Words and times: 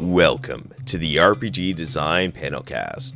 Welcome 0.00 0.72
to 0.86 0.96
the 0.96 1.16
RPG 1.16 1.76
Design 1.76 2.32
Panelcast, 2.32 3.12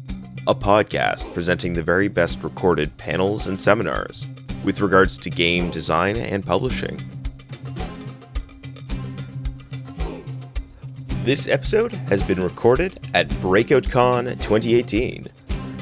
a 0.47 0.55
podcast 0.55 1.33
presenting 1.33 1.73
the 1.73 1.83
very 1.83 2.09
best 2.09 2.43
recorded 2.43 2.95
panels 2.99 3.47
and 3.47 3.59
seminars 3.59 4.27
with 4.65 4.83
regards 4.83 5.17
to 5.19 5.31
game 5.31 5.71
design 5.71 6.17
and 6.17 6.45
publishing. 6.45 7.03
This 11.23 11.49
episode 11.49 11.93
has 11.93 12.23
been 12.23 12.43
recorded 12.43 13.01
at 13.15 13.31
BreakoutCon 13.31 14.33
2018, 14.43 15.29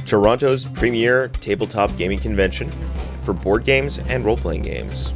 Toronto's 0.06 0.66
premier 0.66 1.28
tabletop 1.40 1.96
gaming 1.96 2.20
convention 2.20 2.70
for 3.22 3.32
board 3.32 3.64
games 3.64 3.98
and 3.98 4.24
role 4.24 4.36
playing 4.36 4.62
games. 4.62 5.12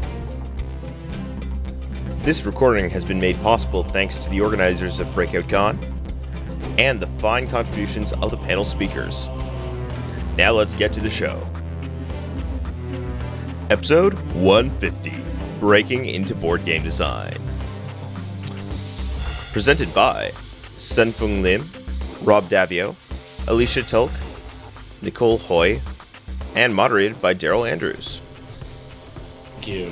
This 2.26 2.44
recording 2.44 2.90
has 2.90 3.04
been 3.04 3.20
made 3.20 3.40
possible 3.40 3.84
thanks 3.84 4.18
to 4.18 4.28
the 4.28 4.40
organizers 4.40 4.98
of 4.98 5.14
Breakout 5.14 5.48
Con 5.48 5.78
and 6.76 6.98
the 6.98 7.06
fine 7.20 7.46
contributions 7.46 8.12
of 8.14 8.32
the 8.32 8.36
panel 8.36 8.64
speakers. 8.64 9.28
Now 10.36 10.50
let's 10.50 10.74
get 10.74 10.92
to 10.94 11.00
the 11.00 11.08
show. 11.08 11.46
Episode 13.70 14.14
150 14.34 15.22
Breaking 15.60 16.06
into 16.06 16.34
Board 16.34 16.64
Game 16.64 16.82
Design. 16.82 17.38
Presented 19.52 19.94
by 19.94 20.32
Sen-Foong 20.78 21.42
Lim, 21.42 21.62
Rob 22.24 22.42
Daviau, 22.46 22.96
Alicia 23.48 23.84
Tulk, 23.84 24.10
Nicole 25.00 25.38
Hoy, 25.38 25.80
and 26.56 26.74
moderated 26.74 27.22
by 27.22 27.34
Daryl 27.34 27.70
Andrews. 27.70 28.18
Thank 29.54 29.68
you. 29.68 29.90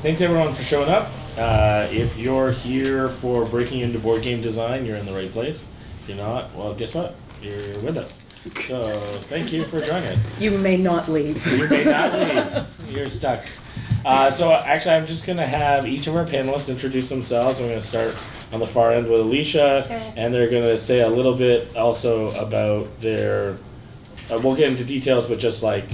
Thanks 0.00 0.22
everyone 0.22 0.54
for 0.54 0.62
showing 0.62 0.88
up. 0.88 1.10
Uh, 1.36 1.86
if 1.90 2.16
you're 2.16 2.50
here 2.50 3.08
for 3.08 3.44
breaking 3.44 3.80
into 3.80 3.98
board 3.98 4.22
game 4.22 4.40
design, 4.42 4.86
you're 4.86 4.96
in 4.96 5.06
the 5.06 5.12
right 5.12 5.30
place. 5.32 5.68
If 6.02 6.08
you're 6.08 6.18
not, 6.18 6.54
well, 6.54 6.74
guess 6.74 6.94
what? 6.94 7.14
You're 7.42 7.78
with 7.80 7.96
us. 7.98 8.22
So 8.66 8.94
thank 9.22 9.52
you 9.52 9.64
for 9.64 9.80
joining 9.80 10.08
us. 10.08 10.20
You 10.38 10.52
may 10.52 10.76
not 10.76 11.08
leave. 11.08 11.44
You 11.46 11.68
may 11.68 11.84
not 11.84 12.12
leave. 12.14 12.94
You're 12.96 13.10
stuck. 13.10 13.44
Uh, 14.04 14.30
so 14.30 14.52
actually, 14.52 14.94
I'm 14.94 15.06
just 15.06 15.26
going 15.26 15.38
to 15.38 15.46
have 15.46 15.86
each 15.86 16.06
of 16.06 16.14
our 16.16 16.24
panelists 16.24 16.68
introduce 16.70 17.08
themselves. 17.08 17.60
I'm 17.60 17.66
going 17.66 17.80
to 17.80 17.84
start 17.86 18.14
on 18.52 18.60
the 18.60 18.66
far 18.66 18.92
end 18.92 19.08
with 19.08 19.18
Alicia, 19.20 19.84
Sure. 19.86 19.96
and 20.16 20.32
they're 20.32 20.48
going 20.48 20.62
to 20.62 20.78
say 20.78 21.00
a 21.00 21.08
little 21.08 21.34
bit 21.34 21.76
also 21.76 22.28
about 22.30 23.00
their. 23.00 23.56
Uh, 24.30 24.38
we'll 24.42 24.54
get 24.54 24.70
into 24.70 24.84
details, 24.84 25.26
but 25.26 25.38
just 25.40 25.62
like 25.64 25.84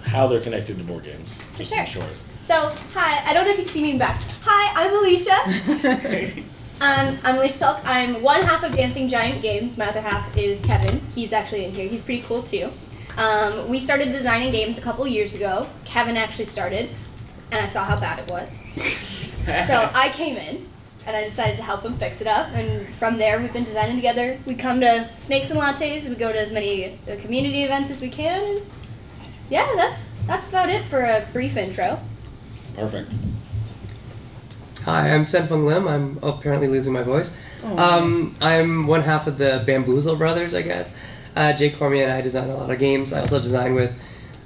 how 0.00 0.28
they're 0.28 0.40
connected 0.40 0.78
to 0.78 0.84
board 0.84 1.04
games, 1.04 1.36
just 1.58 1.72
in 1.72 1.84
short. 1.86 2.18
So, 2.50 2.68
hi, 2.94 3.22
I 3.24 3.32
don't 3.32 3.44
know 3.44 3.52
if 3.52 3.58
you 3.58 3.64
can 3.64 3.72
see 3.72 3.80
me 3.80 3.92
in 3.92 3.98
back. 3.98 4.20
Hi, 4.42 4.72
I'm 4.74 4.92
Alicia. 4.92 6.42
Um, 6.80 7.18
I'm 7.22 7.36
Alicia 7.36 7.64
Selk. 7.64 7.80
I'm 7.84 8.22
one 8.22 8.42
half 8.42 8.64
of 8.64 8.74
Dancing 8.74 9.08
Giant 9.08 9.40
Games. 9.40 9.78
My 9.78 9.88
other 9.88 10.00
half 10.00 10.36
is 10.36 10.60
Kevin. 10.62 11.00
He's 11.14 11.32
actually 11.32 11.66
in 11.66 11.74
here. 11.74 11.86
He's 11.86 12.02
pretty 12.02 12.22
cool 12.22 12.42
too. 12.42 12.70
Um, 13.18 13.68
we 13.68 13.78
started 13.78 14.10
designing 14.10 14.50
games 14.50 14.78
a 14.78 14.80
couple 14.80 15.06
years 15.06 15.36
ago. 15.36 15.68
Kevin 15.84 16.16
actually 16.16 16.46
started, 16.46 16.90
and 17.52 17.64
I 17.64 17.68
saw 17.68 17.84
how 17.84 18.00
bad 18.00 18.18
it 18.18 18.30
was. 18.32 18.60
so 19.68 19.88
I 19.94 20.10
came 20.14 20.36
in, 20.36 20.68
and 21.06 21.16
I 21.16 21.22
decided 21.22 21.56
to 21.58 21.62
help 21.62 21.84
him 21.84 21.98
fix 21.98 22.20
it 22.20 22.26
up. 22.26 22.48
And 22.54 22.92
from 22.96 23.16
there, 23.16 23.38
we've 23.38 23.52
been 23.52 23.62
designing 23.62 23.94
together. 23.94 24.40
We 24.44 24.56
come 24.56 24.80
to 24.80 25.08
Snakes 25.14 25.50
and 25.50 25.60
Lattes. 25.60 26.08
We 26.08 26.16
go 26.16 26.32
to 26.32 26.40
as 26.40 26.50
many 26.50 26.98
uh, 27.08 27.14
community 27.20 27.62
events 27.62 27.92
as 27.92 28.00
we 28.00 28.08
can. 28.08 28.62
Yeah, 29.50 29.70
that's 29.76 30.10
that's 30.26 30.48
about 30.48 30.70
it 30.70 30.84
for 30.86 31.02
a 31.02 31.28
brief 31.32 31.56
intro. 31.56 32.00
Perfect. 32.74 33.14
Hi, 34.84 35.12
I'm 35.12 35.24
Sen-Foong 35.24 35.66
Lim. 35.66 35.86
I'm 35.86 36.18
apparently 36.22 36.68
losing 36.68 36.92
my 36.92 37.02
voice. 37.02 37.30
Um, 37.62 38.34
I'm 38.40 38.86
one 38.86 39.02
half 39.02 39.26
of 39.26 39.36
the 39.36 39.62
Bamboozle 39.66 40.16
brothers, 40.16 40.54
I 40.54 40.62
guess. 40.62 40.94
Uh, 41.36 41.52
Jay 41.52 41.70
Cormier 41.70 42.04
and 42.04 42.12
I 42.12 42.22
design 42.22 42.48
a 42.48 42.56
lot 42.56 42.70
of 42.70 42.78
games. 42.78 43.12
I 43.12 43.20
also 43.20 43.40
design 43.40 43.74
with 43.74 43.92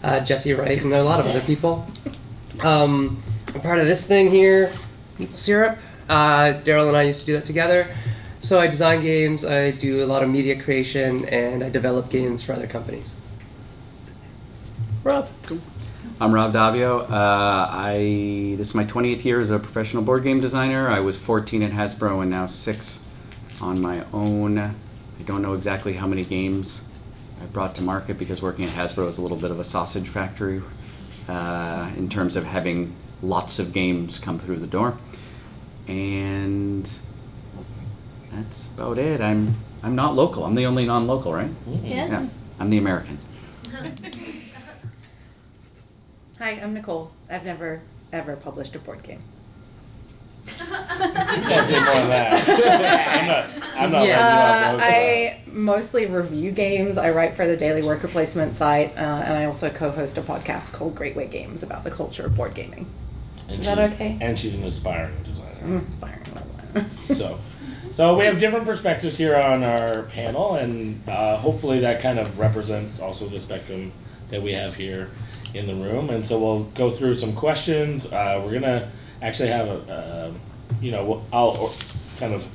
uh, 0.03 0.21
Jesse 0.21 0.53
Wright 0.55 0.81
and 0.83 0.93
a 0.93 1.05
lot 1.05 1.21
of 1.21 1.27
other 1.27 1.41
people. 1.47 1.87
Um, 2.61 3.23
I'm 3.55 3.61
part 3.61 3.79
of 3.79 3.87
this 3.87 4.07
thing 4.07 4.31
here, 4.31 4.73
Maple 5.19 5.37
Syrup. 5.37 5.79
Uh, 6.09 6.61
Daryl 6.65 6.89
and 6.89 6.97
I 6.97 7.03
used 7.03 7.21
to 7.21 7.27
do 7.27 7.33
that 7.35 7.45
together. 7.45 7.95
So 8.41 8.61
I 8.61 8.67
design 8.67 9.01
games, 9.01 9.45
I 9.45 9.71
do 9.71 10.05
a 10.05 10.07
lot 10.07 10.23
of 10.23 10.29
media 10.29 10.63
creation, 10.63 11.25
and 11.27 11.65
I 11.65 11.71
develop 11.71 12.11
games 12.11 12.43
for 12.43 12.53
other 12.53 12.67
companies. 12.67 13.17
Rob. 15.03 15.29
I'm 16.21 16.33
Rob 16.33 16.53
Daviau. 16.53 17.11
Uh, 17.11 17.13
I 17.13 18.55
this 18.57 18.69
is 18.69 18.75
my 18.75 18.85
20th 18.85 19.25
year 19.25 19.41
as 19.41 19.51
a 19.51 19.59
professional 19.59 20.05
board 20.05 20.23
game 20.23 20.41
designer. 20.41 20.89
I 20.89 21.01
was 21.01 21.19
14 21.19 21.63
at 21.65 21.73
Hasbro 21.73 22.23
and 22.23 22.31
now 22.31 22.47
six 22.47 23.01
on 23.61 23.81
my 23.81 24.05
own. 24.13 24.59
I 24.59 25.23
don't 25.25 25.43
know 25.43 25.55
exactly 25.55 25.93
how 25.93 26.07
many 26.07 26.25
games 26.25 26.81
I 27.43 27.47
brought 27.47 27.75
to 27.77 27.83
market 27.83 28.17
because 28.17 28.41
working 28.41 28.65
at 28.65 28.71
Hasbro 28.71 29.09
is 29.09 29.19
a 29.19 29.23
little 29.23 29.37
bit 29.37 29.51
of 29.51 29.59
a 29.59 29.65
sausage 29.65 30.09
factory 30.09 30.63
uh, 31.29 31.91
in 31.97 32.09
terms 32.09 32.37
of 32.37 32.45
having 32.45 32.95
lots 33.21 33.59
of 33.59 33.73
games 33.73 34.21
come 34.21 34.39
through 34.39 34.61
the 34.61 34.69
door. 34.69 34.97
And 35.89 36.89
that's 38.31 38.69
about 38.69 38.99
it. 38.99 39.21
I'm 39.21 39.57
I'm 39.83 39.97
not 39.97 40.15
local. 40.15 40.45
I'm 40.45 40.55
the 40.55 40.67
only 40.67 40.87
non-local, 40.87 41.35
right? 41.35 41.51
Yeah. 41.67 42.07
Yeah. 42.07 42.29
I'm 42.61 42.71
the 42.71 42.79
American. 42.79 43.19
Hi, 46.45 46.61
I'm 46.63 46.75
Nicole. 46.75 47.11
I've 47.31 47.47
never 47.47 47.81
ever 48.13 48.37
published 48.37 48.75
a 48.75 48.79
board 48.79 49.03
game. 49.03 49.23
Can't 50.47 51.67
say 51.67 51.81
more 51.81 51.95
than 51.95 52.11
that. 52.11 53.09
I'm 53.09 53.27
not. 53.27 53.69
I'm 53.75 53.91
not 53.91 54.07
yeah, 54.07 54.19
letting 54.19 54.37
you 54.37 54.45
off 54.45 54.61
the 54.61 54.71
hook. 54.73 54.83
I 54.83 55.41
mostly 55.47 56.05
review 56.05 56.51
games. 56.51 56.99
I 56.99 57.13
write 57.13 57.37
for 57.37 57.47
the 57.47 57.57
Daily 57.57 57.81
Worker 57.81 58.09
Placement 58.09 58.57
site, 58.57 58.95
uh, 58.95 59.01
and 59.01 59.33
I 59.33 59.47
also 59.47 59.71
co-host 59.71 60.19
a 60.19 60.21
podcast 60.21 60.75
called 60.75 60.95
Great 60.97 61.17
Way 61.17 61.29
Games 61.29 61.63
about 61.63 61.83
the 61.83 61.91
culture 61.91 62.27
of 62.27 62.37
board 62.37 62.55
gaming. 62.55 62.87
And 63.49 63.61
Is 63.61 63.65
that 63.65 63.79
okay? 63.95 64.19
And 64.21 64.39
she's 64.39 64.55
an 64.55 64.65
aspiring 64.65 65.23
designer. 65.23 65.63
Mm, 65.63 65.87
inspiring. 65.87 66.91
So, 67.09 67.39
so 67.93 68.19
we 68.19 68.27
have 68.27 68.39
different 68.39 68.67
perspectives 68.67 69.17
here 69.17 69.35
on 69.35 69.65
our 69.65 70.03
panel, 70.03 70.57
and 70.57 71.09
uh, 71.09 71.39
hopefully 71.39 71.81
that 71.81 72.03
kind 72.03 72.19
of 72.19 72.39
represents 72.39 73.01
also 73.01 73.31
the 73.31 73.41
spectrum 73.41 73.93
that 74.29 74.43
we 74.43 74.53
have 74.53 74.75
here 74.75 75.11
in 75.55 75.67
the 75.67 75.75
room. 75.75 76.11
And 76.11 76.27
so 76.27 76.39
we'll 76.39 76.65
go 76.65 76.91
through 76.91 77.15
some 77.15 77.35
questions. 77.35 78.13
Uh, 78.13 78.43
we're 78.45 78.55
gonna 78.55 78.91
actually 79.23 79.51
have 79.51 79.69
a, 79.69 79.93
uh, 79.93 80.33
you 80.81 80.91
know, 80.91 81.23
I'll 81.33 81.73
kind 82.19 82.35
of 82.35 82.47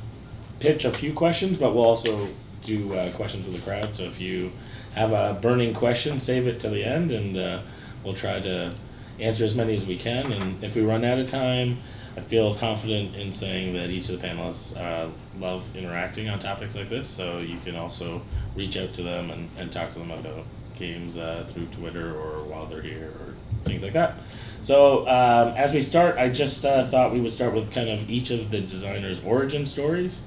pitch 0.59 0.85
a 0.85 0.91
few 0.91 1.13
questions, 1.13 1.57
but 1.57 1.73
we'll 1.73 1.85
also 1.85 2.27
do 2.63 2.93
uh, 2.93 3.11
questions 3.13 3.45
with 3.45 3.55
the 3.55 3.61
crowd. 3.61 3.95
So 3.95 4.03
if 4.03 4.19
you 4.19 4.51
have 4.93 5.11
a 5.13 5.37
burning 5.41 5.73
question, 5.73 6.19
save 6.19 6.47
it 6.47 6.59
to 6.61 6.69
the 6.69 6.83
end, 6.83 7.11
and 7.11 7.37
uh, 7.37 7.61
we'll 8.03 8.15
try 8.15 8.39
to 8.39 8.75
answer 9.19 9.45
as 9.45 9.55
many 9.55 9.73
as 9.73 9.85
we 9.85 9.97
can. 9.97 10.31
And 10.31 10.63
if 10.63 10.75
we 10.75 10.81
run 10.81 11.05
out 11.05 11.19
of 11.19 11.27
time, 11.27 11.79
I 12.17 12.21
feel 12.21 12.55
confident 12.55 13.15
in 13.15 13.33
saying 13.33 13.73
that 13.73 13.89
each 13.89 14.09
of 14.09 14.19
the 14.19 14.27
panelists 14.27 14.75
uh, 14.75 15.09
love 15.39 15.63
interacting 15.75 16.29
on 16.29 16.39
topics 16.39 16.75
like 16.75 16.89
this. 16.89 17.07
So 17.07 17.39
you 17.39 17.57
can 17.59 17.75
also 17.75 18.21
reach 18.55 18.77
out 18.77 18.93
to 18.93 19.03
them 19.03 19.31
and, 19.31 19.49
and 19.57 19.71
talk 19.71 19.91
to 19.93 19.99
them 19.99 20.11
about 20.11 20.45
games 20.79 21.17
uh, 21.17 21.47
through 21.51 21.67
Twitter 21.67 22.15
or 22.15 22.43
while 22.45 22.65
they're 22.65 22.81
here 22.81 23.11
or 23.19 23.35
things 23.65 23.83
like 23.83 23.93
that. 23.93 24.19
So 24.61 25.07
um, 25.07 25.53
as 25.55 25.73
we 25.73 25.81
start, 25.81 26.17
I 26.17 26.29
just 26.29 26.65
uh, 26.65 26.83
thought 26.83 27.13
we 27.13 27.21
would 27.21 27.33
start 27.33 27.53
with 27.53 27.71
kind 27.71 27.89
of 27.89 28.09
each 28.09 28.31
of 28.31 28.49
the 28.49 28.61
designers' 28.61 29.21
origin 29.23 29.65
stories. 29.65 30.25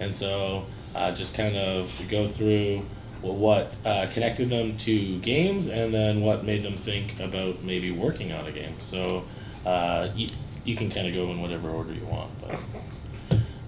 And 0.00 0.14
so 0.14 0.66
uh, 0.94 1.12
just 1.12 1.34
kind 1.34 1.56
of 1.56 1.90
go 2.08 2.28
through 2.28 2.86
what 3.20 3.74
uh, 3.84 4.06
connected 4.12 4.48
them 4.48 4.76
to 4.78 5.18
games 5.18 5.68
and 5.68 5.92
then 5.92 6.20
what 6.20 6.44
made 6.44 6.62
them 6.62 6.76
think 6.76 7.18
about 7.20 7.64
maybe 7.64 7.90
working 7.90 8.32
on 8.32 8.46
a 8.46 8.52
game. 8.52 8.80
So 8.80 9.24
uh, 9.66 10.10
you, 10.14 10.28
you 10.64 10.76
can 10.76 10.90
kind 10.90 11.08
of 11.08 11.14
go 11.14 11.30
in 11.32 11.40
whatever 11.40 11.70
order 11.70 11.92
you 11.92 12.06
want, 12.06 12.30
but 12.40 12.60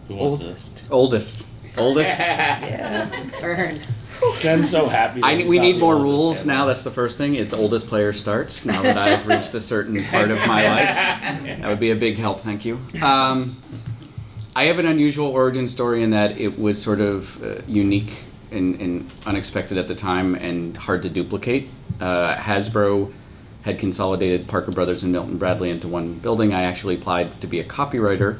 who 0.06 0.14
wants 0.16 0.42
Oldest. 0.42 0.82
Oldest. 0.90 1.44
Oldest. 1.76 2.10
yeah, 2.18 3.24
burn. 3.40 3.80
to? 4.20 4.50
I'm 4.50 4.64
so 4.64 4.88
happy. 4.88 5.22
I, 5.22 5.36
that 5.36 5.46
we 5.46 5.56
it's 5.56 5.62
need 5.62 5.76
the 5.76 5.80
more 5.80 5.96
rules 5.96 6.44
now. 6.44 6.64
panelist. 6.64 6.66
That's 6.66 6.84
the 6.84 6.90
first 6.90 7.18
thing. 7.18 7.34
Is 7.34 7.50
the 7.50 7.56
oldest 7.56 7.86
player 7.86 8.12
starts 8.12 8.64
now 8.64 8.82
that 8.82 8.98
I've 8.98 9.26
reached 9.26 9.54
a 9.54 9.60
certain 9.60 10.04
part 10.04 10.30
of 10.30 10.38
my 10.38 10.64
life. 10.64 11.60
That 11.60 11.68
would 11.68 11.80
be 11.80 11.90
a 11.90 11.96
big 11.96 12.16
help. 12.16 12.40
Thank 12.40 12.64
you. 12.64 12.78
Um, 13.00 13.62
I 14.54 14.64
have 14.64 14.78
an 14.78 14.86
unusual 14.86 15.28
origin 15.28 15.68
story 15.68 16.02
in 16.02 16.10
that 16.10 16.38
it 16.38 16.58
was 16.58 16.82
sort 16.82 17.00
of 17.00 17.42
uh, 17.42 17.62
unique 17.66 18.12
and, 18.50 18.80
and 18.80 19.10
unexpected 19.24 19.78
at 19.78 19.88
the 19.88 19.94
time 19.94 20.34
and 20.34 20.76
hard 20.76 21.02
to 21.02 21.08
duplicate. 21.08 21.70
Uh, 22.00 22.34
Hasbro 22.36 23.12
had 23.62 23.78
consolidated 23.78 24.48
Parker 24.48 24.72
Brothers 24.72 25.02
and 25.02 25.12
Milton 25.12 25.38
Bradley 25.38 25.70
into 25.70 25.86
one 25.86 26.14
building. 26.14 26.52
I 26.52 26.64
actually 26.64 26.96
applied 26.96 27.40
to 27.42 27.46
be 27.46 27.60
a 27.60 27.64
copywriter 27.64 28.38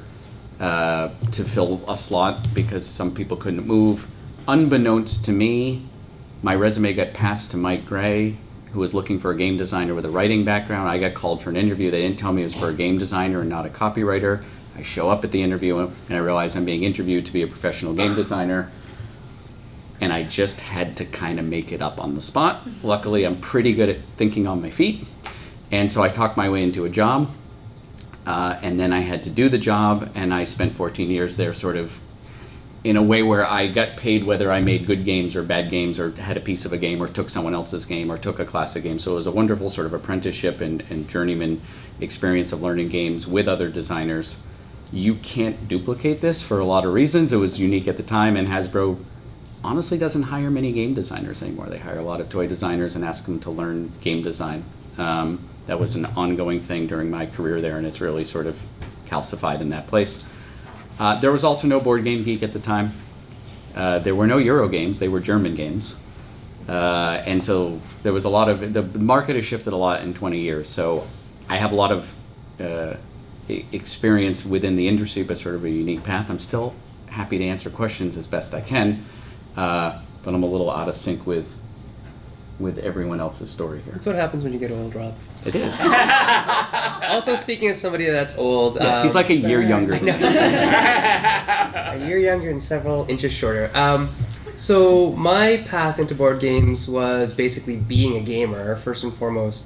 uh, 0.61 1.09
to 1.33 1.45
fill 1.45 1.81
a 1.89 1.97
slot 1.97 2.47
because 2.55 2.87
some 2.87 3.15
people 3.15 3.37
couldn't 3.39 3.67
move. 3.67 4.07
Unbeknownst 4.47 5.25
to 5.25 5.33
me, 5.33 5.87
my 6.43 6.55
resume 6.55 6.93
got 6.93 7.15
passed 7.15 7.53
to 7.53 7.57
Mike 7.57 7.87
Gray, 7.87 8.37
who 8.73 8.81
was 8.81 8.93
looking 8.95 9.19
for 9.21 9.31
a 9.31 9.37
game 9.37 9.57
designer 9.57 9.95
with 9.95 10.05
a 10.05 10.11
writing 10.11 10.45
background. 10.45 10.89
I 10.89 10.99
got 10.99 11.15
called 11.15 11.43
for 11.43 11.51
an 11.51 11.57
interview. 11.57 11.91
They 11.91 12.03
didn't 12.03 12.19
tell 12.19 12.33
me 12.33 12.43
it 12.43 12.45
was 12.45 12.55
for 12.55 12.69
a 12.69 12.75
game 12.75 12.99
designer 12.99 13.41
and 13.41 13.49
not 13.49 13.67
a 13.67 13.71
copywriter. 13.71 14.45
I 14.77 14.83
show 14.83 15.11
up 15.11 15.25
at 15.25 15.33
the 15.33 15.43
interview 15.43 15.79
and 15.79 15.95
I 16.11 16.19
realize 16.19 16.57
I'm 16.57 16.65
being 16.65 16.85
interviewed 16.85 17.27
to 17.27 17.33
be 17.33 17.43
a 17.43 17.47
professional 17.47 17.95
game 17.95 18.15
designer. 18.15 18.71
and 20.01 20.13
I 20.13 20.23
just 20.23 20.59
had 20.59 20.97
to 20.99 21.05
kind 21.05 21.39
of 21.39 21.45
make 21.45 21.73
it 21.73 21.83
up 21.83 22.01
on 22.01 22.15
the 22.15 22.23
spot. 22.23 22.67
Luckily, 22.83 23.25
I'm 23.25 23.41
pretty 23.41 23.75
good 23.75 23.89
at 23.91 23.99
thinking 24.17 24.47
on 24.47 24.63
my 24.63 24.71
feet, 24.71 25.07
and 25.71 25.91
so 25.93 26.03
I 26.03 26.09
talked 26.09 26.37
my 26.37 26.49
way 26.49 26.63
into 26.63 26.85
a 26.87 26.89
job. 26.89 27.31
Uh, 28.27 28.59
and 28.61 28.79
then 28.79 28.93
I 28.93 29.01
had 29.01 29.25
to 29.25 29.31
do 29.31 29.49
the 29.49 29.59
job, 29.59 30.11
and 30.15 30.33
I 30.33 30.45
spent 30.45 30.73
14 30.73 31.11
years 31.11 31.37
there, 31.37 31.55
sort 31.55 31.77
of 31.77 31.99
in 32.83 32.97
a 32.97 33.03
way 33.03 33.23
where 33.23 33.45
I 33.45 33.67
got 33.67 33.99
paid 33.99 34.25
whether 34.25 34.51
I 34.51 34.61
made 34.61 34.87
good 34.87 35.05
games 35.05 35.37
or 35.37 35.43
bad 35.43 35.71
games, 35.71 35.99
or 35.99 36.11
had 36.13 36.37
a 36.37 36.41
piece 36.41 36.65
of 36.65 36.73
a 36.73 36.79
game, 36.79 37.03
or 37.03 37.09
took 37.09 37.29
someone 37.29 37.55
else's 37.55 37.85
game, 37.85 38.11
or 38.11 38.19
took 38.19 38.39
a 38.39 38.45
classic 38.45 38.83
game. 38.83 38.99
So 38.99 39.13
it 39.13 39.15
was 39.17 39.27
a 39.27 39.31
wonderful 39.31 39.71
sort 39.71 39.87
of 39.87 39.95
apprenticeship 39.95 40.61
and, 40.61 40.83
and 40.91 41.09
journeyman 41.09 41.61
experience 42.01 42.53
of 42.53 42.63
learning 42.63 42.89
games 42.89 43.27
with 43.27 43.49
other 43.49 43.69
designers. 43.69 44.37
You 44.93 45.15
can't 45.15 45.69
duplicate 45.69 46.21
this 46.21 46.43
for 46.43 46.59
a 46.59 46.65
lot 46.65 46.85
of 46.85 46.93
reasons. 46.93 47.33
It 47.33 47.37
was 47.37 47.59
unique 47.59 47.89
at 47.89 47.97
the 47.97 48.03
time, 48.03 48.37
and 48.37 48.49
Hasbro 48.49 48.99
honestly 49.63 49.99
doesn't 49.99 50.23
hire 50.23 50.51
many 50.51 50.73
game 50.73 50.95
designers 50.95 51.43
anymore. 51.43 51.69
They 51.69 51.79
hire 51.79 51.99
a 51.99 52.05
lot 52.05 52.21
of 52.21 52.29
toy 52.29 52.47
designers 52.47 52.97
and 52.97 53.05
ask 53.05 53.25
them 53.25 53.41
to 53.41 53.51
learn 53.51 53.93
game 54.01 54.23
design. 54.23 54.65
Um, 54.97 55.50
that 55.71 55.79
was 55.79 55.95
an 55.95 56.05
ongoing 56.05 56.61
thing 56.61 56.89
during 56.89 57.11
my 57.11 57.27
career 57.27 57.61
there, 57.61 57.79
and 57.79 57.87
it's 57.87 58.01
really 58.01 58.25
sort 58.25 58.49
of 58.49 58.61
calcified 59.07 59.61
in 59.61 59.69
that 59.69 59.87
place. 59.87 60.27
Uh, 60.99 61.21
there 61.21 61.31
was 61.31 61.45
also 61.45 61.69
no 61.69 61.79
Board 61.79 62.03
Game 62.03 62.25
Geek 62.25 62.43
at 62.43 62.53
the 62.53 62.59
time. 62.59 62.93
Uh, 63.73 64.01
there 64.01 64.17
were 64.17 64.27
no 64.27 64.39
Euro 64.39 64.69
games; 64.69 64.99
they 64.99 65.07
were 65.07 65.21
German 65.21 65.55
games, 65.55 65.95
uh, 66.69 67.23
and 67.25 67.45
so 67.45 67.81
there 68.03 68.13
was 68.13 68.25
a 68.25 68.29
lot 68.29 68.49
of 68.49 68.73
the 68.73 68.83
market 68.83 69.37
has 69.37 69.45
shifted 69.45 69.73
a 69.73 69.77
lot 69.77 70.03
in 70.03 70.13
20 70.13 70.41
years. 70.41 70.69
So 70.69 71.07
I 71.49 71.59
have 71.59 71.71
a 71.71 71.77
lot 71.77 71.93
of 71.93 72.15
uh, 72.59 72.95
experience 73.49 74.45
within 74.45 74.75
the 74.75 74.89
industry, 74.89 75.23
but 75.23 75.39
sort 75.39 75.55
of 75.55 75.65
a 75.65 75.71
unique 75.71 76.03
path. 76.03 76.31
I'm 76.31 76.41
still 76.41 76.75
happy 77.07 77.39
to 77.39 77.45
answer 77.45 77.71
questions 77.71 78.17
as 78.17 78.27
best 78.27 78.55
I 78.55 78.61
can, 78.61 79.07
uh, 79.57 80.01
but 80.25 80.35
I'm 80.35 80.43
a 80.43 80.47
little 80.47 80.69
out 80.69 80.89
of 80.89 80.97
sync 80.97 81.29
with 81.29 81.47
with 82.61 82.79
everyone 82.79 83.21
else's 83.21 83.51
story 83.51 83.81
here. 83.83 83.93
That's 83.95 84.07
what 84.07 84.17
happens 84.17 84.45
when 84.45 84.53
you 84.53 84.59
get 84.59 84.71
old, 84.71 84.95
Rob. 84.95 85.15
It 85.45 85.55
is. 85.55 85.81
Also, 87.11 87.35
speaking 87.35 87.69
as 87.71 87.81
somebody 87.81 88.09
that's 88.09 88.37
old, 88.37 88.77
Yeah, 88.77 89.03
he's 89.03 89.13
um, 89.13 89.17
like 89.17 89.31
a 89.31 89.35
year 89.35 89.61
younger 89.69 89.97
than 89.97 90.05
me. 90.05 90.11
a 90.13 91.97
year 92.07 92.19
younger 92.19 92.51
and 92.51 92.63
several 92.63 93.05
inches 93.09 93.33
shorter. 93.33 93.71
Um, 93.75 94.15
so 94.57 95.11
my 95.13 95.57
path 95.57 95.99
into 95.99 96.15
board 96.15 96.39
games 96.41 96.87
was 96.89 97.35
basically 97.35 97.75
being 97.77 98.17
a 98.17 98.21
gamer 98.21 98.77
first 98.77 99.03
and 99.03 99.13
foremost. 99.15 99.65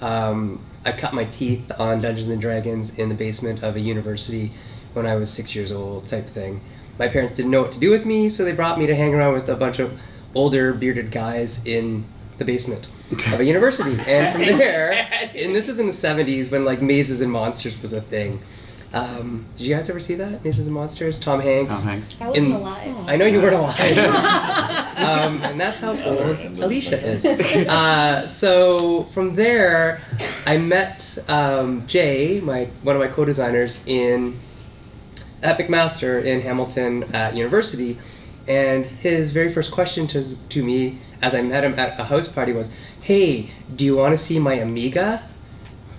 Um, 0.00 0.64
I 0.84 0.92
cut 0.92 1.14
my 1.14 1.24
teeth 1.24 1.72
on 1.78 2.00
Dungeons 2.00 2.28
and 2.28 2.40
Dragons 2.40 2.96
in 2.98 3.08
the 3.08 3.14
basement 3.16 3.64
of 3.64 3.74
a 3.74 3.80
university 3.80 4.52
when 4.92 5.06
I 5.06 5.16
was 5.16 5.32
six 5.32 5.54
years 5.56 5.72
old, 5.72 6.06
type 6.06 6.28
thing. 6.28 6.60
My 6.98 7.08
parents 7.08 7.34
didn't 7.34 7.50
know 7.50 7.62
what 7.62 7.72
to 7.72 7.80
do 7.80 7.90
with 7.90 8.06
me, 8.06 8.28
so 8.28 8.44
they 8.44 8.52
brought 8.52 8.78
me 8.78 8.86
to 8.86 8.94
hang 8.94 9.14
around 9.14 9.32
with 9.32 9.48
a 9.48 9.56
bunch 9.56 9.80
of 9.80 9.98
older 10.34 10.72
bearded 10.72 11.10
guys 11.10 11.64
in 11.66 12.04
the 12.38 12.44
basement 12.44 12.86
of 13.12 13.40
a 13.40 13.44
university. 13.44 13.98
And 14.06 14.34
from 14.34 14.58
there, 14.58 14.92
and 14.92 15.54
this 15.54 15.68
was 15.68 15.78
in 15.78 15.86
the 15.86 15.92
70s 15.92 16.50
when 16.50 16.64
like 16.64 16.82
Mazes 16.82 17.20
and 17.20 17.30
Monsters 17.30 17.80
was 17.80 17.92
a 17.92 18.00
thing. 18.00 18.42
Um, 18.92 19.46
did 19.56 19.64
you 19.66 19.74
guys 19.74 19.90
ever 19.90 19.98
see 19.98 20.14
that? 20.16 20.44
Mazes 20.44 20.66
and 20.68 20.74
Monsters? 20.74 21.18
Tom 21.18 21.40
Hanks. 21.40 21.74
Tom 21.74 21.82
Hanks. 21.82 22.16
I 22.20 22.28
wasn't 22.28 22.46
In- 22.46 22.52
alive. 22.52 23.08
I 23.08 23.16
know 23.16 23.26
you 23.26 23.42
weren't 23.42 23.56
alive. 23.56 23.98
um, 23.98 25.42
and 25.42 25.60
that's 25.60 25.80
how 25.80 25.90
old 26.00 26.38
Alicia 26.58 27.04
is. 27.04 27.24
Uh, 27.74 28.26
so 28.26 29.04
from 29.04 29.34
there, 29.34 30.00
I 30.46 30.58
met 30.58 31.18
um, 31.26 31.86
Jay, 31.88 32.40
my 32.40 32.66
one 32.82 32.94
of 32.94 33.00
my 33.00 33.08
co-designers, 33.08 33.82
in 33.86 34.38
McMaster 35.42 36.24
in 36.24 36.40
Hamilton 36.40 37.14
at 37.14 37.34
university. 37.34 37.98
And 38.46 38.84
his 38.84 39.30
very 39.30 39.52
first 39.52 39.72
question 39.72 40.06
to, 40.08 40.36
to 40.50 40.62
me 40.62 40.98
as 41.22 41.34
I 41.34 41.42
met 41.42 41.64
him 41.64 41.78
at 41.78 41.98
a 41.98 42.04
house 42.04 42.28
party 42.28 42.52
was, 42.52 42.70
Hey, 43.00 43.50
do 43.74 43.84
you 43.84 43.96
want 43.96 44.12
to 44.12 44.18
see 44.18 44.38
my 44.38 44.54
Amiga? 44.54 45.22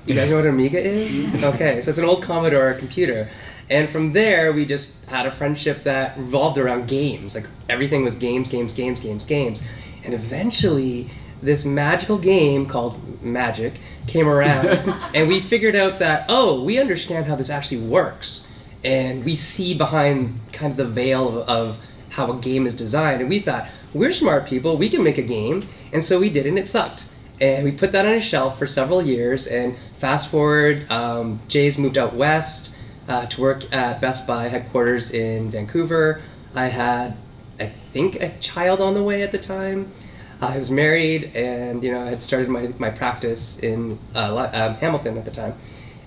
Do 0.06 0.14
you 0.14 0.20
guys 0.20 0.30
know 0.30 0.36
what 0.36 0.46
an 0.46 0.52
Amiga 0.52 0.80
is? 0.80 1.44
Okay, 1.44 1.82
so 1.82 1.90
it's 1.90 1.98
an 1.98 2.06
old 2.06 2.22
Commodore 2.24 2.74
computer. 2.76 3.30
And 3.70 3.90
from 3.90 4.14
there, 4.14 4.54
we 4.54 4.66
just 4.66 5.04
had 5.06 5.26
a 5.26 5.32
friendship 5.32 5.86
that 5.86 6.18
revolved 6.18 6.60
around 6.60 6.88
games. 6.88 7.34
Like 7.34 7.48
everything 7.68 8.04
was 8.04 8.16
games, 8.18 8.50
games, 8.50 8.76
games, 8.76 9.02
games, 9.02 9.26
games. 9.26 9.64
And 10.04 10.14
eventually, 10.14 11.10
this 11.42 11.66
magical 11.66 12.20
game 12.20 12.68
called 12.68 13.24
Magic 13.24 13.80
came 14.06 14.28
around, 14.28 14.68
and 15.16 15.28
we 15.28 15.40
figured 15.40 15.76
out 15.76 16.00
that, 16.00 16.26
oh, 16.30 16.62
we 16.62 16.80
understand 16.80 17.26
how 17.26 17.36
this 17.36 17.50
actually 17.50 17.82
works. 17.82 18.46
And 18.84 19.24
we 19.24 19.36
see 19.36 19.74
behind 19.74 20.40
kind 20.54 20.72
of 20.72 20.78
the 20.78 20.86
veil 20.86 21.40
of, 21.40 21.50
of 21.50 21.78
how 22.16 22.32
a 22.32 22.40
game 22.40 22.66
is 22.66 22.74
designed. 22.74 23.20
And 23.20 23.30
we 23.30 23.40
thought, 23.40 23.68
we're 23.94 24.14
smart 24.14 24.48
people, 24.48 24.78
we 24.78 24.90
can 24.90 25.04
make 25.04 25.18
a 25.18 25.22
game. 25.22 25.68
And 25.92 26.04
so 26.04 26.18
we 26.18 26.30
did, 26.30 26.46
and 26.46 26.58
it 26.58 26.66
sucked. 26.66 27.06
And 27.42 27.66
we 27.66 27.74
put 27.74 27.92
that 27.92 28.06
on 28.06 28.14
a 28.14 28.22
shelf 28.22 28.58
for 28.58 28.66
several 28.66 29.02
years. 29.02 29.48
And 29.48 29.76
fast 30.00 30.30
forward, 30.30 30.90
um, 30.90 31.42
Jay's 31.50 31.78
moved 31.78 31.98
out 31.98 32.16
west 32.16 32.74
uh, 33.10 33.26
to 33.26 33.42
work 33.42 33.74
at 33.74 34.00
Best 34.00 34.26
Buy 34.26 34.48
headquarters 34.48 35.12
in 35.12 35.52
Vancouver. 35.52 36.22
I 36.54 36.68
had, 36.68 37.18
I 37.60 37.68
think, 37.68 38.16
a 38.22 38.30
child 38.40 38.80
on 38.80 38.94
the 38.94 39.04
way 39.04 39.22
at 39.22 39.34
the 39.34 39.38
time. 39.38 39.92
I 40.40 40.58
was 40.58 40.72
married, 40.72 41.36
and 41.36 41.84
you 41.84 41.92
know, 41.92 42.02
I 42.02 42.10
had 42.10 42.24
started 42.24 42.48
my, 42.48 42.74
my 42.78 42.92
practice 42.92 43.60
in 43.60 44.00
uh, 44.14 44.74
Hamilton 44.76 45.18
at 45.18 45.26
the 45.26 45.32
time. 45.32 45.56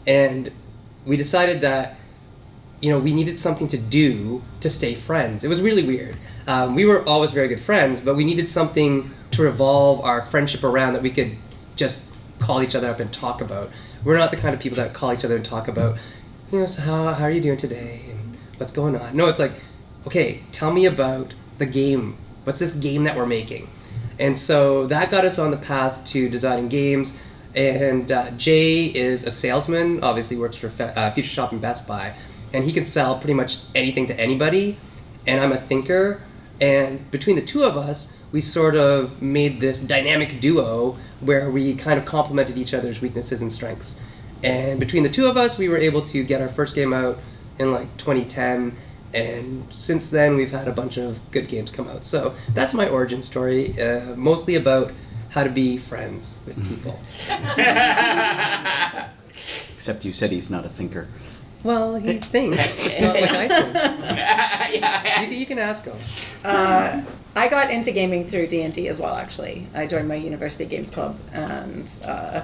And 0.07 0.51
we 1.05 1.19
decided 1.19 1.61
that 1.63 1.98
you 2.81 2.93
know, 2.93 2.99
we 2.99 3.13
needed 3.13 3.39
something 3.39 3.69
to 3.69 3.79
do 3.79 4.43
to 4.61 4.71
stay 4.71 4.95
friends. 4.95 5.45
It 5.45 5.49
was 5.49 5.61
really 5.61 5.87
weird. 5.87 6.17
Um, 6.47 6.75
we 6.75 6.85
were 6.85 7.05
always 7.07 7.33
very 7.33 7.49
good 7.49 7.61
friends, 7.61 8.01
but 8.01 8.15
we 8.15 8.25
needed 8.25 8.49
something 8.49 9.13
to 9.33 9.43
revolve 9.43 10.01
our 10.01 10.23
friendship 10.23 10.63
around 10.65 10.93
that 10.93 11.03
we 11.03 11.11
could 11.11 11.37
just 11.77 12.05
call 12.39 12.63
each 12.63 12.75
other 12.75 12.89
up 12.89 13.01
and 13.01 13.13
talk 13.13 13.41
about. 13.41 13.71
We're 14.05 14.17
not 14.17 14.31
the 14.31 14.37
kind 14.37 14.55
of 14.55 14.61
people 14.61 14.77
that 14.77 14.95
call 14.95 15.13
each 15.13 15.25
other 15.25 15.37
and 15.37 15.45
talk 15.45 15.69
about, 15.69 15.99
you 16.53 16.61
know, 16.61 16.67
so 16.67 16.83
how, 16.83 17.13
how 17.13 17.25
are 17.25 17.31
you 17.31 17.41
doing 17.41 17.59
today 17.59 18.03
and 18.09 18.37
what's 18.59 18.73
going 18.73 18.97
on. 18.97 19.17
No, 19.17 19.27
it's 19.27 19.41
like, 19.41 19.53
okay, 20.07 20.43
tell 20.53 20.71
me 20.71 20.87
about 20.87 21.35
the 21.59 21.67
game. 21.67 22.17
What's 22.45 22.59
this 22.59 22.75
game 22.75 23.05
that 23.05 23.17
we're 23.17 23.27
making? 23.27 23.69
And 24.19 24.37
so 24.37 24.87
that 24.87 25.11
got 25.11 25.25
us 25.25 25.39
on 25.39 25.51
the 25.51 25.57
path 25.57 26.05
to 26.07 26.29
designing 26.29 26.69
games. 26.69 27.17
And 27.55 28.11
uh, 28.11 28.31
Jay 28.33 28.85
is 28.85 29.25
a 29.25 29.33
salesman, 29.33 30.05
obviously 30.05 30.37
works 30.37 30.57
for 30.57 30.71
uh, 30.79 31.11
Future 31.13 31.29
Shop 31.29 31.53
and 31.53 31.61
Best 31.61 31.87
Buy, 31.87 32.15
and 32.53 32.65
he 32.65 32.73
can 32.73 32.85
sell 32.85 33.19
pretty 33.19 33.35
much 33.35 33.59
anything 33.75 34.07
to 34.07 34.19
anybody. 34.19 34.79
And 35.27 35.41
I'm 35.41 35.53
a 35.53 35.61
thinker, 35.61 36.23
and 36.61 37.11
between 37.11 37.37
the 37.37 37.43
two 37.43 37.65
of 37.65 37.77
us, 37.77 38.11
we 38.33 38.41
sort 38.41 38.77
of 38.77 39.23
made 39.23 39.61
this 39.61 39.79
dynamic 39.79 40.41
duo 40.41 40.99
where 41.21 41.51
we 41.51 41.75
kind 41.75 41.99
of 41.99 42.05
complemented 42.05 42.59
each 42.59 42.75
other's 42.75 43.01
weaknesses 43.01 43.43
and 43.43 43.53
strengths. 43.53 43.99
And 44.43 44.79
between 44.79 45.03
the 45.03 45.09
two 45.09 45.27
of 45.27 45.37
us, 45.37 45.59
we 45.59 45.69
were 45.69 45.79
able 45.79 46.03
to 46.03 46.23
get 46.23 46.41
our 46.41 46.49
first 46.49 46.75
game 46.75 46.93
out 46.93 47.19
in 47.59 47.73
like 47.73 47.97
2010. 47.97 48.77
And 49.15 49.67
since 49.73 50.11
then, 50.11 50.37
we've 50.37 50.51
had 50.51 50.69
a 50.69 50.73
bunch 50.73 50.99
of 50.99 51.19
good 51.31 51.49
games 51.49 51.71
come 51.71 51.89
out. 51.89 52.05
So 52.05 52.35
that's 52.53 52.75
my 52.75 52.89
origin 52.89 53.23
story, 53.23 53.81
uh, 53.81 54.15
mostly 54.15 54.57
about 54.57 54.93
how 55.31 55.45
to 55.45 55.51
be 55.51 55.79
friends 55.79 56.37
with 56.47 56.57
people. 56.69 57.01
Except 59.75 60.05
you 60.05 60.13
said 60.13 60.31
he's 60.31 60.51
not 60.51 60.67
a 60.67 60.69
thinker. 60.69 61.09
Well, 61.63 61.97
he 61.97 62.19
thinks, 62.19 62.57
just 62.77 63.01
not 63.01 63.15
like 63.15 63.31
I 63.31 63.49
think. 63.49 65.31
You, 65.33 65.39
you 65.39 65.47
can 65.47 65.59
ask 65.59 65.85
him. 65.85 65.97
Uh, 66.45 67.03
I 67.35 67.49
got 67.49 67.71
into 67.71 67.91
gaming 67.91 68.27
through 68.27 68.47
D 68.49 68.63
and 68.63 68.73
D 68.73 68.89
as 68.89 68.99
well. 68.99 69.15
Actually, 69.15 69.67
I 69.75 69.87
joined 69.87 70.09
my 70.09 70.15
university 70.15 70.65
games 70.67 70.91
club 70.91 71.19
and 71.33 71.91
uh, 72.05 72.43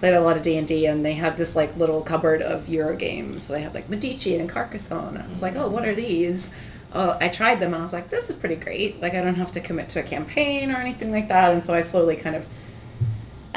played 0.00 0.14
a 0.14 0.20
lot 0.20 0.36
of 0.36 0.42
D 0.42 0.58
and 0.58 0.66
D. 0.66 0.86
And 0.86 1.04
they 1.04 1.14
had 1.14 1.36
this 1.36 1.56
like 1.56 1.76
little 1.76 2.02
cupboard 2.02 2.42
of 2.42 2.68
Euro 2.68 2.96
games. 2.96 3.44
So 3.44 3.54
they 3.54 3.62
had 3.62 3.74
like 3.74 3.88
Medici 3.88 4.36
and 4.36 4.48
Carcassonne. 4.48 5.16
And 5.16 5.28
I 5.28 5.32
was 5.32 5.42
like, 5.42 5.56
oh, 5.56 5.68
what 5.68 5.86
are 5.86 5.94
these? 5.94 6.50
Oh, 6.92 7.16
I 7.20 7.28
tried 7.28 7.60
them 7.60 7.74
and 7.74 7.80
I 7.80 7.82
was 7.82 7.92
like, 7.92 8.08
this 8.08 8.30
is 8.30 8.36
pretty 8.36 8.56
great. 8.56 9.00
Like 9.00 9.14
I 9.14 9.20
don't 9.20 9.34
have 9.34 9.52
to 9.52 9.60
commit 9.60 9.90
to 9.90 10.00
a 10.00 10.02
campaign 10.02 10.70
or 10.70 10.76
anything 10.76 11.12
like 11.12 11.28
that. 11.28 11.52
And 11.52 11.62
so 11.64 11.74
I 11.74 11.82
slowly 11.82 12.16
kind 12.16 12.36
of 12.36 12.46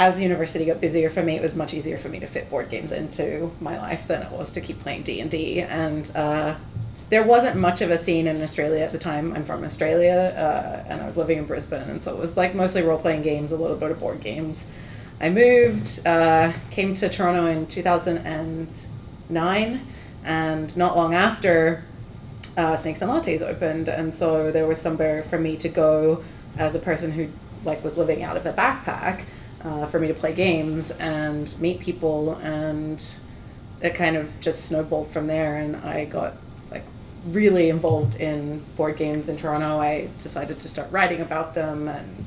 as 0.01 0.20
university 0.20 0.65
got 0.65 0.81
busier 0.81 1.12
for 1.12 1.22
me, 1.22 1.36
it 1.36 1.43
was 1.43 1.55
much 1.55 1.75
easier 1.75 1.96
for 1.96 2.10
me 2.10 2.22
to 2.22 2.25
fit 2.25 2.50
board 2.50 2.72
games 2.72 2.91
into 2.91 3.51
my 3.60 3.77
life 3.77 4.08
than 4.08 4.24
it 4.24 4.31
was 4.31 4.53
to 4.53 4.62
keep 4.62 4.79
playing 4.79 5.03
D 5.03 5.22
and 5.22 5.29
D. 5.29 5.62
And 5.62 6.10
uh, 6.15 6.55
there 7.10 7.22
wasn't 7.22 7.55
much 7.55 7.81
of 7.81 7.91
a 7.91 8.00
scene 8.00 8.25
in 8.25 8.41
Australia 8.41 8.84
at 8.84 8.91
the 8.91 8.98
time. 8.98 9.31
I'm 9.31 9.46
from 9.46 9.63
Australia, 9.63 10.34
uh, 10.36 10.81
and 10.91 11.03
I 11.03 11.05
was 11.05 11.17
living 11.17 11.38
in 11.38 11.46
Brisbane, 11.46 11.88
and 11.88 12.03
so 12.03 12.15
it 12.15 12.20
was 12.20 12.36
like 12.36 12.55
mostly 12.55 12.81
role 12.81 12.98
playing 12.98 13.22
games, 13.22 13.51
a 13.51 13.55
little 13.55 13.77
bit 13.77 13.91
of 13.91 14.00
board 14.00 14.22
games. 14.22 14.65
I 15.20 15.29
moved, 15.29 16.00
uh, 16.03 16.51
came 16.72 16.96
to 16.96 17.08
Toronto 17.08 17.46
in 17.46 17.67
2009, 17.67 19.86
and 20.24 20.77
not 20.77 20.98
long 20.98 21.13
after, 21.13 21.86
uh, 22.58 22.75
Snakes 22.75 23.03
and 23.03 23.12
Lattes 23.12 23.43
opened, 23.43 23.88
and 23.88 24.15
so 24.15 24.51
there 24.51 24.65
was 24.65 24.81
somewhere 24.81 25.22
for 25.22 25.38
me 25.38 25.58
to 25.58 25.70
go 25.70 26.24
as 26.58 26.74
a 26.74 26.79
person 26.79 27.12
who 27.12 27.29
like 27.63 27.84
was 27.84 27.96
living 27.96 28.24
out 28.24 28.38
of 28.38 28.48
a 28.48 28.53
backpack 28.53 29.25
uh, 29.63 29.86
for 29.86 30.00
me 30.00 30.08
to 30.08 30.13
play 30.13 30.34
games 30.34 30.91
and 30.91 31.60
meet 31.60 31.80
people, 31.80 32.36
and 32.36 33.03
it 33.82 33.96
kind 33.96 34.15
of 34.15 34.30
just 34.39 34.65
snowballed 34.65 35.12
from 35.12 35.27
there, 35.27 35.58
and 35.58 35.75
I 35.75 36.06
got 36.06 36.36
like 36.72 36.86
really 37.25 37.70
involved 37.70 38.15
in 38.15 38.63
board 38.75 38.98
games 38.98 39.30
in 39.30 39.38
Toronto, 39.38 39.80
I 39.80 40.10
decided 40.24 40.60
to 40.62 40.68
start 40.68 40.91
writing 40.91 41.22
about 41.22 41.53
them 41.53 41.88
and 41.88 42.25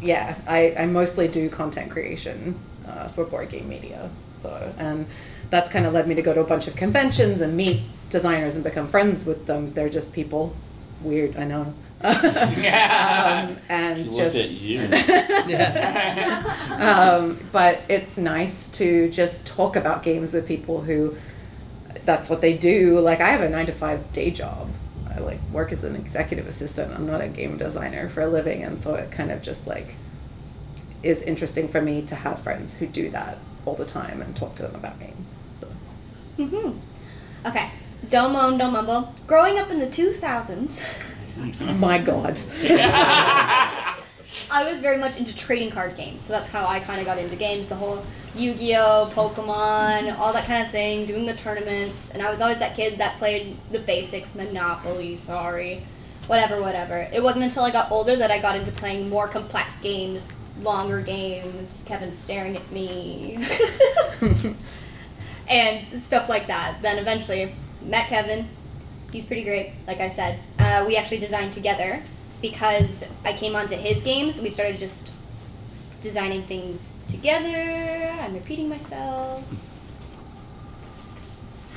yeah, 0.00 0.34
I, 0.46 0.74
I 0.78 0.86
mostly 0.86 1.28
do 1.28 1.48
content 1.50 1.90
creation 1.90 2.58
uh, 2.86 3.08
for 3.08 3.24
board 3.24 3.50
game 3.50 3.68
media. 3.68 4.10
So, 4.42 4.72
and 4.78 5.06
that's 5.50 5.68
kind 5.68 5.84
of 5.84 5.92
led 5.92 6.08
me 6.08 6.14
to 6.14 6.22
go 6.22 6.32
to 6.32 6.40
a 6.40 6.44
bunch 6.44 6.68
of 6.68 6.76
conventions 6.76 7.40
and 7.40 7.56
meet 7.56 7.82
designers 8.08 8.54
and 8.54 8.64
become 8.64 8.88
friends 8.88 9.26
with 9.26 9.46
them. 9.46 9.72
They're 9.74 9.90
just 9.90 10.12
people. 10.12 10.54
Weird, 11.02 11.36
I 11.36 11.44
know. 11.44 11.74
um, 12.04 13.58
and 13.68 13.98
She 13.98 14.16
just 14.16 14.36
at 14.36 14.50
you. 14.52 14.78
um, 16.78 17.38
but 17.52 17.82
it's 17.90 18.16
nice 18.16 18.68
to 18.70 19.10
just 19.10 19.46
talk 19.46 19.76
about 19.76 20.02
games 20.02 20.32
with 20.32 20.46
people 20.46 20.80
who 20.80 21.18
that's 22.06 22.30
what 22.30 22.40
they 22.40 22.56
do. 22.56 23.00
Like 23.00 23.20
I 23.20 23.28
have 23.30 23.42
a 23.42 23.50
nine 23.50 23.66
to 23.66 23.72
five 23.72 24.12
day 24.12 24.30
job. 24.30 24.70
I 25.14 25.20
like 25.20 25.40
work 25.52 25.72
as 25.72 25.84
an 25.84 25.94
executive 25.94 26.46
assistant. 26.46 26.94
I'm 26.94 27.06
not 27.06 27.20
a 27.20 27.28
game 27.28 27.58
designer 27.58 28.08
for 28.08 28.22
a 28.22 28.28
living, 28.28 28.62
and 28.62 28.80
so 28.80 28.94
it 28.94 29.10
kind 29.10 29.30
of 29.30 29.42
just 29.42 29.66
like 29.66 29.94
is 31.02 31.20
interesting 31.22 31.68
for 31.68 31.82
me 31.82 32.02
to 32.06 32.14
have 32.14 32.40
friends 32.40 32.74
who 32.74 32.86
do 32.86 33.10
that 33.10 33.38
all 33.66 33.74
the 33.74 33.84
time 33.84 34.22
and 34.22 34.34
talk 34.34 34.56
to 34.56 34.62
them 34.62 34.74
about 34.74 34.98
games. 35.00 35.34
So. 35.60 35.68
Mm-hmm. 36.38 36.78
Okay. 37.46 37.70
Don't 38.08 38.32
moan, 38.32 38.56
don't 38.56 38.72
mumble. 38.72 39.14
Growing 39.26 39.58
up 39.58 39.70
in 39.70 39.78
the 39.78 39.86
2000s, 39.86 40.82
Nice. 41.36 41.60
My 41.66 41.98
God. 41.98 42.38
I 44.52 44.64
was 44.64 44.80
very 44.80 44.98
much 44.98 45.16
into 45.16 45.34
trading 45.34 45.70
card 45.70 45.96
games, 45.96 46.24
so 46.24 46.32
that's 46.32 46.48
how 46.48 46.66
I 46.66 46.80
kind 46.80 47.00
of 47.00 47.06
got 47.06 47.18
into 47.18 47.36
games. 47.36 47.68
The 47.68 47.76
whole 47.76 48.04
Yu-Gi-Oh, 48.34 49.12
Pokemon, 49.14 50.16
all 50.18 50.32
that 50.32 50.46
kind 50.46 50.64
of 50.64 50.72
thing, 50.72 51.06
doing 51.06 51.26
the 51.26 51.34
tournaments, 51.34 52.10
and 52.10 52.22
I 52.22 52.30
was 52.30 52.40
always 52.40 52.58
that 52.58 52.74
kid 52.74 52.98
that 52.98 53.18
played 53.18 53.56
the 53.70 53.78
basics, 53.80 54.34
Monopoly, 54.34 55.18
sorry, 55.18 55.84
whatever, 56.26 56.60
whatever. 56.60 57.08
It 57.12 57.22
wasn't 57.22 57.44
until 57.44 57.62
I 57.62 57.70
got 57.70 57.92
older 57.92 58.16
that 58.16 58.30
I 58.30 58.40
got 58.40 58.56
into 58.56 58.72
playing 58.72 59.08
more 59.08 59.28
complex 59.28 59.76
games, 59.78 60.26
longer 60.60 61.00
games. 61.00 61.84
Kevin's 61.86 62.18
staring 62.18 62.56
at 62.56 62.72
me. 62.72 63.38
and 65.48 66.00
stuff 66.00 66.28
like 66.28 66.46
that. 66.48 66.78
Then 66.82 66.98
eventually 66.98 67.54
met 67.82 68.08
Kevin. 68.08 68.48
He's 69.12 69.26
pretty 69.26 69.44
great, 69.44 69.72
like 69.86 70.00
I 70.00 70.08
said. 70.08 70.38
Uh, 70.58 70.84
we 70.86 70.96
actually 70.96 71.18
designed 71.18 71.52
together 71.52 72.02
because 72.40 73.04
I 73.24 73.32
came 73.32 73.56
onto 73.56 73.76
his 73.76 74.02
games. 74.02 74.40
We 74.40 74.50
started 74.50 74.78
just 74.78 75.10
designing 76.00 76.44
things 76.44 76.96
together. 77.08 78.12
I'm 78.20 78.34
repeating 78.34 78.68
myself. 78.68 79.44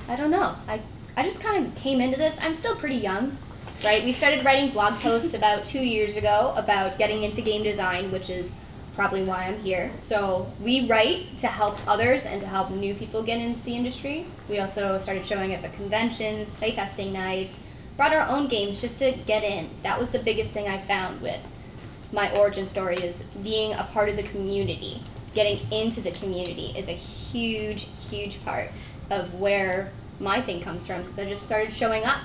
I 0.08 0.16
don't 0.16 0.32
know. 0.32 0.56
I 0.68 0.82
I 1.16 1.24
just 1.24 1.42
kind 1.42 1.66
of 1.66 1.76
came 1.76 2.02
into 2.02 2.18
this. 2.18 2.40
I'm 2.42 2.56
still 2.56 2.76
pretty 2.76 2.96
young, 2.96 3.38
right? 3.84 4.04
We 4.04 4.14
started 4.14 4.46
writing 4.46 4.72
blog 4.72 5.00
posts 5.00 5.34
about 5.40 5.66
two 5.66 5.80
years 5.80 6.16
ago 6.16 6.54
about 6.56 6.98
getting 6.98 7.24
into 7.24 7.42
game 7.42 7.64
design, 7.64 8.12
which 8.12 8.30
is 8.30 8.54
probably 8.96 9.24
why 9.24 9.46
I'm 9.46 9.60
here. 9.60 9.92
So 10.00 10.52
we 10.60 10.88
write 10.88 11.38
to 11.40 11.48
help 11.48 11.80
others 11.88 12.26
and 12.26 12.42
to 12.42 12.48
help 12.48 12.70
new 12.70 12.94
people 12.94 13.24
get 13.24 13.42
into 13.42 13.64
the 13.64 13.76
industry. 13.76 14.28
We 14.50 14.60
also 14.60 15.00
started 15.00 15.26
showing 15.26 15.54
up 15.54 15.64
at 15.64 15.74
conventions, 15.74 16.52
playtesting 16.52 17.12
nights, 17.12 17.60
brought 17.98 18.14
our 18.14 18.28
own 18.28 18.48
games 18.48 18.82
just 18.82 19.00
to 19.00 19.14
get 19.26 19.44
in. 19.44 19.70
That 19.84 20.00
was 20.00 20.12
the 20.12 20.20
biggest 20.20 20.52
thing 20.52 20.68
I 20.68 20.80
found 20.86 21.22
with 21.22 21.40
my 22.14 22.32
origin 22.38 22.68
story 22.68 22.98
is 22.98 23.24
being 23.42 23.74
a 23.74 23.84
part 23.92 24.08
of 24.08 24.16
the 24.16 24.24
community. 24.24 25.02
Getting 25.34 25.72
into 25.72 26.00
the 26.02 26.12
community 26.12 26.74
is 26.78 26.88
a 26.88 26.94
huge, 26.94 27.88
huge 28.10 28.44
part 28.46 28.70
of 29.10 29.34
where 29.34 29.92
my 30.20 30.42
thing 30.42 30.62
comes 30.62 30.86
from 30.86 31.02
because 31.02 31.18
I 31.18 31.26
just 31.26 31.44
started 31.44 31.74
showing 31.74 32.04
up. 32.04 32.22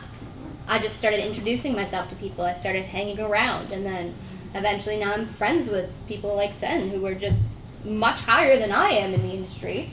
I 0.67 0.79
just 0.79 0.99
started 0.99 1.25
introducing 1.25 1.75
myself 1.75 2.11
to 2.11 2.17
people. 2.17 2.45
I 2.45 2.53
started 2.53 2.85
hanging 2.85 3.19
around, 3.19 3.73
and 3.73 3.87
then 3.87 4.15
eventually 4.55 4.99
now 4.99 5.13
I'm 5.13 5.27
friends 5.27 5.69
with 5.69 5.91
people 6.07 6.35
like 6.35 6.53
Sen 6.53 6.89
who 6.91 7.05
are 7.07 7.15
just 7.15 7.45
much 7.85 8.21
higher 8.21 8.59
than 8.59 8.73
I 8.73 8.91
am 8.91 9.15
in 9.15 9.23
the 9.23 9.35
industry. 9.35 9.91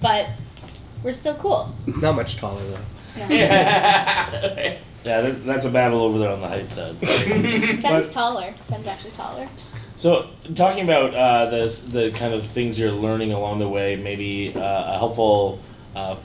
But 0.00 0.28
we're 1.02 1.12
still 1.12 1.36
cool. 1.36 1.74
Not 1.86 2.16
much 2.16 2.36
taller 2.36 2.62
though. 2.62 2.78
No. 3.16 3.26
yeah, 3.28 4.80
that, 5.04 5.44
that's 5.44 5.64
a 5.64 5.70
battle 5.70 6.02
over 6.02 6.18
there 6.18 6.30
on 6.30 6.40
the 6.40 6.48
height 6.48 6.70
side. 6.70 6.98
Sen's 7.78 8.10
taller. 8.10 8.54
Sen's 8.64 8.86
actually 8.86 9.12
taller. 9.12 9.48
So, 9.96 10.30
talking 10.54 10.82
about 10.82 11.14
uh, 11.14 11.50
this, 11.50 11.80
the 11.80 12.10
kind 12.10 12.34
of 12.34 12.44
things 12.44 12.78
you're 12.78 12.90
learning 12.90 13.32
along 13.32 13.60
the 13.60 13.68
way, 13.68 13.94
maybe 13.94 14.52
uh, 14.54 14.94
a 14.94 14.98
helpful 14.98 15.60
uh, 15.94 16.16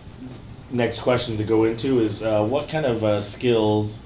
next 0.71 0.99
question 1.01 1.37
to 1.37 1.43
go 1.43 1.65
into 1.65 1.99
is 1.99 2.23
uh, 2.23 2.43
what 2.43 2.69
kind 2.69 2.85
of 2.85 3.03
uh, 3.03 3.21
skills 3.21 3.99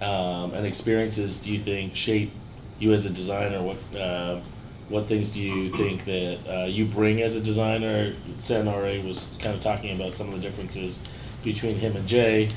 um, 0.00 0.54
and 0.54 0.66
experiences 0.66 1.38
do 1.38 1.52
you 1.52 1.58
think 1.58 1.94
shape 1.94 2.32
you 2.80 2.92
as 2.92 3.06
a 3.06 3.10
designer? 3.10 3.62
What 3.62 3.78
uh, 3.96 4.40
what 4.88 5.06
things 5.06 5.30
do 5.30 5.40
you 5.40 5.70
think 5.70 6.04
that 6.06 6.38
uh, 6.48 6.66
you 6.66 6.84
bring 6.84 7.22
as 7.22 7.36
a 7.36 7.40
designer? 7.40 8.14
Sen 8.38 8.66
already 8.66 9.00
was 9.00 9.24
kind 9.38 9.54
of 9.54 9.60
talking 9.60 9.94
about 9.94 10.16
some 10.16 10.28
of 10.28 10.34
the 10.34 10.40
differences 10.40 10.98
between 11.44 11.76
him 11.76 11.94
and 11.96 12.08
Jay. 12.08 12.48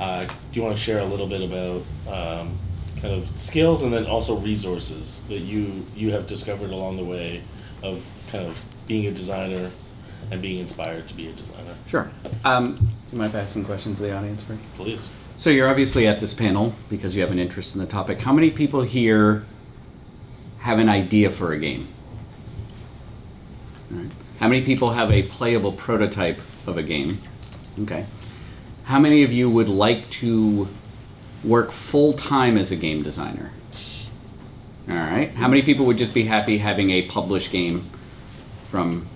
Uh, 0.00 0.24
do 0.24 0.34
you 0.52 0.62
want 0.62 0.76
to 0.76 0.82
share 0.82 1.00
a 1.00 1.04
little 1.04 1.26
bit 1.26 1.44
about 1.44 1.82
um, 2.08 2.58
kind 3.00 3.14
of 3.14 3.38
skills 3.38 3.82
and 3.82 3.92
then 3.92 4.06
also 4.06 4.36
resources 4.36 5.20
that 5.28 5.40
you 5.40 5.86
you 5.94 6.12
have 6.12 6.26
discovered 6.26 6.70
along 6.70 6.96
the 6.96 7.04
way 7.04 7.42
of 7.82 8.08
kind 8.32 8.46
of 8.46 8.60
being 8.86 9.06
a 9.06 9.10
designer 9.10 9.70
and 10.30 10.40
being 10.40 10.58
inspired 10.58 11.06
to 11.08 11.14
be 11.14 11.28
a 11.28 11.32
designer? 11.32 11.74
Sure. 11.86 12.10
Um, 12.44 12.76
do 12.76 12.82
you 13.12 13.18
mind 13.18 13.30
if 13.30 13.36
I 13.36 13.40
ask 13.40 13.52
some 13.52 13.64
questions 13.64 13.98
to 13.98 14.04
the 14.04 14.16
audience? 14.16 14.42
Please. 14.76 15.06
So 15.36 15.50
you're 15.50 15.68
obviously 15.68 16.06
at 16.06 16.20
this 16.20 16.32
panel 16.32 16.72
because 16.88 17.14
you 17.14 17.22
have 17.22 17.32
an 17.32 17.38
interest 17.38 17.74
in 17.74 17.80
the 17.80 17.86
topic. 17.86 18.20
How 18.20 18.32
many 18.32 18.50
people 18.50 18.82
here 18.82 19.44
have 20.64 20.78
an 20.78 20.88
idea 20.88 21.30
for 21.30 21.52
a 21.52 21.58
game? 21.58 21.86
Right. 23.90 24.10
How 24.38 24.48
many 24.48 24.62
people 24.64 24.88
have 24.88 25.12
a 25.12 25.22
playable 25.22 25.72
prototype 25.72 26.40
of 26.66 26.78
a 26.78 26.82
game? 26.82 27.18
Okay. 27.80 28.06
How 28.84 28.98
many 28.98 29.24
of 29.24 29.32
you 29.32 29.50
would 29.50 29.68
like 29.68 30.08
to 30.22 30.66
work 31.44 31.70
full 31.70 32.14
time 32.14 32.56
as 32.56 32.70
a 32.70 32.76
game 32.76 33.02
designer? 33.02 33.52
All 34.88 34.96
right. 34.96 35.30
How 35.32 35.48
many 35.48 35.60
people 35.60 35.84
would 35.84 35.98
just 35.98 36.14
be 36.14 36.24
happy 36.24 36.56
having 36.56 36.90
a 36.92 37.02
published 37.02 37.50
game 37.52 37.86
from? 38.70 39.06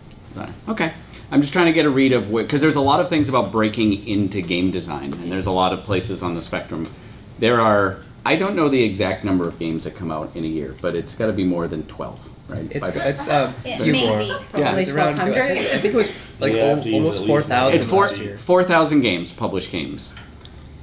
Okay. 0.69 0.93
I'm 1.31 1.41
just 1.41 1.55
trying 1.55 1.67
to 1.67 1.73
get 1.73 1.87
a 1.87 1.91
read 1.91 2.13
of 2.13 2.29
what, 2.29 2.43
because 2.43 2.61
there's 2.61 2.77
a 2.77 2.83
lot 2.83 3.01
of 3.01 3.09
things 3.09 3.31
about 3.31 3.53
breaking 3.53 4.07
into 4.07 4.43
game 4.43 4.71
design, 4.71 5.15
and 5.15 5.33
there's 5.33 5.47
a 5.47 5.53
lot 5.53 5.73
of 5.73 5.85
places 5.85 6.23
on 6.23 6.35
the 6.35 6.43
spectrum. 6.43 6.93
There 7.39 7.61
are, 7.61 8.03
I 8.31 8.37
don't 8.37 8.57
know 8.57 8.69
the 8.69 8.83
exact 8.83 9.25
number 9.25 9.49
of 9.49 9.59
games 9.59 9.85
that 9.85 9.97
come 9.97 10.11
out 10.13 10.37
in 10.37 10.45
a 10.45 10.49
year, 10.59 10.75
but 10.83 10.95
it's 10.95 11.15
got 11.15 11.27
to 11.29 11.33
be 11.33 11.45
more 11.45 11.67
than 11.67 11.83
12, 11.85 12.21
right? 12.49 12.67
It's 12.71 12.89
By- 12.91 13.05
it's 13.11 13.27
uh 13.27 13.53
Yeah, 13.65 13.77
few 13.83 13.93
maybe. 13.95 14.07
more. 14.07 14.21
Yeah. 14.21 14.77
It's 14.77 14.91
around. 14.91 15.19
I 15.21 15.31
1200? 15.31 15.55
think, 15.55 15.67
I 15.77 15.79
think 15.83 15.95
it 15.95 16.01
was 16.05 16.11
like 16.41 16.53
We 16.53 16.59
have 16.59 16.83
to 16.83 16.89
use 16.91 16.95
almost 16.95 17.21
at 17.21 17.27
least 17.27 17.29
four 17.29 17.43
thousand 17.43 17.77
it's 17.81 17.87
four 17.95 18.07
last 18.09 18.21
year. 18.21 18.37
four 18.37 18.65
thousand 18.65 19.01
games, 19.01 19.33
published 19.33 19.71
games. 19.73 20.13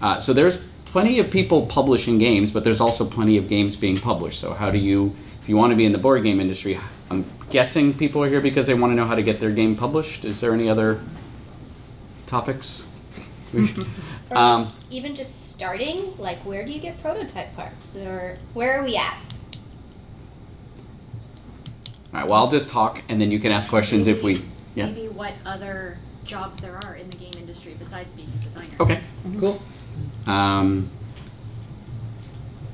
Uh, 0.02 0.20
so 0.20 0.34
there's 0.34 0.58
plenty 0.94 1.20
of 1.20 1.30
people 1.30 1.66
publishing 1.68 2.18
games, 2.18 2.52
but 2.52 2.64
there's 2.64 2.82
also 2.82 3.06
plenty 3.06 3.38
of 3.38 3.48
games 3.48 3.76
being 3.76 3.98
published. 3.98 4.40
So 4.40 4.54
how 4.54 4.72
do 4.72 4.78
you, 4.80 5.16
if 5.42 5.50
you 5.50 5.56
want 5.58 5.72
to 5.72 5.78
be 5.78 5.86
in 5.86 5.92
the 5.92 5.98
board 6.08 6.24
game 6.24 6.40
industry, 6.40 6.80
I'm 7.12 7.26
guessing 7.52 7.94
people 7.94 8.24
are 8.24 8.30
here 8.30 8.42
because 8.42 8.66
they 8.66 8.74
want 8.74 8.92
to 8.92 8.96
know 8.96 9.06
how 9.06 9.16
to 9.22 9.24
get 9.24 9.40
their 9.40 9.52
game 9.52 9.76
published. 9.76 10.26
Is 10.26 10.40
there 10.42 10.54
any 10.54 10.70
other 10.70 11.00
topics? 12.28 12.84
Um, 14.32 14.74
even 14.90 15.16
just 15.16 15.45
starting, 15.56 16.14
like 16.18 16.40
where 16.46 16.66
do 16.66 16.72
you 16.72 16.82
get 16.82 17.02
prototype 17.02 17.56
parts? 17.56 17.96
Or 17.96 18.38
where 18.54 18.80
are 18.80 18.84
we 18.84 18.98
at? 18.98 19.18
all 22.14 22.20
right. 22.22 22.28
Well, 22.30 22.40
I'll 22.40 22.52
just 22.52 22.70
talk, 22.70 23.02
and 23.10 23.20
then 23.22 23.32
you 23.32 23.40
can 23.40 23.52
ask 23.52 23.70
questions 23.70 24.08
if 24.08 24.22
we. 24.22 24.44
Yeah. 24.76 24.88
Maybe 24.88 25.08
what 25.08 25.34
other 25.46 25.98
jobs 26.26 26.60
there 26.60 26.78
are 26.84 26.96
in 26.96 27.10
the 27.10 27.18
game 27.18 27.32
industry 27.38 27.76
besides 27.80 28.12
being 28.12 28.30
a 28.40 28.44
designer. 28.44 28.76
Okay. 28.82 29.02
Cool. 29.40 29.62
Um, 30.28 30.90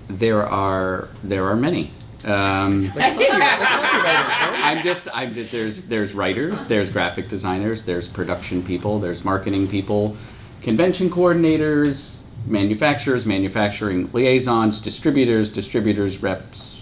there 0.07 0.43
are 0.47 1.09
there 1.23 1.47
are 1.49 1.55
many. 1.55 1.93
Um, 2.25 2.91
Like 2.95 3.13
copy- 3.17 3.29
like 3.29 3.59
copywriters, 3.59 4.03
right? 4.03 4.61
I'm 4.63 4.83
just 4.83 5.07
I'm 5.13 5.33
just 5.35 5.51
there's 5.51 5.83
there's 5.83 6.13
writers, 6.15 6.65
there's 6.65 6.89
graphic 6.89 7.29
designers, 7.29 7.85
there's 7.85 8.07
production 8.07 8.63
people, 8.63 8.99
there's 8.99 9.23
marketing 9.23 9.67
people, 9.67 10.17
convention 10.61 11.09
coordinators, 11.09 12.20
manufacturers, 12.45 13.25
manufacturing 13.25 14.09
liaisons, 14.13 14.79
distributors, 14.81 15.49
distributors 15.49 16.21
reps. 16.21 16.77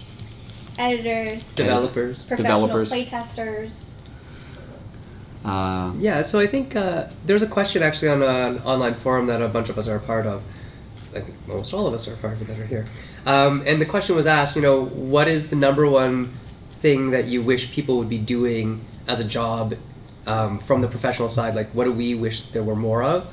Editors, 0.77 1.53
Developers. 1.55 2.23
professional 2.23 2.67
developers. 2.67 2.91
playtesters. 2.91 3.89
Uh, 5.43 5.93
Yeah, 5.99 6.21
so 6.21 6.39
I 6.39 6.47
think 6.47 6.75
uh, 6.75 7.07
there's 7.25 7.43
a 7.43 7.47
question 7.47 7.83
actually 7.83 8.09
on 8.09 8.21
an 8.21 8.59
online 8.59 8.93
forum 8.93 9.27
that 9.27 9.41
a 9.41 9.47
bunch 9.47 9.69
of 9.69 9.77
us 9.77 9.87
are 9.87 9.97
a 9.97 10.01
part 10.01 10.25
of. 10.25 10.41
I 11.13 11.21
think 11.21 11.35
almost 11.49 11.73
all 11.73 11.87
of 11.87 11.93
us 11.93 12.07
are 12.07 12.13
a 12.13 12.17
part 12.17 12.33
of 12.33 12.41
it 12.43 12.47
that 12.47 12.59
are 12.59 12.65
here. 12.65 12.85
Um, 13.25 13.63
and 13.65 13.81
the 13.81 13.85
question 13.85 14.15
was 14.15 14.27
asked, 14.27 14.55
you 14.55 14.61
know, 14.61 14.85
what 14.85 15.27
is 15.27 15.49
the 15.49 15.55
number 15.55 15.87
one 15.87 16.31
thing 16.71 17.11
that 17.11 17.25
you 17.25 17.41
wish 17.41 17.71
people 17.71 17.97
would 17.97 18.09
be 18.09 18.19
doing 18.19 18.85
as 19.07 19.19
a 19.19 19.23
job 19.23 19.75
um, 20.27 20.59
from 20.59 20.81
the 20.81 20.87
professional 20.87 21.27
side? 21.27 21.55
Like, 21.55 21.71
what 21.71 21.85
do 21.85 21.91
we 21.91 22.15
wish 22.15 22.43
there 22.51 22.63
were 22.63 22.75
more 22.75 23.01
of? 23.01 23.27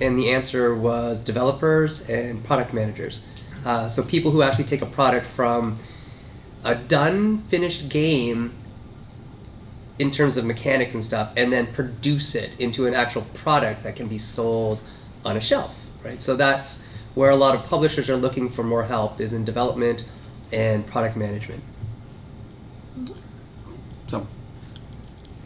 And 0.00 0.18
the 0.18 0.30
answer 0.30 0.74
was 0.74 1.22
developers 1.22 2.08
and 2.08 2.44
product 2.44 2.72
managers. 2.74 3.20
Uh, 3.64 3.88
so 3.88 4.02
people 4.02 4.30
who 4.30 4.42
actually 4.42 4.64
take 4.64 4.82
a 4.82 4.86
product 4.86 5.26
from 5.26 5.78
a 6.64 6.74
done, 6.74 7.42
finished 7.42 7.88
game 7.88 8.54
in 9.98 10.10
terms 10.10 10.36
of 10.36 10.44
mechanics 10.44 10.94
and 10.94 11.02
stuff, 11.02 11.32
and 11.36 11.52
then 11.52 11.72
produce 11.72 12.34
it 12.34 12.60
into 12.60 12.86
an 12.86 12.94
actual 12.94 13.22
product 13.34 13.84
that 13.84 13.96
can 13.96 14.08
be 14.08 14.18
sold 14.18 14.80
on 15.24 15.36
a 15.36 15.40
shelf, 15.40 15.74
right? 16.04 16.20
So 16.20 16.36
that's 16.36 16.82
where 17.14 17.30
a 17.30 17.36
lot 17.36 17.54
of 17.54 17.64
publishers 17.64 18.10
are 18.10 18.16
looking 18.16 18.50
for 18.50 18.62
more 18.62 18.84
help 18.84 19.20
is 19.20 19.32
in 19.32 19.44
development 19.44 20.04
and 20.52 20.86
product 20.86 21.16
management. 21.16 21.62
So, 24.08 24.26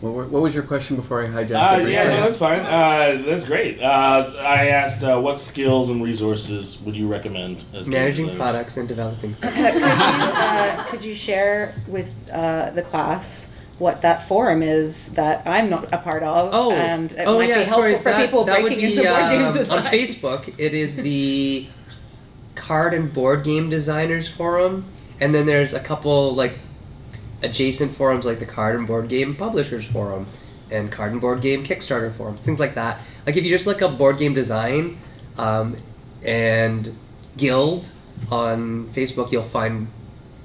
what, 0.01 0.13
were- 0.13 0.27
what 0.27 0.43
was 0.43 0.55
your 0.55 0.63
question 0.63 0.97
before 0.97 1.23
I 1.23 1.27
hijacked 1.29 1.51
Uh, 1.53 1.71
everything? 1.77 1.93
yeah, 1.95 2.05
no, 2.05 2.21
that's 2.23 2.39
fine. 2.39 2.61
Uh, 2.61 3.23
that's 3.27 3.45
great. 3.45 3.81
Uh, 3.81 4.33
I 4.39 4.69
asked 4.69 5.03
uh, 5.05 5.19
what 5.19 5.41
skills 5.41 5.89
and 5.91 6.03
resources 6.03 6.79
would 6.81 6.97
you 6.97 7.07
recommend 7.07 7.65
as 7.75 7.87
Managing 7.89 8.27
designers? 8.27 8.37
products 8.37 8.77
and 8.77 8.89
developing. 8.89 9.35
could 9.41 9.55
you 9.57 9.63
uh, 9.85 10.85
could 10.85 11.05
you 11.05 11.15
share 11.15 11.75
with 11.87 12.09
uh, 12.33 12.71
the 12.71 12.83
class 12.83 13.51
what 13.79 14.03
that 14.03 14.29
forum 14.29 14.63
is 14.63 15.13
that 15.15 15.47
I'm 15.47 15.71
not 15.71 15.93
a 15.93 15.99
part 15.99 16.23
of? 16.23 16.51
Oh, 16.53 16.71
and 16.71 17.11
it 17.13 17.25
oh 17.27 17.39
might 17.39 17.49
yeah, 17.49 17.55
be 17.61 17.65
helpful 17.65 17.77
sorry. 17.83 17.99
for 17.99 18.05
that, 18.11 18.25
people 18.25 18.45
that 18.45 18.63
would 18.63 18.69
breaking 18.73 18.93
be, 18.93 18.99
into 18.99 19.09
board 19.09 19.31
game 19.31 19.43
um, 19.47 19.53
design. 19.55 19.79
On 19.79 19.85
Facebook, 19.85 20.55
it 20.59 20.75
is 20.75 20.97
the 20.97 21.67
card 22.55 22.93
and 22.95 23.13
board 23.13 23.43
game 23.45 23.71
designers 23.71 24.29
forum, 24.29 24.85
and 25.19 25.35
then 25.35 25.47
there's 25.47 25.73
a 25.73 25.81
couple 25.81 26.35
like 26.35 26.59
adjacent 27.43 27.95
forums 27.97 28.25
like 28.25 28.39
the 28.39 28.47
card 28.47 28.77
and 28.77 28.87
board 28.87 29.09
game 29.09 29.35
publishers 29.37 29.87
forum 29.87 30.27
and 30.71 30.91
card 30.93 31.13
and 31.13 31.21
board 31.21 31.41
game 31.41 31.65
Kickstarter 31.65 32.15
forum, 32.15 32.37
things 32.37 32.61
like 32.61 32.75
that. 32.75 33.01
Like 33.27 33.37
if 33.37 33.45
you 33.45 33.51
just 33.51 33.67
look 33.67 33.83
up 33.83 33.99
board 33.99 34.19
game 34.19 34.35
design 34.35 34.99
um, 35.39 35.77
and 36.23 36.97
guild 37.37 37.91
on 38.31 38.89
Facebook, 38.95 39.33
you'll 39.33 39.43
find 39.43 39.89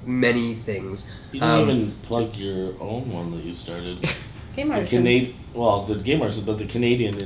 many 0.04 0.54
things. 0.54 1.06
You 1.32 1.40
didn't 1.40 1.54
Um, 1.54 1.70
even 1.70 1.92
plug 2.02 2.34
your 2.36 2.74
own 2.80 3.12
one 3.12 3.30
that 3.32 3.44
you 3.44 3.52
started. 3.52 4.00
Game 4.56 4.68
The 4.68 4.74
Artisans. 4.74 5.02
Canad- 5.06 5.34
well, 5.52 5.82
the 5.82 5.96
game 5.96 6.22
artists, 6.22 6.40
but 6.40 6.56
the 6.58 6.64
Canadian 6.66 7.18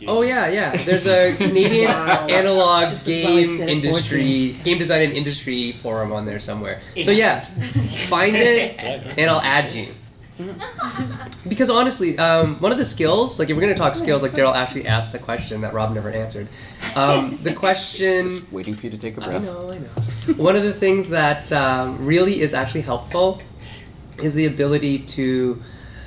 industry. 0.00 0.06
Oh 0.08 0.22
yeah, 0.22 0.48
yeah. 0.48 0.82
There's 0.84 1.06
a 1.06 1.34
Canadian 1.38 1.88
Wow. 1.88 2.26
analog 2.28 2.88
Just 2.88 3.06
as 3.06 3.22
well 3.22 3.36
as 3.36 3.46
game 3.46 3.56
good 3.58 3.68
at 3.68 3.82
board 3.82 3.84
industry, 3.84 4.52
game 4.64 4.78
design 4.78 5.02
and 5.02 5.12
industry 5.12 5.72
forum 5.82 6.12
on 6.12 6.26
there 6.26 6.40
somewhere. 6.40 6.80
So 7.02 7.10
yeah, 7.10 7.44
find 8.08 8.36
it 8.36 8.78
and 8.80 9.30
I'll 9.30 9.40
add 9.40 9.70
you. 9.72 9.94
Because 11.46 11.70
honestly, 11.70 12.18
um, 12.18 12.60
one 12.60 12.72
of 12.72 12.78
the 12.78 12.86
skills, 12.86 13.38
like 13.38 13.50
if 13.50 13.56
we're 13.56 13.62
gonna 13.62 13.74
talk 13.74 13.94
skills, 13.94 14.22
like 14.22 14.32
Daryl 14.32 14.54
actually 14.54 14.86
asked 14.86 15.12
the 15.12 15.18
question 15.18 15.62
that 15.62 15.72
Rob 15.74 15.92
never 15.92 16.10
answered. 16.10 16.48
Um, 16.96 17.38
the 17.44 17.52
question. 17.54 18.26
Just 18.26 18.50
waiting 18.50 18.74
for 18.74 18.86
you 18.86 18.90
to 18.90 18.98
take 18.98 19.16
a 19.16 19.20
I 19.20 19.24
breath. 19.24 19.44
know, 19.44 19.70
I 19.70 19.78
know. 19.78 20.34
One 20.34 20.56
of 20.56 20.64
the 20.64 20.74
things 20.74 21.10
that 21.10 21.52
um, 21.52 22.04
really 22.04 22.40
is 22.40 22.52
actually 22.52 22.80
helpful 22.80 23.40
is 24.18 24.34
the 24.34 24.46
ability 24.46 25.00
to 25.00 25.62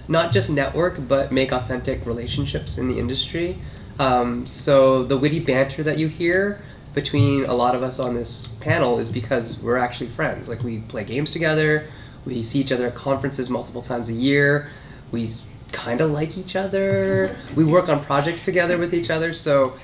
not 0.10 0.34
just 0.34 0.50
network 0.50 1.08
but 1.08 1.32
make 1.32 1.54
authentic 1.54 2.06
relationships 2.06 2.78
in 2.78 2.88
the 2.90 3.00
industry. 3.00 3.58
Um, 4.00 4.48
so 4.48 5.04
the 5.04 5.18
witty 5.18 5.40
banter 5.40 5.84
that 5.84 5.98
you 5.98 6.08
hear 6.08 6.64
between 6.94 7.46
a 7.46 7.54
lot 7.54 7.76
of 7.76 7.84
us 7.84 8.00
on 8.00 8.14
this 8.14 8.48
panel 8.60 9.00
is 9.00 9.10
because 9.10 9.60
we're 9.60 9.78
actually 9.78 10.10
friends. 10.10 10.48
Like 10.48 10.64
we 10.64 10.80
play 10.80 11.04
games 11.04 11.32
together, 11.32 11.88
we 12.26 12.44
see 12.44 12.60
each 12.60 12.72
other 12.72 12.88
at 12.88 12.96
conferences 12.96 13.50
multiple 13.50 13.82
times 13.82 14.10
a 14.10 14.14
year, 14.14 14.70
we 15.12 15.30
kind 15.72 16.02
of 16.02 16.12
like 16.12 16.38
each 16.38 16.56
other, 16.56 17.36
we 17.56 17.64
work 17.64 17.90
on 17.90 18.04
projects 18.04 18.42
together 18.44 18.78
with 18.78 18.94
each 18.94 19.10
other. 19.10 19.34
So 19.34 19.78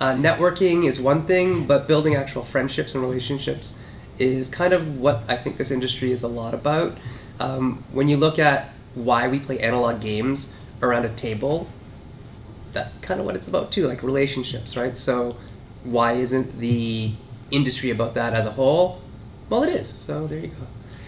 uh, 0.00 0.14
networking 0.14 0.84
is 0.84 1.00
one 1.00 1.26
thing, 1.26 1.66
but 1.66 1.86
building 1.86 2.14
actual 2.16 2.42
friendships 2.42 2.94
and 2.94 3.02
relationships 3.02 3.80
is 4.18 4.48
kind 4.48 4.72
of 4.72 4.98
what 4.98 5.22
I 5.28 5.36
think 5.36 5.56
this 5.56 5.70
industry 5.70 6.12
is 6.12 6.22
a 6.22 6.28
lot 6.28 6.54
about. 6.54 6.96
Um, 7.40 7.84
when 7.92 8.08
you 8.08 8.16
look 8.16 8.38
at 8.38 8.72
why 8.94 9.28
we 9.28 9.38
play 9.38 9.58
analog 9.60 10.00
games 10.00 10.52
around 10.80 11.04
a 11.04 11.14
table, 11.14 11.68
that's 12.74 12.94
kind 12.96 13.20
of 13.20 13.26
what 13.26 13.36
it's 13.36 13.48
about 13.48 13.72
too, 13.72 13.86
like 13.86 14.02
relationships, 14.02 14.76
right? 14.76 14.96
So 14.96 15.36
why 15.84 16.14
isn't 16.14 16.58
the 16.58 17.12
industry 17.50 17.90
about 17.90 18.14
that 18.14 18.34
as 18.34 18.46
a 18.46 18.50
whole? 18.50 19.00
Well, 19.48 19.62
it 19.62 19.70
is. 19.70 19.88
So 19.88 20.26
there 20.26 20.38
you 20.40 20.48
go. 20.48 20.66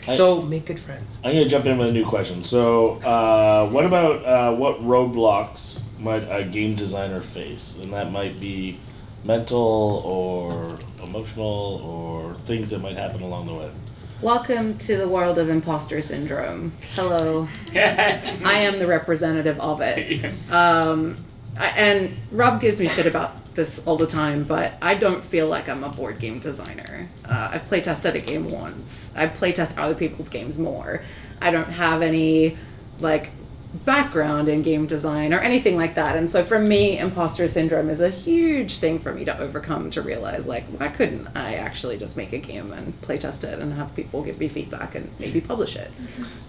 I- 0.09 0.17
so 0.17 0.41
make 0.43 0.67
good 0.67 0.79
friends. 0.79 1.21
I'm 1.25 1.33
gonna 1.35 1.49
jump 1.49 1.67
in 1.67 1.77
with 1.79 1.89
a 1.89 1.93
new 1.93 2.07
question. 2.07 2.45
So, 2.45 2.93
uh, 3.01 3.69
what 3.69 3.85
about 3.85 4.25
uh, 4.25 4.55
what 4.55 4.81
roadblocks 4.81 5.83
might 5.99 6.23
a 6.31 6.45
game 6.45 6.77
designer 6.77 7.21
face? 7.21 7.77
And 7.83 7.93
that 7.93 8.13
might 8.13 8.39
be 8.39 8.79
mental 9.25 10.03
or 10.07 10.79
emotional 11.03 11.81
or 11.85 12.35
things 12.45 12.71
that 12.71 12.79
might 12.81 12.97
happen 12.97 13.23
along 13.23 13.47
the 13.47 13.55
way. 13.55 13.71
Welcome 14.23 14.79
to 14.79 14.97
the 14.97 15.09
world 15.09 15.39
of 15.39 15.49
imposter 15.51 16.01
syndrome. 16.01 16.73
Hello. 16.95 17.49
Yes. 17.73 18.43
I 18.45 18.61
am 18.61 18.79
the 18.79 18.87
representative 18.87 19.59
of 19.61 19.81
it. 19.81 20.25
Um, 20.51 21.17
I- 21.19 21.23
and 21.59 22.17
Rob 22.31 22.61
gives 22.61 22.79
me 22.81 22.89
shit 22.89 23.07
about 23.07 23.55
this 23.55 23.79
all 23.81 23.97
the 23.97 24.07
time, 24.07 24.45
but 24.45 24.75
I 24.83 24.95
don't 24.95 25.25
feel 25.25 25.49
like 25.49 25.69
I'm 25.69 25.83
a 25.85 25.89
board 25.89 26.19
game 26.19 26.39
designer. 26.41 27.11
Uh, 27.25 27.51
I've 27.53 27.69
playtested 27.69 28.15
a 28.15 28.21
game 28.21 28.49
once. 28.49 29.11
I 29.15 29.27
playtest 29.27 29.79
other 29.79 29.95
people's 29.95 30.29
games 30.29 30.59
more. 30.59 31.03
I 31.41 31.51
don't 31.51 31.71
have 31.71 32.03
any 32.03 32.59
like 33.01 33.31
background 33.75 34.49
in 34.49 34.63
game 34.63 34.87
design 34.87 35.35
or 35.35 35.39
anything 35.39 35.77
like 35.77 35.97
that. 35.97 36.17
And 36.17 36.31
so 36.31 36.45
for 36.45 36.59
me, 36.59 36.99
imposter 36.99 37.47
syndrome 37.49 37.91
is 37.91 38.01
a 38.01 38.09
huge 38.09 38.79
thing 38.79 38.99
for 39.01 39.13
me 39.13 39.25
to 39.27 39.39
overcome 39.39 39.91
to 39.91 40.03
realize 40.03 40.47
like 40.47 40.67
why 40.67 40.89
couldn't 40.89 41.29
I 41.35 41.57
actually 41.57 41.99
just 41.99 42.17
make 42.17 42.33
a 42.33 42.39
game 42.39 42.73
and 42.73 42.99
playtest 43.03 43.45
it 43.45 43.59
and 43.59 43.73
have 43.75 43.95
people 43.95 44.23
give 44.23 44.39
me 44.39 44.49
feedback 44.49 44.95
and 44.95 45.11
maybe 45.19 45.41
publish 45.41 45.77
it. 45.77 45.91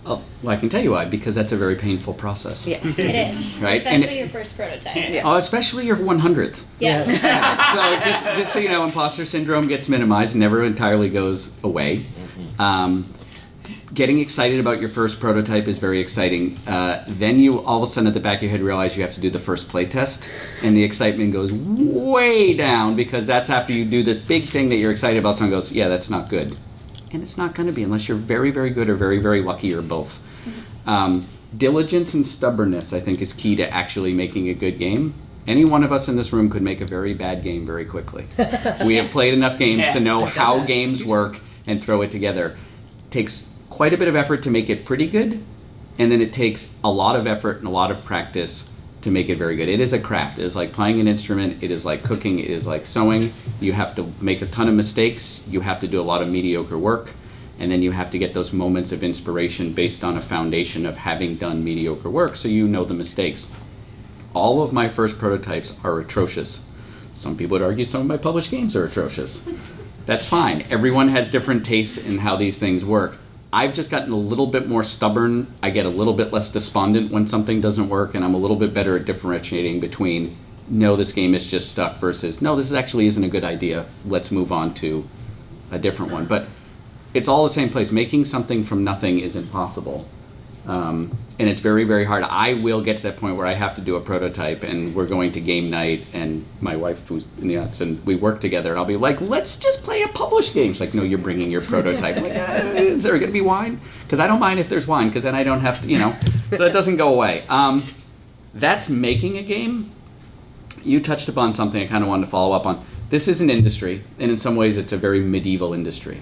Oh, 0.06 0.24
well, 0.42 0.56
I 0.56 0.60
can 0.60 0.70
tell 0.70 0.82
you 0.82 0.92
why, 0.92 1.06
because 1.06 1.36
that's 1.36 1.52
a 1.52 1.58
very 1.58 1.76
painful 1.76 2.14
process. 2.14 2.66
Yeah. 2.66 2.80
It 2.84 3.00
is. 3.36 3.58
Right, 3.58 3.86
and 3.86 4.04
Especially 4.04 4.20
it- 4.20 4.20
your 4.20 4.30
first 4.30 4.56
prototype. 4.56 4.96
Yeah. 4.96 5.24
Oh, 5.26 5.36
especially 5.36 5.86
your 5.86 5.98
100th. 5.98 6.64
Yeah. 6.80 7.04
so 8.04 8.10
just 8.10 8.26
just 8.38 8.54
so 8.54 8.60
you 8.60 8.70
know, 8.70 8.86
imposter 8.86 9.26
syndrome 9.26 9.68
gets 9.68 9.90
minimized, 9.90 10.36
never 10.36 10.64
entirely 10.64 11.10
goes 11.10 11.54
away. 11.64 12.06
Um, 12.60 13.14
getting 13.94 14.20
excited 14.20 14.60
about 14.60 14.80
your 14.80 14.90
first 14.90 15.20
prototype 15.20 15.68
is 15.68 15.78
very 15.78 16.02
exciting. 16.02 16.58
Uh, 16.68 17.04
then 17.08 17.40
you 17.40 17.64
all 17.64 17.84
of 17.84 17.90
a 17.90 17.92
sudden 17.92 18.08
at 18.08 18.14
the 18.14 18.20
back 18.20 18.38
of 18.38 18.44
your 18.44 18.52
head 18.52 18.62
realize 18.62 18.96
you 18.96 19.04
have 19.04 19.16
to 19.16 19.22
do 19.22 19.30
the 19.30 19.40
first 19.40 19.70
play 19.70 19.86
test, 19.86 20.30
and 20.62 20.76
the 20.76 20.84
excitement 20.84 21.32
goes 21.34 21.52
way 21.52 22.54
down 22.54 22.96
because 22.96 23.28
that's 23.28 23.50
after 23.50 23.74
you 23.74 23.86
do 23.86 24.04
this 24.04 24.20
big 24.20 24.44
thing 24.44 24.70
that 24.70 24.76
you're 24.76 24.92
excited 24.92 25.20
about. 25.20 25.38
Someone 25.38 25.52
goes, 25.52 25.72
"Yeah, 25.72 25.88
that's 25.88 26.10
not 26.10 26.30
good," 26.30 26.58
and 27.12 27.24
it's 27.24 27.38
not 27.38 27.56
going 27.56 27.68
to 27.68 27.74
be 27.74 27.84
unless 27.84 28.08
you're 28.08 28.18
very 28.18 28.52
very 28.52 28.72
good 28.72 28.90
or 28.90 28.96
very 28.96 29.20
very 29.20 29.42
lucky 29.42 29.74
or 29.74 29.82
both. 29.82 30.20
Um, 30.86 31.28
diligence 31.56 32.14
and 32.14 32.26
stubbornness, 32.26 32.94
I 32.94 33.00
think, 33.00 33.22
is 33.22 33.34
key 33.34 33.58
to 33.58 33.74
actually 33.74 34.14
making 34.14 34.50
a 34.50 34.54
good 34.54 34.80
game. 34.80 35.14
Any 35.46 35.64
one 35.64 35.84
of 35.84 35.94
us 35.94 36.10
in 36.10 36.18
this 36.18 36.34
room 36.34 36.50
could 36.50 36.62
make 36.62 36.82
a 36.82 36.86
very 36.86 37.14
bad 37.14 37.42
game 37.42 37.66
very 37.66 37.86
quickly. 37.86 38.28
we 38.86 38.96
have 38.96 39.12
played 39.12 39.34
enough 39.34 39.58
games 39.58 39.88
to 39.94 40.00
know 40.02 40.26
how 40.26 40.60
games 40.60 41.06
work 41.06 41.40
and 41.66 41.82
throw 41.82 42.02
it 42.02 42.12
together. 42.12 42.58
takes 43.10 43.44
quite 43.78 43.94
a 43.94 43.98
bit 43.98 44.08
of 44.08 44.16
effort 44.16 44.42
to 44.42 44.50
make 44.50 44.72
it 44.72 44.86
pretty 44.86 45.06
good, 45.06 45.40
and 46.00 46.12
then 46.12 46.20
it 46.20 46.34
takes 46.34 46.68
a 46.84 46.92
lot 46.92 47.16
of 47.16 47.28
effort 47.28 47.60
and 47.60 47.68
a 47.68 47.70
lot 47.70 47.92
of 47.92 48.04
practice 48.04 48.68
to 49.02 49.12
make 49.12 49.30
it 49.30 49.38
very 49.38 49.56
good. 49.56 49.70
It 49.70 49.80
is 49.80 49.94
a 49.94 50.00
craft. 50.00 50.40
It 50.40 50.46
is 50.46 50.56
like 50.56 50.74
playing 50.74 51.00
an 51.00 51.08
instrument. 51.08 51.62
It 51.62 51.70
is 51.70 51.86
like 51.86 52.04
cooking. 52.04 52.40
It 52.40 52.50
is 52.50 52.66
like 52.66 52.88
sewing. 52.88 53.32
You 53.60 53.74
have 53.74 53.94
to 53.98 54.12
make 54.20 54.42
a 54.42 54.48
ton 54.48 54.68
of 54.68 54.74
mistakes. 54.74 55.44
You 55.48 55.62
have 55.62 55.82
to 55.82 55.88
do 55.88 56.02
a 56.02 56.08
lot 56.12 56.24
of 56.24 56.28
mediocre 56.28 56.76
work. 56.76 57.12
And 57.60 57.72
then 57.72 57.84
you 57.84 57.92
have 57.92 58.10
to 58.12 58.18
get 58.18 58.34
those 58.34 58.52
moments 58.52 58.94
of 58.94 59.04
inspiration 59.04 59.74
based 59.74 60.04
on 60.04 60.18
a 60.18 60.22
foundation 60.22 60.88
of 60.88 60.98
having 60.98 61.36
done 61.36 61.64
mediocre 61.64 62.10
work 62.10 62.36
so 62.36 62.48
you 62.48 62.68
know 62.68 62.84
the 62.84 62.96
mistakes. 62.96 63.46
All 64.34 64.64
of 64.64 64.74
my 64.74 64.90
first 64.90 65.20
prototypes 65.20 65.72
are 65.84 66.00
atrocious. 66.00 66.66
Some 67.14 67.38
people 67.38 67.60
would 67.60 67.62
argue 67.62 67.86
some 67.86 68.02
of 68.02 68.08
my 68.08 68.18
published 68.18 68.50
games 68.50 68.76
are 68.76 68.86
atrocious. 68.86 69.40
That's 70.08 70.26
fine. 70.26 70.66
Everyone 70.72 71.10
has 71.10 71.30
different 71.30 71.68
tastes 71.68 72.00
in 72.00 72.18
how 72.18 72.38
these 72.38 72.58
things 72.58 72.84
work. 72.84 73.20
I've 73.58 73.74
just 73.74 73.90
gotten 73.90 74.12
a 74.12 74.18
little 74.18 74.46
bit 74.46 74.68
more 74.68 74.84
stubborn. 74.84 75.52
I 75.64 75.72
get 75.72 75.88
a 75.88 75.90
little 75.90 76.14
bit 76.14 76.32
less 76.32 76.52
despondent 76.52 77.12
when 77.12 77.26
something 77.26 77.60
doesn't 77.60 77.90
work, 77.90 78.14
and 78.14 78.24
I'm 78.24 78.36
a 78.36 78.38
little 78.38 78.56
bit 78.56 78.72
better 78.72 78.96
at 78.96 79.06
differentiating 79.06 79.80
between 79.80 80.38
no, 80.68 80.96
this 80.96 81.12
game 81.12 81.34
is 81.34 81.48
just 81.48 81.72
stuck 81.72 81.98
versus 82.00 82.40
no, 82.40 82.56
this 82.56 82.72
actually 82.72 83.08
isn't 83.08 83.24
a 83.24 83.30
good 83.30 83.44
idea. 83.44 83.88
Let's 84.06 84.30
move 84.30 84.52
on 84.52 84.76
to 84.76 85.10
a 85.72 85.80
different 85.80 86.12
one. 86.12 86.28
But 86.28 86.46
it's 87.16 87.28
all 87.28 87.46
the 87.46 87.50
same 87.50 87.72
place. 87.72 87.92
Making 87.92 88.26
something 88.26 88.64
from 88.64 88.84
nothing 88.84 89.22
is 89.22 89.36
impossible. 89.36 90.08
Um, 90.68 91.18
and 91.40 91.48
it's 91.48 91.60
very, 91.60 91.84
very 91.84 92.04
hard. 92.04 92.24
I 92.24 92.56
will 92.56 92.82
get 92.82 92.98
to 92.98 93.04
that 93.04 93.18
point 93.18 93.36
where 93.36 93.46
I 93.46 93.54
have 93.54 93.76
to 93.76 93.82
do 93.82 93.96
a 93.96 94.02
prototype, 94.02 94.64
and 94.64 94.96
we're 94.96 95.06
going 95.06 95.34
to 95.34 95.40
game 95.40 95.70
night, 95.70 96.08
and 96.14 96.46
my 96.62 96.76
wife, 96.76 97.08
who's 97.08 97.26
in 97.38 97.48
the 97.48 97.58
arts, 97.58 97.80
and 97.80 98.04
we 98.06 98.16
work 98.16 98.42
together, 98.42 98.72
and 98.72 98.80
I'll 98.80 98.86
be 98.86 98.98
like, 98.98 99.22
let's 99.22 99.58
just 99.58 99.84
play 99.84 100.02
a 100.02 100.08
published 100.08 100.54
game. 100.56 100.74
She's 100.74 100.80
like, 100.80 100.94
no, 100.96 101.04
you're 101.04 101.20
bringing 101.20 101.52
your 101.52 101.62
prototype. 101.62 102.16
Like, 102.16 102.36
uh, 102.36 102.66
is 102.76 103.04
there 103.04 103.14
going 103.14 103.28
to 103.28 103.32
be 103.34 103.42
wine? 103.42 103.80
Because 104.04 104.20
I 104.20 104.26
don't 104.26 104.40
mind 104.40 104.60
if 104.60 104.68
there's 104.68 104.88
wine, 104.88 105.10
because 105.10 105.24
then 105.24 105.36
I 105.36 105.44
don't 105.44 105.62
have 105.62 105.82
to, 105.84 105.88
you 105.88 106.00
know, 106.00 106.16
so 106.52 106.58
that 106.58 106.74
doesn't 106.74 106.98
go 106.98 107.14
away. 107.14 107.46
Um, 107.48 107.84
that's 108.56 108.90
making 108.90 109.38
a 109.38 109.44
game. 109.44 109.92
you 110.84 111.02
touched 111.02 111.30
upon 111.30 111.54
something 111.54 111.82
I 111.82 111.88
kind 111.88 112.04
of 112.04 112.10
wanted 112.10 112.26
to 112.26 112.32
follow 112.32 112.56
up 112.56 112.66
on. 112.66 112.86
This 113.10 113.28
is 113.28 113.42
an 113.42 113.50
industry, 113.50 114.04
and 114.20 114.32
in 114.32 114.38
some 114.38 114.56
ways, 114.56 114.78
it's 114.78 114.92
a 114.92 114.98
very 114.98 115.20
medieval 115.20 115.74
industry. 115.74 116.20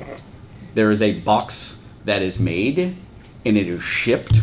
There 0.73 0.91
is 0.91 1.01
a 1.01 1.13
box 1.13 1.82
that 2.06 2.21
is 2.21 2.39
made, 2.39 2.97
and 3.45 3.58
it 3.58 3.67
is 3.67 3.82
shipped, 3.82 4.41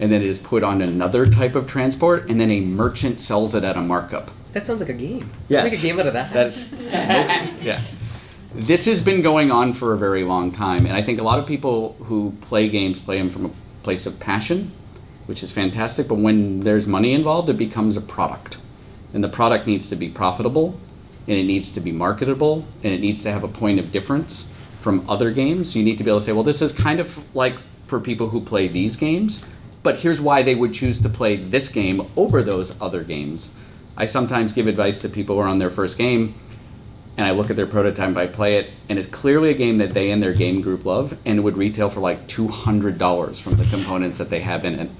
and 0.00 0.10
then 0.10 0.22
it 0.22 0.26
is 0.26 0.38
put 0.38 0.64
on 0.64 0.80
another 0.80 1.26
type 1.26 1.54
of 1.54 1.66
transport, 1.66 2.30
and 2.30 2.40
then 2.40 2.50
a 2.50 2.60
merchant 2.60 3.20
sells 3.20 3.54
it 3.54 3.62
at 3.62 3.76
a 3.76 3.82
markup. 3.82 4.30
That 4.52 4.64
sounds 4.64 4.80
like 4.80 4.88
a 4.88 4.94
game. 4.94 5.30
Yes. 5.48 5.62
Let's 5.62 5.74
make 5.74 5.80
a 5.80 5.86
game 5.86 6.00
out 6.00 6.06
of 6.06 6.14
that. 6.14 6.32
That's 6.32 6.72
yeah. 7.62 7.80
This 8.54 8.86
has 8.86 9.00
been 9.00 9.22
going 9.22 9.50
on 9.50 9.74
for 9.74 9.92
a 9.92 9.98
very 9.98 10.24
long 10.24 10.52
time, 10.52 10.86
and 10.86 10.96
I 10.96 11.02
think 11.02 11.20
a 11.20 11.22
lot 11.22 11.38
of 11.38 11.46
people 11.46 11.96
who 12.00 12.32
play 12.40 12.68
games 12.70 12.98
play 12.98 13.18
them 13.18 13.28
from 13.28 13.46
a 13.46 13.50
place 13.82 14.06
of 14.06 14.18
passion, 14.18 14.72
which 15.26 15.42
is 15.42 15.52
fantastic. 15.52 16.08
But 16.08 16.16
when 16.16 16.60
there's 16.60 16.86
money 16.86 17.12
involved, 17.12 17.50
it 17.50 17.58
becomes 17.58 17.96
a 17.96 18.00
product, 18.00 18.56
and 19.12 19.22
the 19.22 19.28
product 19.28 19.66
needs 19.66 19.90
to 19.90 19.96
be 19.96 20.08
profitable, 20.08 20.80
and 21.28 21.36
it 21.36 21.44
needs 21.44 21.72
to 21.72 21.80
be 21.80 21.92
marketable, 21.92 22.64
and 22.82 22.92
it 22.94 23.00
needs 23.00 23.22
to 23.24 23.30
have 23.30 23.44
a 23.44 23.48
point 23.48 23.78
of 23.78 23.92
difference 23.92 24.48
from 24.80 25.10
other 25.10 25.30
games. 25.30 25.76
You 25.76 25.84
need 25.84 25.98
to 25.98 26.04
be 26.04 26.10
able 26.10 26.20
to 26.20 26.24
say, 26.24 26.32
well, 26.32 26.42
this 26.42 26.62
is 26.62 26.72
kind 26.72 27.00
of 27.00 27.36
like 27.36 27.56
for 27.86 28.00
people 28.00 28.28
who 28.28 28.40
play 28.40 28.68
these 28.68 28.96
games, 28.96 29.44
but 29.82 29.98
here's 29.98 30.20
why 30.20 30.42
they 30.42 30.54
would 30.54 30.74
choose 30.74 31.00
to 31.00 31.08
play 31.08 31.36
this 31.36 31.68
game 31.68 32.10
over 32.16 32.42
those 32.42 32.74
other 32.80 33.02
games. 33.02 33.50
I 33.96 34.06
sometimes 34.06 34.52
give 34.52 34.66
advice 34.66 35.02
to 35.02 35.08
people 35.08 35.36
who 35.36 35.42
are 35.42 35.48
on 35.48 35.58
their 35.58 35.70
first 35.70 35.98
game, 35.98 36.34
and 37.16 37.26
I 37.26 37.32
look 37.32 37.50
at 37.50 37.56
their 37.56 37.66
prototype 37.66 38.16
I 38.16 38.26
play 38.26 38.58
it, 38.58 38.70
and 38.88 38.98
it's 38.98 39.08
clearly 39.08 39.50
a 39.50 39.54
game 39.54 39.78
that 39.78 39.90
they 39.90 40.10
and 40.10 40.22
their 40.22 40.32
game 40.32 40.60
group 40.60 40.84
love, 40.84 41.16
and 41.24 41.44
would 41.44 41.56
retail 41.56 41.90
for 41.90 42.00
like 42.00 42.28
$200 42.28 43.40
from 43.40 43.56
the 43.56 43.64
components 43.64 44.18
that 44.18 44.30
they 44.30 44.40
have 44.40 44.64
in 44.64 44.78
it. 44.78 44.90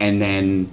And 0.00 0.20
then 0.20 0.70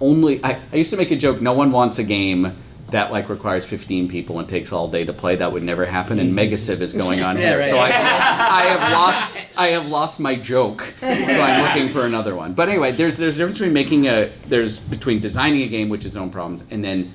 only, 0.00 0.44
I, 0.44 0.60
I 0.72 0.76
used 0.76 0.90
to 0.90 0.96
make 0.96 1.10
a 1.10 1.16
joke, 1.16 1.40
no 1.40 1.52
one 1.52 1.72
wants 1.72 1.98
a 1.98 2.04
game 2.04 2.56
that 2.90 3.12
like 3.12 3.28
requires 3.28 3.64
15 3.64 4.08
people 4.08 4.38
and 4.38 4.48
takes 4.48 4.72
all 4.72 4.88
day 4.88 5.04
to 5.04 5.12
play. 5.12 5.36
That 5.36 5.52
would 5.52 5.62
never 5.62 5.84
happen, 5.84 6.18
and 6.18 6.28
mm-hmm. 6.28 6.36
Mega 6.36 6.58
Civ 6.58 6.80
is 6.82 6.92
going 6.92 7.22
on 7.22 7.36
Yeah, 7.38 7.48
here. 7.48 7.58
right. 7.58 7.70
So 7.70 7.78
I, 7.78 7.88
I 7.88 8.62
have 8.66 8.92
lost, 8.92 9.34
I 9.56 9.66
have 9.68 9.86
lost 9.86 10.20
my 10.20 10.34
joke. 10.36 10.94
So 11.00 11.06
I'm 11.06 11.62
looking 11.62 11.92
for 11.92 12.06
another 12.06 12.34
one. 12.34 12.54
But 12.54 12.68
anyway, 12.68 12.92
there's 12.92 13.16
there's 13.16 13.36
a 13.36 13.38
difference 13.38 13.58
between 13.58 13.74
making 13.74 14.06
a 14.06 14.32
there's 14.46 14.78
between 14.78 15.20
designing 15.20 15.62
a 15.62 15.68
game 15.68 15.88
which 15.88 16.04
has 16.04 16.12
its 16.14 16.16
own 16.16 16.30
problems 16.30 16.64
and 16.70 16.82
then 16.82 17.14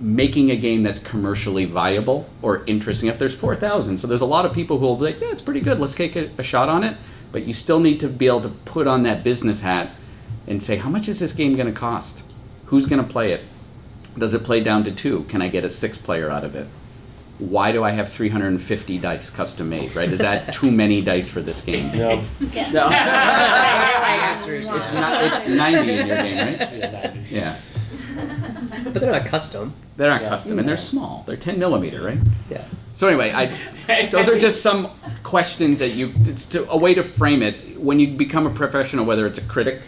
making 0.00 0.50
a 0.50 0.56
game 0.56 0.82
that's 0.84 0.98
commercially 0.98 1.64
viable 1.64 2.28
or 2.40 2.64
interesting. 2.66 3.08
If 3.08 3.18
there's 3.18 3.34
4,000, 3.34 3.98
so 3.98 4.06
there's 4.06 4.20
a 4.20 4.26
lot 4.26 4.46
of 4.46 4.52
people 4.52 4.78
who 4.78 4.86
will 4.86 4.96
be 4.96 5.06
like, 5.06 5.20
yeah, 5.20 5.32
it's 5.32 5.42
pretty 5.42 5.60
good. 5.60 5.80
Let's 5.80 5.94
take 5.94 6.14
a, 6.16 6.30
a 6.38 6.42
shot 6.42 6.68
on 6.68 6.84
it. 6.84 6.96
But 7.32 7.44
you 7.44 7.52
still 7.52 7.80
need 7.80 8.00
to 8.00 8.08
be 8.08 8.26
able 8.28 8.42
to 8.42 8.48
put 8.48 8.86
on 8.86 9.02
that 9.02 9.24
business 9.24 9.60
hat 9.60 9.90
and 10.46 10.62
say, 10.62 10.76
how 10.76 10.88
much 10.88 11.08
is 11.08 11.18
this 11.18 11.32
game 11.32 11.56
going 11.56 11.66
to 11.66 11.78
cost? 11.78 12.22
Who's 12.66 12.86
going 12.86 13.04
to 13.04 13.10
play 13.10 13.32
it? 13.32 13.44
Does 14.18 14.34
it 14.34 14.44
play 14.44 14.60
down 14.60 14.84
to 14.84 14.92
two? 14.92 15.24
Can 15.24 15.42
I 15.42 15.48
get 15.48 15.64
a 15.64 15.70
six 15.70 15.98
player 15.98 16.30
out 16.30 16.44
of 16.44 16.54
it? 16.54 16.66
Why 17.38 17.70
do 17.70 17.84
I 17.84 17.92
have 17.92 18.10
350 18.12 18.98
dice 18.98 19.30
custom 19.30 19.68
made? 19.68 19.94
Right? 19.94 20.12
Is 20.12 20.18
that 20.20 20.52
too 20.52 20.72
many 20.72 21.02
dice 21.02 21.28
for 21.28 21.40
this 21.40 21.60
game? 21.60 21.90
No. 21.90 22.24
Yeah. 22.52 22.70
No. 22.72 22.88
answers. 22.88 24.64
It's, 24.68 24.92
not, 24.92 25.24
it's 25.24 25.48
90 25.48 25.92
in 25.92 26.06
your 26.06 26.16
game, 26.16 26.38
right? 26.38 26.72
Yeah, 26.74 27.12
90. 27.14 27.34
Yeah. 27.34 27.56
But 28.84 28.94
they're 28.94 29.12
not 29.12 29.26
custom. 29.26 29.72
They're 29.96 30.10
not 30.10 30.22
Yeah. 30.22 30.28
custom, 30.30 30.58
and 30.58 30.68
they're 30.68 30.76
small. 30.76 31.24
They're 31.26 31.36
10 31.36 31.58
millimeter, 31.58 32.02
right? 32.02 32.18
Yeah. 32.50 32.64
So 32.94 33.06
anyway, 33.06 33.30
I, 33.32 34.06
those 34.08 34.28
are 34.28 34.38
just 34.38 34.62
some 34.62 34.90
questions 35.22 35.78
that 35.78 35.90
you. 35.90 36.12
It's 36.24 36.46
to, 36.46 36.68
a 36.68 36.76
way 36.76 36.94
to 36.94 37.02
frame 37.04 37.42
it. 37.42 37.78
When 37.78 38.00
you 38.00 38.16
become 38.16 38.46
a 38.46 38.50
professional, 38.50 39.04
whether 39.04 39.26
it's 39.26 39.38
a 39.38 39.42
critic, 39.42 39.82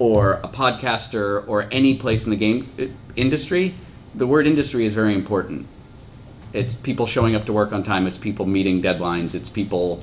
or 0.00 0.32
a 0.32 0.48
podcaster, 0.48 1.46
or 1.46 1.68
any 1.70 1.94
place 1.94 2.24
in 2.24 2.30
the 2.30 2.36
game 2.36 2.72
uh, 2.78 2.84
industry, 3.16 3.74
the 4.14 4.26
word 4.26 4.46
industry 4.46 4.86
is 4.86 4.94
very 4.94 5.14
important. 5.14 5.66
It's 6.54 6.74
people 6.74 7.06
showing 7.06 7.36
up 7.36 7.44
to 7.44 7.52
work 7.52 7.72
on 7.72 7.82
time. 7.82 8.06
It's 8.06 8.16
people 8.16 8.46
meeting 8.46 8.82
deadlines. 8.82 9.34
It's 9.34 9.50
people. 9.50 10.02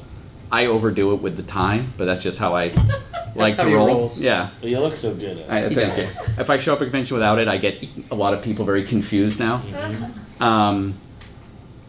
I 0.49 0.67
overdo 0.67 1.13
it 1.13 1.21
with 1.21 1.35
the 1.35 1.43
time, 1.43 1.93
but 1.97 2.05
that's 2.05 2.21
just 2.21 2.37
how 2.37 2.55
I 2.55 2.67
like 3.35 3.57
how 3.57 3.63
to 3.63 3.75
roll. 3.75 3.87
rolls. 3.87 4.21
Yeah. 4.21 4.51
But 4.61 4.69
you 4.69 4.79
look 4.79 4.95
so 4.95 5.13
good 5.13 5.39
at 5.39 5.49
it. 5.49 5.49
I, 5.49 5.69
He 5.69 5.75
thank 5.75 5.97
you. 5.97 6.21
If 6.37 6.51
I 6.51 6.57
show 6.59 6.73
up 6.73 6.79
at 6.81 6.83
a 6.83 6.85
convention 6.85 7.15
without 7.15 7.39
it, 7.39 7.47
I 7.47 7.57
get 7.57 7.83
a 8.11 8.15
lot 8.15 8.35
of 8.35 8.43
people 8.43 8.65
very 8.65 8.83
confused 8.83 9.39
now. 9.39 9.63
Um, 10.39 10.93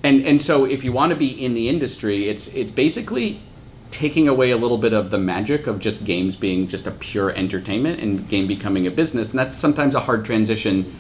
and 0.03 0.27
and 0.27 0.41
so 0.41 0.65
if 0.65 0.83
you 0.83 0.93
want 0.93 1.11
to 1.11 1.17
be 1.17 1.29
in 1.45 1.53
the 1.53 1.69
industry, 1.69 2.29
it's 2.29 2.49
it's 2.49 2.71
basically 2.71 3.43
taking 3.91 4.29
away 4.29 4.51
a 4.51 4.57
little 4.57 4.79
bit 4.79 4.93
of 4.93 5.11
the 5.11 5.19
magic 5.19 5.67
of 5.67 5.79
just 5.81 6.05
games 6.05 6.37
being 6.37 6.69
just 6.69 6.87
a 6.87 6.91
pure 6.91 7.31
entertainment 7.31 8.01
and 8.01 8.29
game 8.29 8.47
becoming 8.47 8.87
a 8.87 8.91
business, 8.91 9.31
and 9.31 9.39
that's 9.39 9.57
sometimes 9.57 9.95
a 9.95 10.01
hard 10.01 10.25
transition 10.25 10.95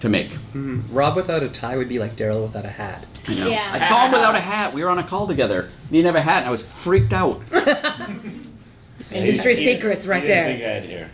to 0.00 0.08
make. 0.08 0.30
Mhm. 0.54 0.82
Rob 0.90 1.16
without 1.16 1.42
a 1.42 1.48
tie 1.48 1.76
would 1.76 1.88
be 1.88 1.98
like 1.98 2.16
Daryl 2.16 2.42
without 2.42 2.64
a 2.64 2.68
hat. 2.70 3.04
I 3.28 3.34
know. 3.34 3.48
Yeah. 3.48 3.68
I 3.72 3.78
saw 3.78 4.06
him 4.06 4.12
without 4.12 4.34
a 4.36 4.40
hat. 4.40 4.72
We 4.74 4.82
were 4.84 4.90
on 4.90 4.98
a 4.98 5.02
call 5.02 5.26
together. 5.26 5.68
He 5.90 5.96
didn't 5.96 6.06
have 6.06 6.14
a 6.16 6.22
hat, 6.22 6.38
and 6.38 6.46
I 6.46 6.50
was 6.50 6.62
freaked 6.62 7.12
out. 7.12 7.40
Industry 9.10 9.52
You- 9.52 9.56
secrets 9.56 10.06
right 10.06 10.22
you 10.22 10.28
there. 10.28 10.44
didn't 10.48 10.60
think 10.60 10.84
I'd 10.84 10.88
hear. 10.88 11.10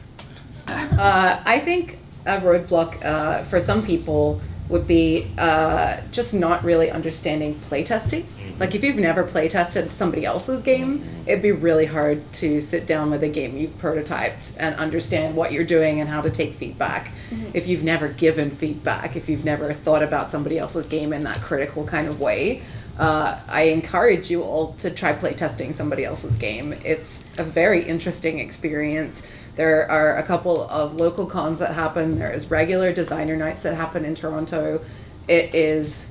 Uh, 0.99 1.43
I 1.45 1.61
think 1.61 1.99
a 2.27 2.41
roadblock 2.41 3.05
uh, 3.05 3.45
for 3.45 3.61
some 3.61 3.85
people 3.87 4.41
would 4.69 4.87
be 4.87 5.31
uh, 5.37 6.01
just 6.11 6.33
not 6.33 6.65
really 6.65 6.91
understanding 6.91 7.61
playtesting. 7.71 8.25
Like 8.59 8.75
if 8.75 8.85
you've 8.85 8.97
never 8.97 9.25
playtested 9.25 9.93
somebody 9.93 10.25
else's 10.25 10.63
game, 10.63 11.25
it'd 11.27 11.43
be 11.43 11.53
really 11.53 11.87
hard 11.87 12.33
to 12.35 12.61
sit 12.61 12.87
down 12.87 13.11
with 13.11 13.23
a 13.23 13.29
game 13.29 13.57
you've 13.57 13.79
prototyped 13.79 14.57
and 14.59 14.75
understand 14.77 15.37
what 15.37 15.53
you're 15.53 15.65
doing 15.65 16.01
and 16.01 16.09
how 16.09 16.23
to 16.23 16.31
take 16.31 16.55
feedback. 16.55 17.13
If 17.53 17.67
you've 17.67 17.83
never 17.83 18.09
given 18.09 18.51
feedback, 18.53 19.17
if 19.17 19.29
you've 19.29 19.45
never 19.45 19.73
thought 19.73 20.03
about 20.03 20.31
somebody 20.31 20.59
else's 20.59 20.87
game 20.87 21.13
in 21.13 21.25
that 21.25 21.41
critical 21.43 21.85
kind 21.85 22.09
of 22.09 22.21
way, 22.21 22.63
uh, 22.99 23.41
I 23.49 23.63
encourage 23.63 24.31
you 24.31 24.43
all 24.43 24.75
to 24.75 24.91
try 24.91 25.15
playtesting 25.15 25.75
somebody 25.75 26.05
else's 26.05 26.37
game. 26.37 26.73
It's 26.85 27.23
a 27.37 27.45
very 27.45 27.83
interesting 27.85 28.39
experience. 28.39 29.23
There 29.57 29.91
are 29.91 30.17
a 30.17 30.23
couple 30.23 30.69
of 30.69 30.97
local 30.97 31.27
cons 31.27 31.61
that 31.61 31.73
happen. 31.75 32.19
There's 32.19 32.51
regular 32.51 32.93
designer 32.93 33.37
nights 33.37 33.63
that 33.63 33.75
happen 33.75 34.05
in 34.05 34.15
Toronto. 34.15 34.85
It 35.29 35.55
is, 35.55 36.09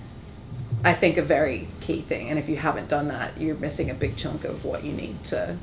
I 0.83 0.93
think, 0.93 1.17
a 1.17 1.21
very 1.21 1.67
key 1.81 2.01
thing. 2.01 2.29
And 2.29 2.39
if 2.39 2.47
you 2.47 2.55
haven't 2.55 2.89
done 2.89 3.09
that, 3.09 3.39
you're 3.39 3.57
missing 3.57 3.89
a 3.89 3.93
big 3.93 4.15
chunk 4.15 4.45
of 4.45 4.63
what 4.63 4.83
you 4.83 4.93
need 4.93 5.23
to 5.25 5.57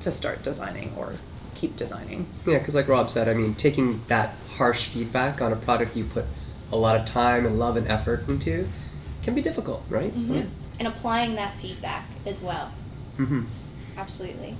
to 0.00 0.12
start 0.12 0.42
designing 0.42 0.94
or 0.96 1.14
keep 1.54 1.76
designing. 1.76 2.26
Yeah, 2.46 2.58
because 2.58 2.74
like 2.74 2.88
Rob 2.88 3.10
said, 3.10 3.28
I 3.28 3.34
mean, 3.34 3.54
taking 3.54 4.02
that 4.08 4.36
harsh 4.46 4.88
feedback 4.88 5.40
on 5.40 5.52
a 5.52 5.56
product 5.56 5.96
you 5.96 6.04
put 6.04 6.26
a 6.70 6.76
lot 6.76 6.96
of 6.96 7.04
time 7.06 7.46
and 7.46 7.58
love 7.58 7.76
and 7.76 7.88
effort 7.88 8.28
into 8.28 8.68
can 9.22 9.34
be 9.34 9.42
difficult, 9.42 9.84
right? 9.88 10.14
Mhm. 10.14 10.50
And 10.78 10.88
applying 10.88 11.36
that 11.36 11.58
feedback 11.58 12.04
as 12.26 12.42
well. 12.42 12.70
hmm 13.16 13.44
Absolutely. 13.96 14.56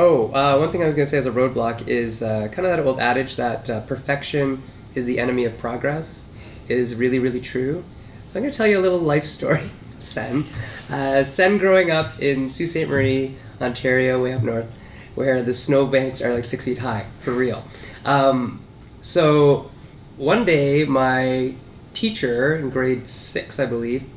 Oh, 0.00 0.28
uh, 0.32 0.58
one 0.58 0.70
thing 0.70 0.80
I 0.80 0.86
was 0.86 0.94
going 0.94 1.06
to 1.06 1.10
say 1.10 1.18
as 1.18 1.26
a 1.26 1.32
roadblock 1.32 1.88
is 1.88 2.22
uh, 2.22 2.46
kind 2.52 2.64
of 2.64 2.76
that 2.76 2.78
old 2.86 3.00
adage 3.00 3.34
that 3.34 3.68
uh, 3.68 3.80
perfection 3.80 4.62
is 4.94 5.06
the 5.06 5.18
enemy 5.18 5.44
of 5.44 5.58
progress 5.58 6.22
is 6.68 6.94
really, 6.94 7.18
really 7.18 7.40
true. 7.40 7.82
So 8.28 8.38
I'm 8.38 8.44
going 8.44 8.52
to 8.52 8.56
tell 8.56 8.68
you 8.68 8.78
a 8.78 8.80
little 8.80 9.00
life 9.00 9.26
story 9.26 9.68
Sen. 9.98 10.44
Uh, 10.88 11.24
Sen 11.24 11.58
growing 11.58 11.90
up 11.90 12.20
in 12.20 12.48
Sault 12.48 12.70
Ste. 12.70 12.86
Marie, 12.86 13.36
Ontario, 13.60 14.22
way 14.22 14.34
up 14.34 14.44
north, 14.44 14.68
where 15.16 15.42
the 15.42 15.52
snowbanks 15.52 16.22
are 16.22 16.32
like 16.32 16.44
six 16.44 16.64
feet 16.64 16.78
high, 16.78 17.04
for 17.22 17.32
real. 17.32 17.64
Um, 18.04 18.62
so 19.00 19.68
one 20.16 20.44
day, 20.44 20.84
my 20.84 21.54
teacher 21.92 22.54
in 22.54 22.70
grade 22.70 23.08
six, 23.08 23.58
I 23.58 23.66
believe, 23.66 24.08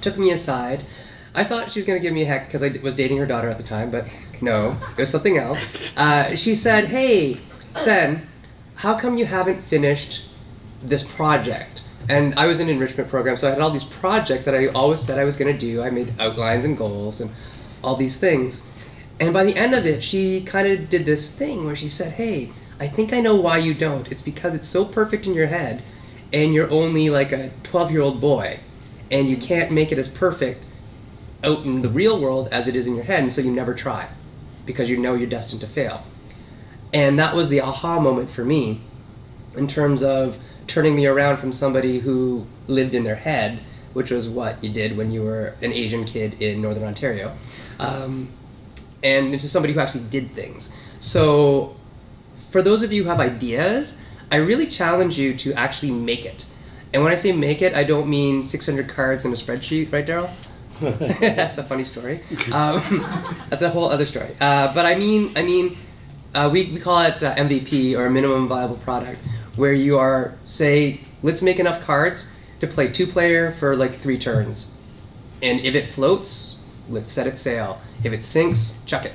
took 0.00 0.18
me 0.18 0.32
aside. 0.32 0.84
I 1.36 1.44
thought 1.44 1.70
she 1.70 1.78
was 1.78 1.86
going 1.86 2.00
to 2.00 2.02
give 2.02 2.12
me 2.12 2.22
a 2.22 2.26
heck 2.26 2.48
because 2.48 2.64
I 2.64 2.76
was 2.82 2.96
dating 2.96 3.18
her 3.18 3.26
daughter 3.26 3.48
at 3.48 3.58
the 3.58 3.64
time, 3.64 3.92
but 3.92 4.06
no, 4.44 4.76
it 4.92 4.98
was 4.98 5.10
something 5.10 5.38
else. 5.38 5.66
Uh, 5.96 6.36
she 6.36 6.54
said, 6.54 6.84
Hey, 6.84 7.40
Sen, 7.76 8.28
how 8.74 8.98
come 8.98 9.16
you 9.16 9.24
haven't 9.24 9.62
finished 9.62 10.22
this 10.82 11.02
project? 11.02 11.82
And 12.08 12.34
I 12.38 12.46
was 12.46 12.60
in 12.60 12.68
an 12.68 12.74
enrichment 12.74 13.08
program, 13.08 13.38
so 13.38 13.48
I 13.48 13.52
had 13.52 13.60
all 13.60 13.70
these 13.70 13.84
projects 13.84 14.44
that 14.44 14.54
I 14.54 14.66
always 14.66 15.00
said 15.00 15.18
I 15.18 15.24
was 15.24 15.38
going 15.38 15.52
to 15.52 15.58
do. 15.58 15.82
I 15.82 15.88
made 15.88 16.20
outlines 16.20 16.64
and 16.64 16.76
goals 16.76 17.22
and 17.22 17.30
all 17.82 17.96
these 17.96 18.18
things. 18.18 18.60
And 19.18 19.32
by 19.32 19.44
the 19.44 19.56
end 19.56 19.74
of 19.74 19.86
it, 19.86 20.04
she 20.04 20.42
kind 20.42 20.68
of 20.68 20.90
did 20.90 21.06
this 21.06 21.34
thing 21.34 21.64
where 21.64 21.76
she 21.76 21.88
said, 21.88 22.12
Hey, 22.12 22.50
I 22.78 22.88
think 22.88 23.12
I 23.14 23.20
know 23.20 23.36
why 23.36 23.58
you 23.58 23.72
don't. 23.72 24.06
It's 24.12 24.22
because 24.22 24.54
it's 24.54 24.68
so 24.68 24.84
perfect 24.84 25.26
in 25.26 25.32
your 25.32 25.46
head, 25.46 25.82
and 26.32 26.52
you're 26.52 26.70
only 26.70 27.08
like 27.08 27.32
a 27.32 27.50
12 27.62 27.90
year 27.90 28.02
old 28.02 28.20
boy, 28.20 28.60
and 29.10 29.28
you 29.28 29.38
can't 29.38 29.70
make 29.70 29.90
it 29.90 29.98
as 29.98 30.08
perfect 30.08 30.62
out 31.42 31.64
in 31.64 31.80
the 31.80 31.88
real 31.88 32.20
world 32.20 32.48
as 32.52 32.68
it 32.68 32.76
is 32.76 32.86
in 32.86 32.94
your 32.94 33.04
head, 33.04 33.22
and 33.22 33.32
so 33.32 33.40
you 33.40 33.50
never 33.50 33.72
try 33.72 34.08
because 34.66 34.88
you 34.88 34.96
know 34.96 35.14
you're 35.14 35.28
destined 35.28 35.60
to 35.62 35.66
fail. 35.66 36.04
And 36.92 37.18
that 37.18 37.34
was 37.34 37.48
the 37.48 37.60
aha 37.60 37.98
moment 37.98 38.30
for 38.30 38.44
me 38.44 38.80
in 39.56 39.66
terms 39.66 40.02
of 40.02 40.38
turning 40.66 40.94
me 40.94 41.06
around 41.06 41.38
from 41.38 41.52
somebody 41.52 41.98
who 41.98 42.46
lived 42.66 42.94
in 42.94 43.04
their 43.04 43.16
head, 43.16 43.60
which 43.92 44.10
was 44.10 44.28
what 44.28 44.62
you 44.62 44.70
did 44.70 44.96
when 44.96 45.10
you 45.10 45.22
were 45.22 45.54
an 45.62 45.72
Asian 45.72 46.04
kid 46.04 46.40
in 46.40 46.62
Northern 46.62 46.84
Ontario, 46.84 47.36
um, 47.78 48.28
and 49.02 49.32
into 49.32 49.48
somebody 49.48 49.72
who 49.72 49.80
actually 49.80 50.04
did 50.04 50.34
things. 50.34 50.70
So, 51.00 51.76
for 52.50 52.62
those 52.62 52.82
of 52.82 52.92
you 52.92 53.02
who 53.02 53.08
have 53.08 53.20
ideas, 53.20 53.96
I 54.30 54.36
really 54.36 54.66
challenge 54.66 55.18
you 55.18 55.36
to 55.38 55.52
actually 55.54 55.92
make 55.92 56.24
it. 56.24 56.46
And 56.92 57.02
when 57.02 57.12
I 57.12 57.16
say 57.16 57.32
make 57.32 57.60
it, 57.60 57.74
I 57.74 57.84
don't 57.84 58.08
mean 58.08 58.44
600 58.44 58.88
cards 58.88 59.24
in 59.24 59.32
a 59.32 59.36
spreadsheet, 59.36 59.92
right, 59.92 60.06
Daryl? 60.06 60.30
that's 60.80 61.58
a 61.58 61.62
funny 61.62 61.84
story. 61.84 62.20
Um, 62.52 63.06
that's 63.50 63.62
a 63.62 63.70
whole 63.70 63.90
other 63.90 64.06
story. 64.06 64.34
Uh, 64.40 64.74
but 64.74 64.86
I 64.86 64.94
mean, 64.96 65.32
I 65.36 65.42
mean, 65.42 65.76
uh, 66.34 66.50
we, 66.52 66.64
we 66.66 66.80
call 66.80 67.00
it 67.02 67.22
uh, 67.22 67.34
MVP 67.34 67.96
or 67.96 68.10
minimum 68.10 68.48
viable 68.48 68.76
product, 68.76 69.20
where 69.56 69.72
you 69.72 69.98
are 69.98 70.36
say, 70.44 71.00
let's 71.22 71.42
make 71.42 71.60
enough 71.60 71.84
cards 71.84 72.26
to 72.60 72.66
play 72.66 72.90
two 72.90 73.06
player 73.06 73.52
for 73.52 73.76
like 73.76 73.94
three 73.94 74.18
turns, 74.18 74.70
and 75.42 75.60
if 75.60 75.74
it 75.74 75.90
floats, 75.90 76.56
let's 76.88 77.12
set 77.12 77.26
it 77.26 77.38
sail. 77.38 77.80
If 78.02 78.12
it 78.12 78.24
sinks, 78.24 78.80
chuck 78.86 79.04
it. 79.04 79.12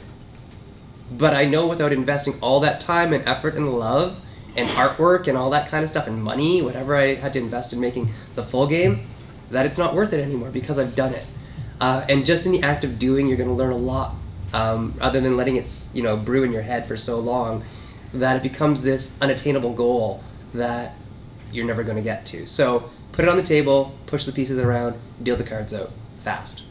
But 1.11 1.33
I 1.33 1.45
know 1.45 1.67
without 1.67 1.91
investing 1.91 2.39
all 2.41 2.61
that 2.61 2.81
time 2.81 3.13
and 3.13 3.27
effort 3.27 3.55
and 3.55 3.77
love 3.77 4.19
and 4.55 4.69
artwork 4.69 5.27
and 5.27 5.37
all 5.37 5.51
that 5.51 5.69
kind 5.69 5.83
of 5.83 5.89
stuff 5.89 6.07
and 6.07 6.21
money, 6.23 6.61
whatever 6.61 6.95
I 6.95 7.15
had 7.15 7.33
to 7.33 7.39
invest 7.39 7.73
in 7.73 7.79
making 7.79 8.13
the 8.35 8.43
full 8.43 8.67
game, 8.67 9.07
that 9.51 9.65
it's 9.65 9.77
not 9.77 9.95
worth 9.95 10.13
it 10.13 10.19
anymore 10.19 10.49
because 10.49 10.77
I've 10.77 10.95
done 10.95 11.13
it. 11.13 11.25
Uh, 11.79 12.05
and 12.09 12.25
just 12.25 12.45
in 12.45 12.51
the 12.51 12.63
act 12.63 12.83
of 12.83 12.99
doing, 12.99 13.27
you're 13.27 13.37
going 13.37 13.49
to 13.49 13.55
learn 13.55 13.71
a 13.71 13.77
lot, 13.77 14.15
um, 14.53 14.93
rather 14.97 15.21
than 15.21 15.37
letting 15.37 15.55
it, 15.55 15.87
you 15.93 16.03
know, 16.03 16.17
brew 16.17 16.43
in 16.43 16.51
your 16.51 16.61
head 16.61 16.87
for 16.87 16.97
so 16.97 17.19
long, 17.19 17.63
that 18.13 18.37
it 18.37 18.43
becomes 18.43 18.83
this 18.83 19.15
unattainable 19.21 19.73
goal 19.73 20.23
that 20.53 20.95
you're 21.51 21.65
never 21.65 21.83
going 21.83 21.97
to 21.97 22.03
get 22.03 22.25
to. 22.27 22.47
So 22.47 22.89
put 23.11 23.25
it 23.25 23.29
on 23.29 23.37
the 23.37 23.43
table, 23.43 23.97
push 24.05 24.25
the 24.25 24.31
pieces 24.31 24.57
around, 24.57 24.99
deal 25.21 25.35
the 25.35 25.43
cards 25.43 25.73
out 25.73 25.91
fast. 26.23 26.63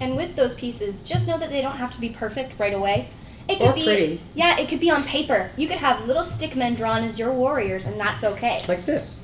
And 0.00 0.16
with 0.16 0.36
those 0.36 0.54
pieces, 0.54 1.02
just 1.02 1.26
know 1.26 1.38
that 1.38 1.50
they 1.50 1.60
don't 1.60 1.76
have 1.76 1.92
to 1.92 2.00
be 2.00 2.10
perfect 2.10 2.58
right 2.58 2.72
away. 2.72 3.08
It 3.48 3.58
could 3.58 3.68
Or 3.68 3.72
be 3.72 3.84
pretty. 3.84 4.20
Yeah, 4.34 4.58
it 4.58 4.68
could 4.68 4.80
be 4.80 4.90
on 4.90 5.02
paper. 5.04 5.50
You 5.56 5.68
could 5.68 5.78
have 5.78 6.06
little 6.06 6.24
stick 6.24 6.54
men 6.54 6.74
drawn 6.74 7.02
as 7.02 7.18
your 7.18 7.32
warriors 7.32 7.86
and 7.86 7.98
that's 7.98 8.22
okay. 8.22 8.62
Like 8.68 8.84
this. 8.84 9.22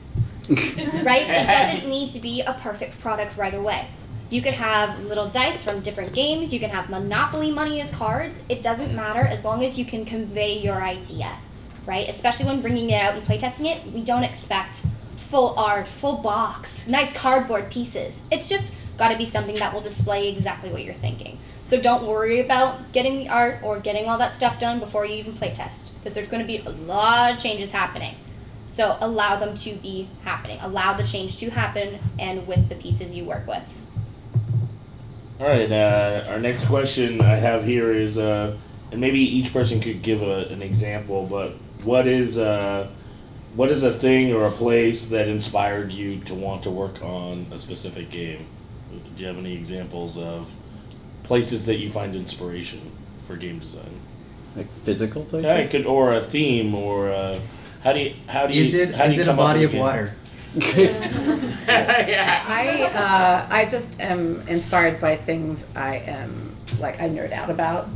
right? 0.49 1.29
It 1.29 1.47
doesn't 1.47 1.89
need 1.89 2.11
to 2.11 2.21
be 2.21 2.41
a 2.41 2.55
perfect 2.55 3.01
product 3.01 3.37
right 3.37 3.55
away. 3.55 3.89
You 4.31 4.43
could 4.43 4.55
have 4.55 5.01
little 5.05 5.29
dice 5.29 5.63
from 5.63 5.81
different 5.81 6.15
games. 6.15 6.53
You 6.53 6.59
can 6.59 6.71
have 6.71 6.89
Monopoly 6.89 7.51
money 7.51 7.81
as 7.81 7.91
cards. 7.91 8.41
It 8.49 8.63
doesn't 8.63 8.95
matter 8.95 9.21
as 9.21 9.45
long 9.45 9.65
as 9.65 9.79
you 9.79 9.85
can 9.85 10.07
convey 10.07 10.59
your 10.59 10.83
idea, 10.83 11.37
right? 11.87 12.09
Especially 12.09 12.47
when 12.47 12.63
bringing 12.63 12.91
it 12.91 12.95
out 12.95 13.15
and 13.15 13.27
playtesting 13.27 13.67
it, 13.67 13.93
we 13.93 14.03
don't 14.03 14.25
expect 14.25 14.83
full 15.17 15.55
art, 15.59 15.87
full 15.89 16.17
box, 16.17 16.87
nice 16.87 17.13
cardboard 17.13 17.71
pieces. 17.71 18.23
It's 18.31 18.49
just 18.49 18.75
got 18.97 19.09
to 19.09 19.19
be 19.19 19.27
something 19.27 19.57
that 19.57 19.75
will 19.75 19.83
display 19.83 20.31
exactly 20.31 20.71
what 20.71 20.85
you're 20.85 20.95
thinking. 20.95 21.39
So 21.65 21.81
don't 21.81 22.07
worry 22.07 22.41
about 22.41 22.93
getting 22.93 23.19
the 23.19 23.29
art 23.29 23.59
or 23.63 23.79
getting 23.81 24.09
all 24.09 24.19
that 24.19 24.33
stuff 24.33 24.59
done 24.59 24.81
before 24.81 25.05
you 25.05 25.17
even 25.17 25.35
playtest, 25.35 25.93
because 25.99 26.15
there's 26.15 26.29
going 26.29 26.43
to 26.43 26.47
be 26.47 26.59
a 26.59 26.71
lot 26.71 27.35
of 27.35 27.43
changes 27.43 27.71
happening. 27.71 28.15
So 28.69 28.97
allow 29.01 29.39
them 29.39 29.57
to 29.59 29.75
be 29.75 30.09
happening. 30.23 30.59
Allow 30.61 30.95
the 30.95 31.05
change 31.05 31.39
to 31.39 31.51
happen 31.51 31.99
and 32.19 32.47
with 32.47 32.69
the 32.69 32.75
pieces 32.75 33.13
you 33.13 33.25
work 33.25 33.47
with. 33.47 33.63
All 35.41 35.47
right. 35.49 35.71
Uh, 35.71 36.25
our 36.29 36.39
next 36.39 36.67
question 36.67 37.21
I 37.21 37.37
have 37.37 37.65
here 37.65 37.93
is, 37.93 38.19
uh, 38.19 38.57
and 38.93 39.01
maybe 39.01 39.21
each 39.21 39.53
person 39.53 39.81
could 39.81 40.03
give 40.03 40.23
a, 40.23 40.47
an 40.47 40.63
example, 40.63 41.27
but 41.27 41.55
what 41.83 42.07
is 42.07 42.39
uh, 42.39 42.89
what 43.57 43.71
is 43.71 43.83
a 43.83 43.93
thing 43.93 44.33
or 44.33 44.47
a 44.47 44.51
place 44.51 45.07
that 45.07 45.29
inspired 45.29 45.93
you 45.93 46.21
to 46.25 46.35
want 46.35 46.65
to 46.65 46.71
work 46.71 47.03
on 47.03 47.47
a 47.53 47.59
specific 47.59 48.11
game? 48.11 48.47
Do 49.17 49.23
you 49.23 49.27
have 49.29 49.39
any 49.39 49.55
examples 49.55 50.19
of 50.19 50.53
places 51.25 51.67
that 51.67 51.79
you 51.79 51.91
find 51.91 52.15
inspiration 52.15 52.81
for 53.27 53.37
game 53.37 53.59
design? 53.59 54.01
Like 54.57 54.71
physical 54.85 55.25
places? 55.25 55.47
Yeah, 55.47 55.57
it 55.57 55.71
could, 55.71 55.87
or 55.87 56.15
a 56.15 56.21
theme, 56.21 56.75
or 56.77 57.11
uh 57.11 57.39
how 57.83 57.93
do 57.93 58.01
you 58.01 58.15
how 58.29 58.47
do 58.47 58.55
you 58.55 58.63
Is 58.63 58.75
it 58.75 58.95
how 58.95 59.05
do 59.05 59.11
is 59.11 59.17
you 59.17 59.23
it 59.23 59.29
a 59.29 59.31
come 59.31 59.41
up 59.41 59.47
body 59.47 59.61
with 59.61 59.67
of 59.67 59.73
game? 59.73 59.81
water? 59.81 60.13
Yeah. 60.57 62.45
I 62.47 62.83
uh, 62.95 63.47
I 63.51 63.65
just 63.67 64.01
am 64.01 64.47
inspired 64.49 65.01
by 65.01 65.17
things 65.17 65.65
I 65.75 65.97
am 65.97 66.55
like 66.79 67.01
I 67.01 67.09
nerd 67.09 67.33
out 67.33 67.51
about. 67.51 67.89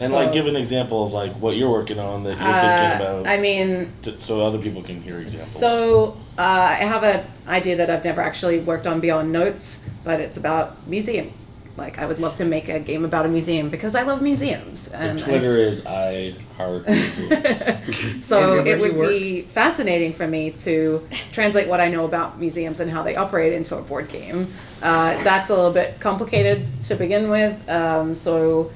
And 0.00 0.10
So- 0.12 0.16
like, 0.16 0.32
give 0.32 0.46
an 0.46 0.54
example 0.56 1.04
of 1.06 1.12
like 1.12 1.34
what 1.40 1.56
you're 1.56 1.70
working 1.70 1.98
on 1.98 2.22
that 2.24 2.38
you're 2.38 2.48
Uh, 2.48 2.60
thinking 2.60 3.06
about, 3.06 3.26
I 3.26 3.38
mean, 3.40 3.92
t- 4.02 4.14
so 4.18 4.40
other 4.42 4.58
people 4.58 4.82
can 4.82 5.02
hear 5.02 5.18
examples. 5.18 5.58
So 5.58 6.16
uh, 6.38 6.42
I 6.42 6.74
have 6.84 7.02
an 7.02 7.24
idea 7.48 7.76
that 7.78 7.90
I've 7.90 8.04
never 8.04 8.20
actually 8.20 8.60
worked 8.60 8.86
on 8.86 9.00
beyond 9.00 9.32
notes, 9.32 9.80
but 10.04 10.20
it's 10.20 10.36
about 10.36 10.86
museum. 10.86 11.32
Like 11.78 11.98
I 11.98 12.06
would 12.06 12.20
love 12.20 12.36
to 12.36 12.44
make 12.44 12.68
a 12.68 12.80
game 12.80 13.04
about 13.04 13.24
a 13.24 13.28
museum 13.28 13.70
because 13.70 13.94
I 13.94 14.02
love 14.02 14.20
museums. 14.20 14.88
the 14.88 14.96
And 14.96 15.20
I- 15.20 15.24
Twitter 15.24 15.56
is 15.56 15.86
I 15.86 16.34
heart 16.56 16.86
museums. 16.88 17.64
so 18.26 18.58
it 18.58 18.64
do 18.64 18.84
you 18.84 18.92
would 18.94 19.08
be 19.08 19.42
fascinating 19.42 20.12
for 20.12 20.26
me 20.26 20.50
to 20.50 21.08
translate 21.32 21.68
what 21.68 21.80
I 21.80 21.88
know 21.88 22.04
about 22.04 22.38
museums 22.38 22.80
and 22.80 22.90
how 22.90 23.02
they 23.04 23.16
operate 23.16 23.52
into 23.52 23.76
a 23.76 23.82
board 23.82 24.08
game. 24.08 24.52
Uh, 24.82 25.22
that's 25.22 25.50
a 25.50 25.54
little 25.54 25.72
bit 25.72 26.00
complicated 26.00 26.82
to 26.82 26.96
begin 26.96 27.30
with. 27.30 27.68
Um, 27.68 28.14
so 28.16 28.72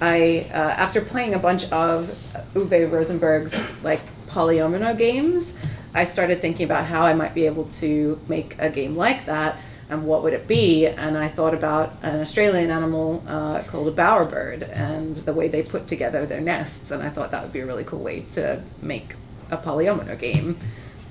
I, 0.00 0.46
uh, 0.50 0.56
after 0.56 1.02
playing 1.02 1.34
a 1.34 1.38
bunch 1.38 1.70
of 1.70 2.08
Uwe 2.54 2.90
Rosenberg's 2.90 3.70
like 3.82 4.00
polyomino 4.28 4.96
games, 4.96 5.54
I 5.94 6.04
started 6.04 6.40
thinking 6.40 6.64
about 6.64 6.86
how 6.86 7.02
I 7.02 7.14
might 7.14 7.34
be 7.34 7.46
able 7.46 7.64
to 7.80 8.18
make 8.28 8.56
a 8.58 8.70
game 8.70 8.96
like 8.96 9.26
that 9.26 9.58
and 9.90 10.06
what 10.06 10.22
would 10.22 10.32
it 10.32 10.46
be. 10.46 10.86
And 10.86 11.18
I 11.18 11.28
thought 11.28 11.52
about 11.52 11.96
an 12.02 12.20
Australian 12.20 12.70
animal 12.70 13.22
uh, 13.26 13.62
called 13.64 13.88
a 13.88 13.92
bowerbird 13.92 14.68
and 14.72 15.16
the 15.16 15.32
way 15.32 15.48
they 15.48 15.62
put 15.62 15.88
together 15.88 16.24
their 16.26 16.40
nests. 16.40 16.90
And 16.90 17.02
I 17.02 17.10
thought 17.10 17.32
that 17.32 17.42
would 17.42 17.52
be 17.52 17.60
a 17.60 17.66
really 17.66 17.84
cool 17.84 17.98
way 17.98 18.20
to 18.32 18.62
make 18.80 19.16
a 19.50 19.58
polyomino 19.58 20.18
game. 20.18 20.58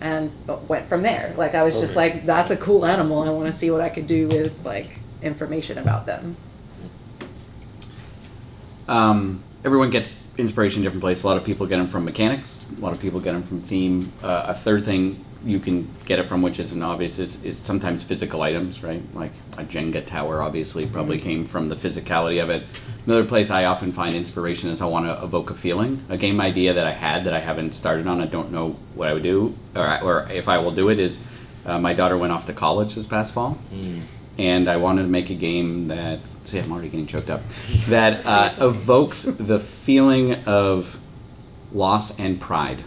And 0.01 0.31
went 0.69 0.87
from 0.87 1.03
there. 1.03 1.33
Like 1.35 1.55
I 1.55 1.63
was 1.63 1.75
just 1.75 1.93
like, 1.93 2.25
that's 2.25 2.51
a 2.51 2.55
cool 2.55 2.85
animal. 2.85 3.21
I 3.21 3.31
want 3.31 3.47
to 3.47 3.51
see 3.51 3.69
what 3.69 3.81
I 3.81 3.89
could 3.89 4.07
do 4.07 4.29
with 4.29 4.65
like 4.65 4.97
information 5.21 5.77
about 5.77 6.05
them. 6.05 6.37
Um, 8.87 9.43
everyone 9.65 9.89
gets 9.89 10.15
inspiration 10.37 10.79
in 10.79 10.83
different 10.85 11.01
places. 11.01 11.25
A 11.25 11.27
lot 11.27 11.35
of 11.35 11.43
people 11.43 11.67
get 11.67 11.77
them 11.77 11.87
from 11.87 12.05
mechanics. 12.05 12.65
A 12.77 12.79
lot 12.79 12.93
of 12.93 13.01
people 13.01 13.19
get 13.19 13.33
them 13.33 13.43
from 13.43 13.59
theme. 13.59 14.13
Uh, 14.23 14.45
a 14.47 14.55
third 14.55 14.85
thing 14.85 15.25
you 15.45 15.59
can 15.59 15.89
get 16.05 16.19
it 16.19 16.27
from, 16.27 16.41
which 16.41 16.59
isn't 16.59 16.81
obvious, 16.81 17.17
is, 17.19 17.41
is 17.43 17.57
sometimes 17.57 18.03
physical 18.03 18.41
items, 18.41 18.83
right? 18.83 19.01
Like 19.15 19.31
a 19.57 19.63
Jenga 19.63 20.05
tower, 20.05 20.41
obviously, 20.41 20.85
probably 20.85 21.19
came 21.19 21.45
from 21.45 21.69
the 21.69 21.75
physicality 21.75 22.43
of 22.43 22.49
it. 22.49 22.63
Another 23.05 23.25
place 23.25 23.49
I 23.49 23.65
often 23.65 23.93
find 23.93 24.13
inspiration 24.15 24.69
is 24.69 24.81
I 24.81 24.85
want 24.87 25.05
to 25.05 25.23
evoke 25.23 25.49
a 25.49 25.55
feeling, 25.55 26.05
a 26.09 26.17
game 26.17 26.41
idea 26.41 26.73
that 26.73 26.85
I 26.85 26.91
had 26.91 27.23
that 27.25 27.33
I 27.33 27.39
haven't 27.39 27.73
started 27.73 28.05
on. 28.07 28.19
I 28.21 28.25
don't 28.25 28.51
know 28.51 28.75
what 28.95 29.07
I 29.07 29.13
would 29.13 29.23
do, 29.23 29.55
or, 29.75 30.03
or 30.03 30.29
if 30.31 30.47
I 30.49 30.57
will 30.57 30.71
do 30.71 30.89
it. 30.89 30.99
Is 30.99 31.21
uh, 31.65 31.79
my 31.79 31.93
daughter 31.93 32.17
went 32.17 32.33
off 32.33 32.45
to 32.47 32.53
college 32.53 32.95
this 32.95 33.05
past 33.05 33.33
fall, 33.33 33.57
Mm. 33.73 34.01
and 34.37 34.67
I 34.69 34.77
wanted 34.77 35.03
to 35.03 35.07
make 35.07 35.29
a 35.29 35.35
game 35.35 35.87
that 35.87 36.19
see 36.43 36.59
I'm 36.59 36.71
already 36.71 36.89
getting 36.89 37.07
choked 37.07 37.29
up 37.29 37.41
that 37.87 38.25
uh, 38.25 38.55
evokes 38.67 39.23
the 39.23 39.59
feeling 39.59 40.33
of 40.45 40.97
loss 41.71 42.17
and 42.19 42.39
pride. 42.41 42.83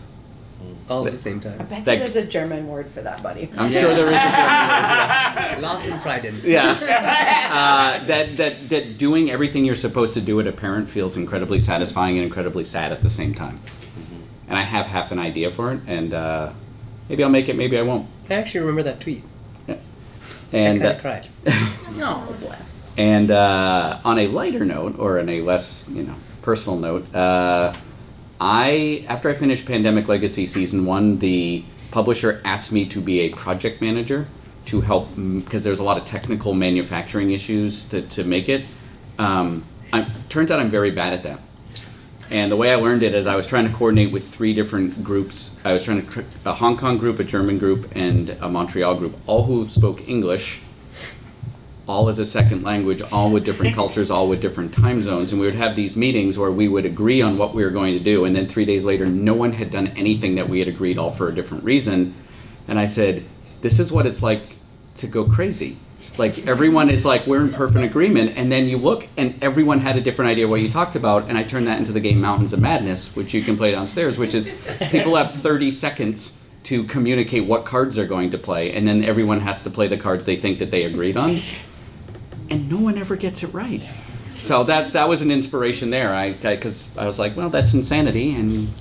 All 0.88 1.06
at 1.06 1.12
the 1.12 1.18
same 1.18 1.40
time. 1.40 1.54
I 1.54 1.56
time. 1.58 1.66
bet 1.68 1.84
That- 1.84 1.98
you 1.98 2.04
there's 2.04 2.16
a 2.16 2.28
German 2.28 2.66
word 2.68 2.90
for 2.90 3.02
that, 3.02 3.22
buddy. 3.22 3.50
I'm 3.56 3.70
Yeah. 3.70 3.80
sure 3.80 3.94
there 3.94 4.06
is. 4.08 4.12
A 4.12 5.60
Lost 5.60 5.86
in 5.86 5.98
pride 6.00 6.24
in. 6.24 6.40
yeah. 6.44 7.28
Uh, 7.52 8.06
that 8.06 8.36
that 8.38 8.68
that 8.70 8.98
doing 8.98 9.30
everything 9.30 9.64
you're 9.66 9.74
supposed 9.74 10.14
to 10.14 10.20
do 10.22 10.40
at 10.40 10.46
a 10.46 10.52
parent 10.52 10.88
feels 10.88 11.16
incredibly 11.18 11.60
satisfying 11.60 12.16
and 12.16 12.24
incredibly 12.24 12.64
sad 12.64 12.92
at 12.92 13.02
the 13.02 13.10
same 13.10 13.34
time. 13.34 13.60
And 14.48 14.56
I 14.58 14.62
have 14.62 14.86
half 14.86 15.12
an 15.12 15.18
idea 15.18 15.50
for 15.50 15.72
it, 15.72 15.80
and 15.86 16.14
uh, 16.14 16.52
maybe 17.08 17.22
I'll 17.22 17.30
make 17.30 17.48
it, 17.50 17.56
maybe 17.56 17.76
I 17.78 17.82
won't. 17.82 18.08
I 18.30 18.34
actually 18.34 18.60
remember 18.60 18.84
that 18.84 19.00
tweet. 19.00 19.22
And 20.52 20.82
I 20.82 20.94
kinda 20.94 20.96
uh, 20.96 21.00
cried. 21.00 21.28
No, 21.96 22.34
bless. 22.40 22.82
And 22.96 23.30
uh, 23.30 23.98
on 24.04 24.18
a 24.18 24.28
lighter 24.28 24.64
note, 24.64 24.98
or 24.98 25.18
on 25.20 25.28
a 25.28 25.40
less, 25.42 25.86
you 25.88 26.02
know, 26.04 26.14
personal 26.42 26.78
note, 26.78 27.14
uh, 27.14 27.74
I 28.40 29.04
after 29.08 29.30
I 29.30 29.34
finished 29.34 29.66
Pandemic 29.66 30.08
Legacy 30.08 30.46
season 30.46 30.86
one, 30.86 31.18
the 31.18 31.64
publisher 31.90 32.40
asked 32.44 32.72
me 32.72 32.86
to 32.86 33.00
be 33.00 33.20
a 33.20 33.28
project 33.30 33.80
manager 33.80 34.26
to 34.66 34.80
help 34.80 35.08
because 35.14 35.64
there's 35.64 35.80
a 35.80 35.84
lot 35.84 35.98
of 35.98 36.04
technical 36.04 36.54
manufacturing 36.54 37.32
issues 37.32 37.84
to, 37.84 38.02
to 38.02 38.24
make 38.24 38.48
it. 38.48 38.66
Um, 39.18 39.64
I, 39.92 40.10
turns 40.28 40.50
out 40.50 40.60
I'm 40.60 40.70
very 40.70 40.90
bad 40.90 41.12
at 41.12 41.22
that. 41.24 41.40
And 42.30 42.50
the 42.50 42.56
way 42.56 42.72
I 42.72 42.76
learned 42.76 43.02
it 43.02 43.14
is 43.14 43.26
I 43.26 43.36
was 43.36 43.46
trying 43.46 43.68
to 43.68 43.74
coordinate 43.74 44.10
with 44.10 44.26
three 44.26 44.54
different 44.54 45.04
groups. 45.04 45.54
I 45.64 45.74
was 45.74 45.82
trying 45.82 46.06
to 46.06 46.24
a 46.46 46.54
Hong 46.54 46.78
Kong 46.78 46.96
group, 46.96 47.18
a 47.18 47.24
German 47.24 47.58
group, 47.58 47.92
and 47.94 48.30
a 48.30 48.48
Montreal 48.48 48.94
group, 48.94 49.18
all 49.26 49.44
who 49.44 49.68
spoke 49.68 50.08
English 50.08 50.60
all 51.86 52.08
as 52.08 52.18
a 52.18 52.26
second 52.26 52.62
language, 52.62 53.02
all 53.02 53.30
with 53.30 53.44
different 53.44 53.74
cultures, 53.74 54.10
all 54.10 54.28
with 54.28 54.40
different 54.40 54.72
time 54.72 55.02
zones. 55.02 55.32
And 55.32 55.40
we 55.40 55.46
would 55.46 55.56
have 55.56 55.74
these 55.74 55.96
meetings 55.96 56.38
where 56.38 56.50
we 56.50 56.68
would 56.68 56.86
agree 56.86 57.22
on 57.22 57.38
what 57.38 57.54
we 57.54 57.64
were 57.64 57.70
going 57.70 57.94
to 57.94 58.00
do. 58.00 58.24
And 58.24 58.34
then 58.34 58.46
three 58.46 58.64
days 58.64 58.84
later, 58.84 59.06
no 59.06 59.34
one 59.34 59.52
had 59.52 59.70
done 59.70 59.88
anything 59.88 60.36
that 60.36 60.48
we 60.48 60.60
had 60.60 60.68
agreed, 60.68 60.98
all 60.98 61.10
for 61.10 61.28
a 61.28 61.34
different 61.34 61.64
reason. 61.64 62.14
And 62.68 62.78
I 62.78 62.86
said, 62.86 63.24
This 63.60 63.80
is 63.80 63.90
what 63.90 64.06
it's 64.06 64.22
like 64.22 64.42
to 64.98 65.06
go 65.06 65.24
crazy. 65.24 65.76
Like 66.18 66.46
everyone 66.46 66.90
is 66.90 67.04
like, 67.04 67.26
we're 67.26 67.40
in 67.40 67.52
perfect 67.52 67.84
agreement. 67.84 68.34
And 68.36 68.50
then 68.50 68.68
you 68.68 68.76
look, 68.76 69.08
and 69.16 69.42
everyone 69.42 69.80
had 69.80 69.96
a 69.96 70.00
different 70.00 70.30
idea 70.30 70.46
what 70.46 70.60
you 70.60 70.70
talked 70.70 70.94
about. 70.94 71.28
And 71.28 71.38
I 71.38 71.42
turned 71.42 71.66
that 71.66 71.78
into 71.78 71.92
the 71.92 72.00
game 72.00 72.20
Mountains 72.20 72.52
of 72.52 72.60
Madness, 72.60 73.14
which 73.16 73.34
you 73.34 73.42
can 73.42 73.56
play 73.56 73.70
downstairs, 73.70 74.18
which 74.18 74.34
is 74.34 74.48
people 74.90 75.16
have 75.16 75.32
30 75.32 75.70
seconds 75.70 76.32
to 76.64 76.84
communicate 76.84 77.44
what 77.46 77.64
cards 77.64 77.96
they're 77.96 78.06
going 78.06 78.30
to 78.30 78.38
play, 78.38 78.72
and 78.72 78.86
then 78.86 79.04
everyone 79.04 79.40
has 79.40 79.62
to 79.62 79.70
play 79.70 79.88
the 79.88 79.96
cards 79.96 80.26
they 80.26 80.36
think 80.36 80.60
that 80.60 80.70
they 80.70 80.84
agreed 80.84 81.16
on, 81.16 81.38
and 82.52 82.70
no 82.70 82.78
one 82.78 82.98
ever 82.98 83.16
gets 83.16 83.42
it 83.42 83.48
right. 83.48 83.82
So 84.36 84.64
that 84.64 84.94
that 84.94 85.08
was 85.08 85.22
an 85.22 85.30
inspiration 85.30 85.90
there. 85.90 86.14
I 86.14 86.32
because 86.32 86.88
I, 86.96 87.06
was 87.06 87.18
like, 87.18 87.36
well, 87.36 87.48
that's 87.48 87.74
insanity, 87.74 88.34
and 88.34 88.72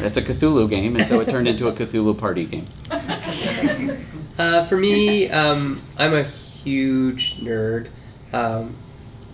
it's 0.00 0.16
a 0.16 0.22
Cthulhu 0.22 0.68
game, 0.68 0.96
and 0.96 1.06
so 1.06 1.20
it 1.20 1.28
turned 1.28 1.46
into 1.46 1.68
a 1.68 1.72
Cthulhu 1.72 2.16
party 2.16 2.44
game. 2.44 2.66
Uh, 4.38 4.64
for 4.64 4.76
me, 4.76 5.28
um, 5.28 5.82
I'm 5.98 6.14
a 6.14 6.22
huge 6.22 7.36
nerd. 7.40 7.88
Um, 8.32 8.74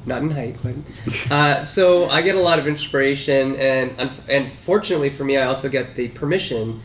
not 0.05 0.23
in 0.23 0.33
height, 0.33 0.57
but 0.65 1.31
uh, 1.31 1.63
so 1.63 2.09
I 2.09 2.23
get 2.23 2.35
a 2.35 2.41
lot 2.41 2.59
of 2.59 2.67
inspiration, 2.67 3.55
and 3.55 4.11
and 4.29 4.59
fortunately 4.59 5.11
for 5.11 5.23
me, 5.23 5.37
I 5.37 5.47
also 5.47 5.69
get 5.69 5.95
the 5.95 6.09
permission 6.09 6.81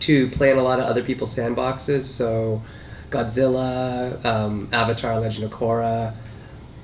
to 0.00 0.30
play 0.30 0.50
in 0.50 0.56
a 0.56 0.62
lot 0.62 0.80
of 0.80 0.86
other 0.86 1.02
people's 1.02 1.36
sandboxes. 1.36 2.04
So 2.04 2.62
Godzilla, 3.10 4.24
um, 4.24 4.70
Avatar: 4.72 5.20
Legend 5.20 5.44
of 5.44 5.50
Korra, 5.50 6.16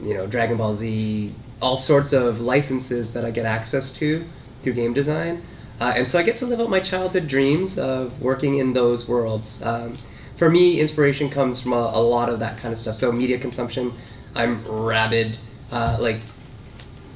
you 0.02 0.14
know, 0.14 0.26
Dragon 0.26 0.56
Ball 0.56 0.74
Z, 0.74 1.34
all 1.60 1.76
sorts 1.76 2.12
of 2.12 2.40
licenses 2.40 3.12
that 3.12 3.24
I 3.24 3.30
get 3.30 3.46
access 3.46 3.92
to 3.92 4.24
through 4.62 4.72
game 4.74 4.94
design. 4.94 5.42
Uh, 5.80 5.92
and 5.96 6.06
so 6.08 6.18
I 6.18 6.22
get 6.22 6.38
to 6.38 6.46
live 6.46 6.60
out 6.60 6.70
my 6.70 6.80
childhood 6.80 7.26
dreams 7.26 7.78
of 7.78 8.20
working 8.20 8.58
in 8.58 8.72
those 8.72 9.08
worlds. 9.08 9.62
Um, 9.62 9.96
for 10.36 10.48
me, 10.48 10.80
inspiration 10.80 11.30
comes 11.30 11.60
from 11.60 11.72
a, 11.72 11.92
a, 11.94 12.02
lot 12.02 12.28
of 12.28 12.40
that 12.40 12.58
kind 12.58 12.72
of 12.72 12.78
stuff. 12.78 12.96
So 12.96 13.10
media 13.10 13.38
consumption, 13.38 13.92
I'm 14.34 14.64
rabid. 14.64 15.36
Uh, 15.70 15.96
like 16.00 16.20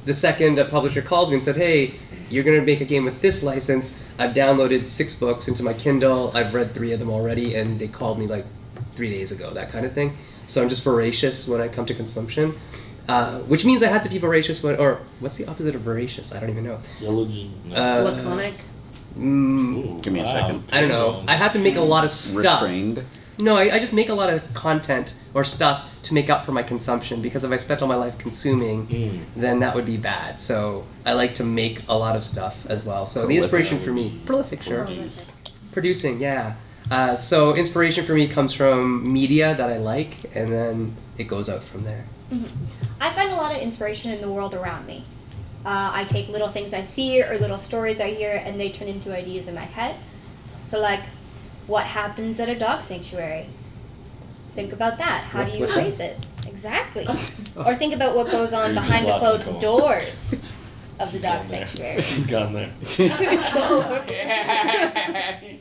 the 0.05 0.13
second 0.13 0.57
a 0.59 0.65
publisher 0.65 1.01
calls 1.01 1.29
me 1.29 1.35
and 1.35 1.43
said, 1.43 1.55
"Hey, 1.55 1.95
you're 2.29 2.43
going 2.43 2.59
to 2.59 2.65
make 2.65 2.81
a 2.81 2.85
game 2.85 3.05
with 3.05 3.21
this 3.21 3.43
license," 3.43 3.93
I've 4.17 4.33
downloaded 4.33 4.85
six 4.85 5.13
books 5.13 5.47
into 5.47 5.63
my 5.63 5.73
Kindle. 5.73 6.31
I've 6.33 6.53
read 6.53 6.73
three 6.73 6.93
of 6.93 6.99
them 6.99 7.09
already, 7.09 7.55
and 7.55 7.79
they 7.79 7.87
called 7.87 8.17
me 8.17 8.27
like 8.27 8.45
three 8.95 9.11
days 9.11 9.31
ago. 9.31 9.53
That 9.53 9.69
kind 9.69 9.85
of 9.85 9.93
thing. 9.93 10.17
So 10.47 10.61
I'm 10.61 10.69
just 10.69 10.83
voracious 10.83 11.47
when 11.47 11.61
I 11.61 11.67
come 11.67 11.85
to 11.85 11.93
consumption. 11.93 12.57
Uh, 13.07 13.39
which 13.39 13.63
means 13.63 13.83
I 13.83 13.87
have 13.87 14.03
to 14.03 14.09
be 14.09 14.17
voracious 14.17 14.61
when, 14.61 14.75
or 14.77 14.99
what's 15.21 15.37
the 15.37 15.45
opposite 15.47 15.75
of 15.75 15.81
voracious? 15.81 16.33
I 16.33 16.39
don't 16.41 16.49
even 16.49 16.65
know. 16.65 16.79
Diligent. 16.99 17.73
Uh, 17.73 18.01
Laconic. 18.03 18.53
Mm, 19.17 20.01
Give 20.01 20.13
me 20.13 20.19
a 20.19 20.25
second. 20.25 20.63
I 20.71 20.81
don't 20.81 20.89
know. 20.89 21.23
I 21.27 21.35
have 21.35 21.53
to 21.53 21.59
make 21.59 21.75
a 21.75 21.81
lot 21.81 22.03
of 22.05 22.11
stuff. 22.11 22.61
Restrained. 22.61 23.03
No, 23.39 23.55
I, 23.55 23.75
I 23.75 23.79
just 23.79 23.93
make 23.93 24.09
a 24.09 24.13
lot 24.15 24.29
of 24.31 24.53
content 24.53 25.13
or 25.33 25.43
stuff 25.43 25.87
to 26.03 26.13
make 26.13 26.29
up 26.29 26.43
for 26.45 26.51
my 26.51 26.63
consumption 26.63 27.21
because 27.21 27.43
if 27.43 27.51
I 27.51 27.57
spent 27.57 27.81
all 27.81 27.87
my 27.87 27.95
life 27.95 28.17
consuming, 28.17 28.87
Mm. 28.87 29.19
then 29.35 29.59
that 29.59 29.75
would 29.75 29.85
be 29.85 29.97
bad. 29.97 30.41
So 30.41 30.85
I 31.05 31.13
like 31.13 31.35
to 31.35 31.43
make 31.43 31.83
a 31.87 31.95
lot 31.95 32.15
of 32.15 32.23
stuff 32.23 32.65
as 32.65 32.83
well. 32.83 33.05
So 33.05 33.27
the 33.27 33.37
inspiration 33.37 33.79
for 33.79 33.91
me, 33.91 34.09
be- 34.09 34.19
prolific, 34.25 34.63
sure. 34.63 34.85
Produce. 34.85 35.31
Producing, 35.71 36.19
yeah. 36.19 36.55
Uh, 36.89 37.15
so 37.15 37.53
inspiration 37.55 38.05
for 38.05 38.13
me 38.13 38.27
comes 38.27 38.53
from 38.53 39.11
media 39.11 39.53
that 39.55 39.69
I 39.69 39.77
like, 39.77 40.35
and 40.35 40.51
then 40.51 40.95
it 41.17 41.25
goes 41.25 41.49
out 41.49 41.63
from 41.63 41.83
there. 41.83 42.05
I 42.99 43.09
find 43.11 43.31
a 43.31 43.35
lot 43.35 43.53
of 43.55 43.61
inspiration 43.61 44.11
in 44.13 44.21
the 44.21 44.29
world 44.29 44.53
around 44.53 44.85
me. 44.85 45.03
Uh, 45.65 45.91
I 45.93 46.05
take 46.05 46.29
little 46.29 46.49
things 46.49 46.73
I 46.73 46.83
see 46.83 47.21
or 47.21 47.37
little 47.39 47.57
stories 47.59 47.99
I 47.99 48.13
hear, 48.13 48.31
and 48.31 48.59
they 48.59 48.69
turn 48.69 48.87
into 48.87 49.13
ideas 49.15 49.47
in 49.49 49.55
my 49.55 49.65
head. 49.65 49.95
So, 50.69 50.79
like, 50.79 51.01
what 51.67 51.83
happens 51.85 52.39
at 52.39 52.47
a 52.49 52.55
dog 52.57 52.81
sanctuary? 52.81 53.49
Think 54.55 54.71
about 54.73 54.97
that. 54.99 55.25
How 55.25 55.39
What- 55.43 55.51
do 55.51 55.57
you 55.57 55.65
what 55.67 55.75
raise 55.75 55.99
it? 55.99 56.25
Exactly. 56.47 57.05
or 57.57 57.75
think 57.75 57.93
about 57.93 58.15
what 58.15 58.31
goes 58.31 58.53
on 58.53 58.69
You 58.69 58.75
behind 58.75 59.05
the 59.07 59.17
closed 59.19 59.45
Nicole. 59.45 59.59
doors 59.59 60.41
of 60.99 61.11
the 61.11 61.17
He's 61.17 61.21
dog 61.21 61.39
gone 61.43 61.47
there. 61.51 61.67
sanctuary. 61.67 62.01
He's 62.03 62.25
gone 62.25 62.53
there. 62.53 62.71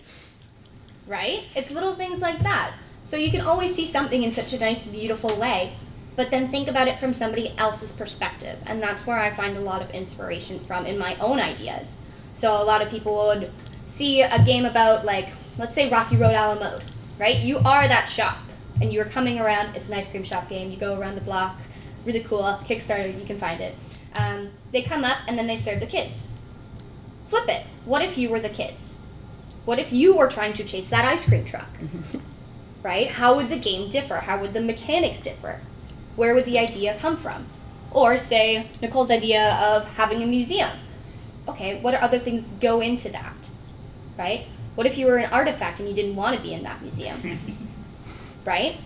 right? 1.06 1.44
It's 1.54 1.70
little 1.70 1.94
things 1.94 2.20
like 2.20 2.40
that. 2.42 2.74
So 3.04 3.16
you 3.16 3.30
can 3.30 3.42
always 3.42 3.74
see 3.74 3.86
something 3.86 4.22
in 4.22 4.32
such 4.32 4.52
a 4.52 4.58
nice, 4.58 4.84
beautiful 4.84 5.36
way, 5.36 5.76
but 6.16 6.30
then 6.30 6.50
think 6.50 6.68
about 6.68 6.88
it 6.88 6.98
from 6.98 7.14
somebody 7.14 7.54
else's 7.56 7.92
perspective. 7.92 8.58
And 8.66 8.82
that's 8.82 9.06
where 9.06 9.18
I 9.18 9.34
find 9.34 9.56
a 9.56 9.60
lot 9.60 9.82
of 9.82 9.90
inspiration 9.90 10.58
from 10.60 10.86
in 10.86 10.98
my 10.98 11.16
own 11.16 11.38
ideas. 11.38 11.96
So 12.34 12.60
a 12.60 12.64
lot 12.64 12.82
of 12.82 12.90
people 12.90 13.14
would 13.28 13.52
see 13.88 14.22
a 14.22 14.42
game 14.44 14.64
about, 14.64 15.04
like, 15.04 15.28
let's 15.56 15.74
say 15.74 15.88
Rocky 15.88 16.16
Road 16.16 16.34
a 16.34 16.48
la 16.48 16.54
mode, 16.54 16.82
right? 17.18 17.36
You 17.36 17.58
are 17.58 17.86
that 17.86 18.08
shop, 18.08 18.38
and 18.80 18.92
you're 18.92 19.04
coming 19.04 19.38
around. 19.38 19.76
It's 19.76 19.88
an 19.88 19.96
ice 19.96 20.08
cream 20.08 20.24
shop 20.24 20.48
game. 20.48 20.70
You 20.70 20.76
go 20.76 20.98
around 20.98 21.14
the 21.14 21.20
block. 21.20 21.56
Really 22.04 22.20
cool. 22.20 22.42
Kickstarter, 22.68 23.18
you 23.18 23.24
can 23.24 23.38
find 23.38 23.60
it. 23.60 23.74
Um, 24.18 24.50
they 24.72 24.82
come 24.82 25.04
up, 25.04 25.18
and 25.28 25.38
then 25.38 25.46
they 25.46 25.56
serve 25.56 25.80
the 25.80 25.86
kids. 25.86 26.28
Flip 27.28 27.48
it. 27.48 27.66
What 27.84 28.02
if 28.02 28.18
you 28.18 28.30
were 28.30 28.40
the 28.40 28.48
kids? 28.48 28.95
What 29.66 29.78
if 29.80 29.92
you 29.92 30.16
were 30.16 30.28
trying 30.28 30.54
to 30.54 30.64
chase 30.64 30.88
that 30.90 31.04
ice 31.04 31.26
cream 31.26 31.44
truck? 31.44 31.68
Mm-hmm. 31.78 32.18
right? 32.84 33.10
How 33.10 33.34
would 33.34 33.48
the 33.48 33.58
game 33.58 33.90
differ? 33.90 34.14
How 34.14 34.40
would 34.40 34.54
the 34.54 34.60
mechanics 34.60 35.20
differ? 35.20 35.60
Where 36.14 36.34
would 36.34 36.44
the 36.44 36.60
idea 36.60 36.96
come 37.00 37.16
from? 37.16 37.44
Or 37.90 38.16
say 38.16 38.70
Nicole's 38.80 39.10
idea 39.10 39.56
of 39.56 39.84
having 39.88 40.22
a 40.22 40.26
museum. 40.26 40.70
Okay, 41.48 41.80
what 41.80 41.94
other 41.94 42.20
things 42.20 42.46
go 42.60 42.80
into 42.80 43.10
that? 43.10 43.50
Right? 44.16 44.46
What 44.76 44.86
if 44.86 44.98
you 44.98 45.06
were 45.06 45.16
an 45.16 45.32
artifact 45.32 45.80
and 45.80 45.88
you 45.88 45.96
didn't 45.96 46.14
want 46.14 46.36
to 46.36 46.42
be 46.42 46.54
in 46.54 46.62
that 46.62 46.80
museum? 46.80 47.36
right? 48.44 48.76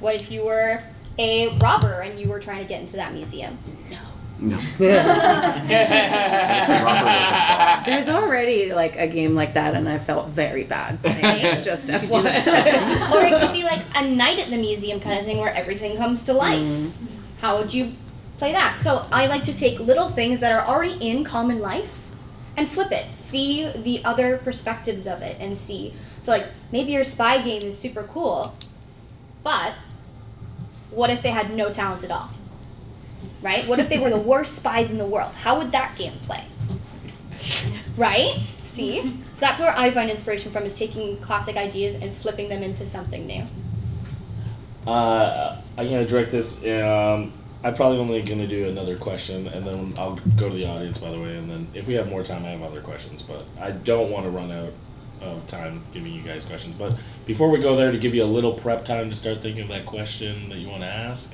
What 0.00 0.14
if 0.14 0.30
you 0.30 0.44
were 0.44 0.82
a 1.18 1.58
robber 1.58 2.00
and 2.00 2.18
you 2.18 2.28
were 2.28 2.40
trying 2.40 2.62
to 2.62 2.68
get 2.68 2.80
into 2.80 2.96
that 2.96 3.12
museum? 3.12 3.58
No. 3.90 3.98
No. 4.38 4.58
There's 7.84 8.08
already 8.08 8.72
like 8.72 8.96
a 8.96 9.06
game 9.06 9.34
like 9.34 9.54
that, 9.54 9.74
and 9.74 9.88
I 9.88 9.98
felt 9.98 10.28
very 10.28 10.64
bad. 10.64 11.02
playing 11.02 11.44
it, 11.44 11.62
Just 11.62 11.88
or 13.12 13.22
it 13.22 13.40
could 13.40 13.52
be 13.52 13.62
like 13.62 13.82
a 13.94 14.06
night 14.06 14.38
at 14.38 14.50
the 14.50 14.56
museum 14.56 15.00
kind 15.00 15.18
of 15.18 15.24
thing 15.24 15.38
where 15.38 15.52
everything 15.52 15.96
comes 15.96 16.24
to 16.24 16.32
life. 16.32 16.60
Mm. 16.60 16.92
How 17.40 17.58
would 17.58 17.72
you 17.72 17.92
play 18.38 18.52
that? 18.52 18.78
So 18.82 19.06
I 19.10 19.26
like 19.26 19.44
to 19.44 19.54
take 19.54 19.78
little 19.78 20.08
things 20.08 20.40
that 20.40 20.52
are 20.52 20.66
already 20.66 21.08
in 21.08 21.24
common 21.24 21.60
life 21.60 21.90
and 22.56 22.68
flip 22.68 22.92
it. 22.92 23.18
See 23.18 23.70
the 23.70 24.04
other 24.04 24.36
perspectives 24.38 25.06
of 25.06 25.22
it 25.22 25.38
and 25.40 25.56
see. 25.56 25.94
So 26.20 26.32
like 26.32 26.46
maybe 26.72 26.92
your 26.92 27.04
spy 27.04 27.42
game 27.42 27.62
is 27.62 27.78
super 27.78 28.02
cool, 28.02 28.54
but 29.42 29.74
what 30.90 31.10
if 31.10 31.22
they 31.22 31.30
had 31.30 31.54
no 31.54 31.72
talent 31.72 32.04
at 32.04 32.10
all? 32.10 32.30
Right? 33.42 33.66
What 33.66 33.78
if 33.78 33.88
they 33.88 33.98
were 33.98 34.10
the 34.10 34.18
worst 34.18 34.56
spies 34.56 34.90
in 34.90 34.98
the 34.98 35.06
world? 35.06 35.34
How 35.34 35.58
would 35.58 35.72
that 35.72 35.96
game 35.96 36.18
play? 36.26 36.44
Right? 37.96 38.42
See? 38.66 39.02
So 39.02 39.40
that's 39.40 39.60
where 39.60 39.76
I 39.76 39.90
find 39.90 40.10
inspiration 40.10 40.52
from 40.52 40.64
is 40.64 40.78
taking 40.78 41.18
classic 41.18 41.56
ideas 41.56 41.96
and 41.96 42.14
flipping 42.16 42.48
them 42.48 42.62
into 42.62 42.88
something 42.88 43.26
new. 43.26 43.44
Uh, 44.86 45.60
I'm 45.76 45.86
gonna 45.86 46.06
direct 46.06 46.30
this. 46.30 46.62
Um, 46.64 47.32
I'm 47.62 47.74
probably 47.74 47.98
only 47.98 48.22
gonna 48.22 48.46
do 48.46 48.68
another 48.68 48.96
question, 48.96 49.48
and 49.48 49.66
then 49.66 49.94
I'll 49.98 50.16
go 50.36 50.48
to 50.48 50.54
the 50.54 50.66
audience, 50.66 50.98
by 50.98 51.10
the 51.10 51.20
way. 51.20 51.36
And 51.36 51.50
then 51.50 51.68
if 51.74 51.86
we 51.86 51.94
have 51.94 52.08
more 52.08 52.22
time, 52.22 52.44
I 52.44 52.50
have 52.50 52.62
other 52.62 52.80
questions. 52.80 53.22
But 53.22 53.44
I 53.60 53.72
don't 53.72 54.10
want 54.10 54.24
to 54.24 54.30
run 54.30 54.50
out 54.50 54.72
of 55.20 55.46
time 55.46 55.84
giving 55.92 56.12
you 56.12 56.22
guys 56.22 56.44
questions. 56.44 56.74
But 56.76 56.98
before 57.26 57.50
we 57.50 57.58
go 57.58 57.76
there, 57.76 57.92
to 57.92 57.98
give 57.98 58.14
you 58.14 58.24
a 58.24 58.26
little 58.26 58.54
prep 58.54 58.84
time 58.84 59.10
to 59.10 59.16
start 59.16 59.40
thinking 59.42 59.62
of 59.62 59.68
that 59.68 59.84
question 59.84 60.48
that 60.48 60.58
you 60.58 60.68
want 60.68 60.82
to 60.82 60.88
ask, 60.88 61.32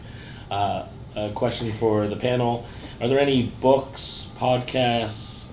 uh, 0.51 0.87
a 1.15 1.31
question 1.31 1.73
for 1.73 2.09
the 2.09 2.17
panel: 2.17 2.67
Are 3.01 3.09
there 3.09 3.21
any 3.21 3.45
books, 3.45 4.29
podcasts, 4.39 5.46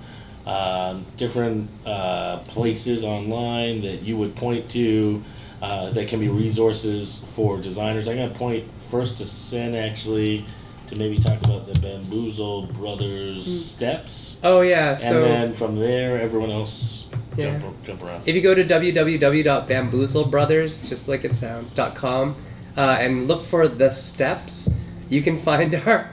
um, 0.45 1.05
different 1.17 1.69
uh, 1.85 2.39
places 2.39 3.03
online 3.03 3.81
that 3.81 4.03
you 4.03 4.17
would 4.17 4.35
point 4.35 4.69
to? 4.71 5.23
uh, 5.63 5.89
that 5.91 6.09
can 6.09 6.19
be 6.19 6.27
resources 6.27 7.19
for 7.35 7.57
designers. 7.57 8.09
I'm 8.09 8.17
gonna 8.17 8.35
point 8.35 8.69
first 8.91 9.19
to 9.19 9.25
Sen 9.25 9.75
actually 9.75 10.45
to 10.89 10.97
maybe 10.97 11.15
talk 11.15 11.41
about 11.45 11.71
the 11.71 11.79
Bamboozle 11.79 12.63
Brothers 12.73 13.45
steps, 13.45 14.37
Oh 14.43 14.59
yeah. 14.59 14.93
So 14.93 15.05
and 15.05 15.23
then 15.23 15.53
from 15.53 15.77
there 15.77 16.19
everyone 16.19 16.51
else 16.51 17.05
Yeah. 17.37 17.59
jump 17.59 17.81
jump 17.85 18.03
around. 18.03 18.23
If 18.25 18.35
you 18.35 18.41
go 18.41 18.53
to 18.53 18.65
www.bamboozlebrothers, 18.65 20.89
just 20.89 21.07
like 21.07 21.23
it 21.23 21.37
sounds, 21.37 21.73
.com, 21.95 22.35
uh, 22.75 22.97
and 22.99 23.29
look 23.29 23.45
for 23.45 23.69
the 23.69 23.89
steps, 23.89 24.67
you 25.07 25.21
can 25.21 25.37
find 25.37 25.73
our 25.85 26.09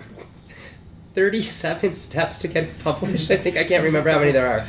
37 1.14 1.96
steps 1.96 2.38
to 2.38 2.48
get 2.48 2.78
published. 2.78 3.30
I 3.30 3.36
think 3.36 3.56
I 3.56 3.64
can't 3.64 3.82
remember 3.82 4.10
how 4.10 4.20
many 4.20 4.30
there 4.30 4.46
are. 4.46 4.66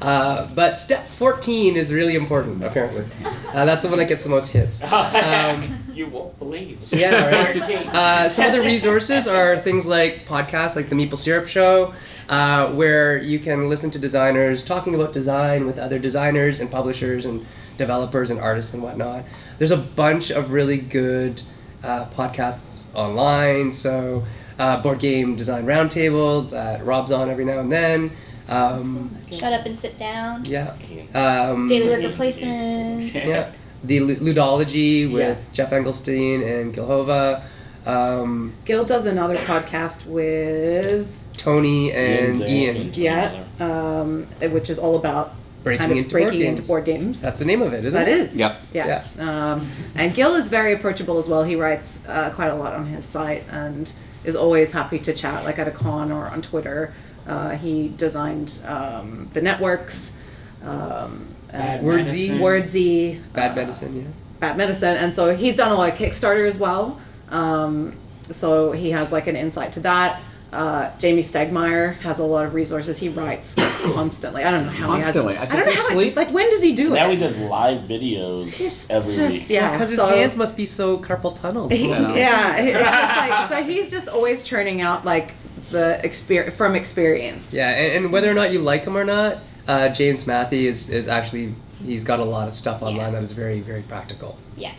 Uh, 0.00 0.46
but 0.46 0.78
step 0.78 1.06
14 1.08 1.76
is 1.76 1.92
really 1.92 2.16
important, 2.16 2.64
apparently. 2.64 3.04
Uh, 3.24 3.64
that's 3.64 3.82
the 3.82 3.88
one 3.88 3.98
that 3.98 4.08
gets 4.08 4.24
the 4.24 4.28
most 4.28 4.50
hits. 4.50 4.82
Um, 4.82 5.84
you 5.94 6.08
won't 6.08 6.36
believe. 6.40 6.80
yeah, 6.92 7.30
right. 7.30 7.70
Uh, 7.70 8.28
some 8.28 8.46
of 8.46 8.52
the 8.52 8.62
resources 8.62 9.28
are 9.28 9.60
things 9.60 9.86
like 9.86 10.26
podcasts, 10.26 10.74
like 10.74 10.88
the 10.88 10.96
Maple 10.96 11.16
Syrup 11.16 11.46
Show, 11.46 11.94
uh, 12.28 12.72
where 12.72 13.16
you 13.16 13.38
can 13.38 13.68
listen 13.68 13.92
to 13.92 13.98
designers 13.98 14.64
talking 14.64 14.94
about 14.96 15.12
design 15.12 15.66
with 15.66 15.78
other 15.78 16.00
designers 16.00 16.58
and 16.58 16.68
publishers 16.70 17.26
and 17.26 17.46
developers 17.78 18.30
and 18.30 18.40
artists 18.40 18.74
and 18.74 18.82
whatnot. 18.82 19.24
There's 19.58 19.70
a 19.70 19.76
bunch 19.76 20.30
of 20.30 20.50
really 20.50 20.78
good 20.78 21.40
uh, 21.84 22.06
podcasts 22.06 22.86
online. 22.94 23.70
So, 23.70 24.24
uh, 24.58 24.80
Board 24.82 24.98
Game 24.98 25.36
Design 25.36 25.66
Roundtable 25.66 26.50
that 26.50 26.84
Rob's 26.84 27.10
on 27.12 27.30
every 27.30 27.44
now 27.44 27.60
and 27.60 27.70
then. 27.70 28.10
Um, 28.48 29.16
Shut 29.32 29.52
up 29.52 29.66
and 29.66 29.78
sit 29.78 29.98
down. 29.98 30.44
yeah. 30.44 30.74
Um, 31.14 31.68
Daily 31.68 31.88
work 31.88 32.02
replacement. 32.02 33.12
yeah. 33.14 33.52
The 33.84 33.98
Ludology 33.98 35.10
with 35.12 35.22
Yeah. 35.22 35.36
Geoff 35.52 35.70
Engelstein 35.70 36.60
and 36.60 36.72
Gil 36.74 36.86
Hova. 36.86 37.42
Um, 37.84 38.54
Gil 38.64 38.84
does 38.84 39.06
another 39.06 39.36
podcast 39.36 40.06
with 40.06 41.08
Tony 41.36 41.92
and 41.92 42.40
Ian's 42.40 42.42
Ian. 42.42 42.76
and- 42.76 42.96
yeah, 42.96 43.44
um, 43.60 44.26
which 44.40 44.70
is 44.70 44.78
all 44.78 44.96
about 44.96 45.34
Breaking 45.62 45.80
kind 45.80 45.92
of 45.92 45.98
into 45.98 46.14
board 46.16 46.34
into 46.34 46.38
games. 46.38 46.68
board 46.68 46.84
games. 46.84 47.20
That's 47.20 47.38
the 47.38 47.44
name 47.44 47.62
of 47.62 47.72
it, 47.74 47.84
isn't 47.84 47.98
That 47.98 48.08
it? 48.08 48.18
is. 48.18 48.36
Yep. 48.36 48.60
Yeah. 48.72 49.04
Um, 49.18 49.68
and 49.94 50.14
Gil 50.14 50.34
is 50.36 50.48
very 50.48 50.72
approachable 50.72 51.18
as 51.18 51.28
well. 51.28 51.42
He 51.44 51.54
writes 51.56 51.98
uh, 52.08 52.30
quite 52.30 52.48
a 52.48 52.54
lot 52.56 52.72
on 52.74 52.86
his 52.86 53.04
site 53.04 53.44
and 53.50 53.92
is 54.26 54.36
always 54.36 54.70
happy 54.70 54.98
to 54.98 55.14
chat, 55.14 55.44
like 55.44 55.58
at 55.58 55.68
a 55.68 55.70
con 55.70 56.12
or 56.12 56.26
on 56.28 56.42
Twitter. 56.42 56.92
Uh, 57.26 57.50
he 57.50 57.88
designed 57.88 58.52
um, 58.64 59.30
the 59.32 59.40
networks, 59.40 60.12
um, 60.62 61.34
and 61.50 61.86
Wordsy. 61.86 62.30
Wordsy, 62.38 63.20
Bad 63.32 63.52
uh, 63.52 63.54
Medicine, 63.54 63.96
yeah. 63.96 64.08
Bad 64.40 64.56
Medicine, 64.58 64.96
and 64.96 65.14
so 65.14 65.34
he's 65.34 65.56
done 65.56 65.72
a 65.72 65.74
lot 65.74 65.92
of 65.92 65.98
Kickstarter 65.98 66.46
as 66.46 66.58
well. 66.58 67.00
Um, 67.30 67.96
so 68.30 68.72
he 68.72 68.90
has 68.90 69.12
like 69.12 69.28
an 69.28 69.36
insight 69.36 69.72
to 69.72 69.80
that. 69.80 70.20
Uh, 70.52 70.90
Jamey 70.98 71.18
Stegmaier 71.24 71.96
has 71.98 72.20
a 72.20 72.24
lot 72.24 72.46
of 72.46 72.54
resources. 72.54 72.96
He 72.96 73.08
writes 73.08 73.54
constantly. 73.82 74.44
I 74.44 74.52
don't 74.52 74.66
know 74.66 74.70
how 74.72 74.86
Constantly. 74.86 75.34
he 75.34 75.38
I 75.40 75.44
has. 75.44 75.52
think 75.52 75.64
don't 75.66 75.74
know 75.74 75.82
how. 75.82 75.88
sleep. 75.90 76.16
Like 76.16 76.30
when 76.32 76.48
does 76.50 76.62
he 76.62 76.72
do 76.74 76.90
Now 76.90 76.94
it? 76.94 76.98
Now 76.98 77.10
he 77.10 77.16
does 77.16 77.36
live 77.38 77.88
videos 77.88 78.56
Just, 78.56 78.90
every 78.90 79.14
just 79.14 79.40
week. 79.40 79.50
yeah, 79.50 79.72
Because 79.72 79.90
his 79.90 79.98
so- 79.98 80.06
hands 80.06 80.36
must 80.36 80.56
be 80.56 80.64
so 80.64 80.98
carpal 80.98 81.34
tunnel. 81.38 81.68
He- 81.68 81.88
yeah, 81.88 82.56
it's 82.58 82.78
just 82.78 83.16
like 83.16 83.48
so 83.48 83.64
he's 83.64 83.90
just 83.90 84.08
always 84.08 84.44
churning 84.44 84.80
out 84.80 85.04
like 85.04 85.34
the 85.70 86.00
experience 86.04 86.54
from 86.56 86.76
experience. 86.76 87.52
Yeah, 87.52 87.68
and, 87.70 88.04
and 88.04 88.12
whether 88.12 88.30
or 88.30 88.34
not 88.34 88.52
you 88.52 88.60
like 88.60 88.84
him 88.84 88.96
or 88.96 89.04
not, 89.04 89.38
uh, 89.66 89.88
James 89.88 90.24
Mathe 90.24 90.52
is, 90.52 90.88
is 90.88 91.08
actually 91.08 91.56
he's 91.84 92.04
got 92.04 92.20
a 92.20 92.24
lot 92.24 92.46
of 92.46 92.54
stuff 92.54 92.82
online 92.82 93.12
that 93.14 93.24
is 93.24 93.32
very 93.32 93.60
very 93.60 93.82
practical. 93.82 94.38
Yeah. 94.56 94.72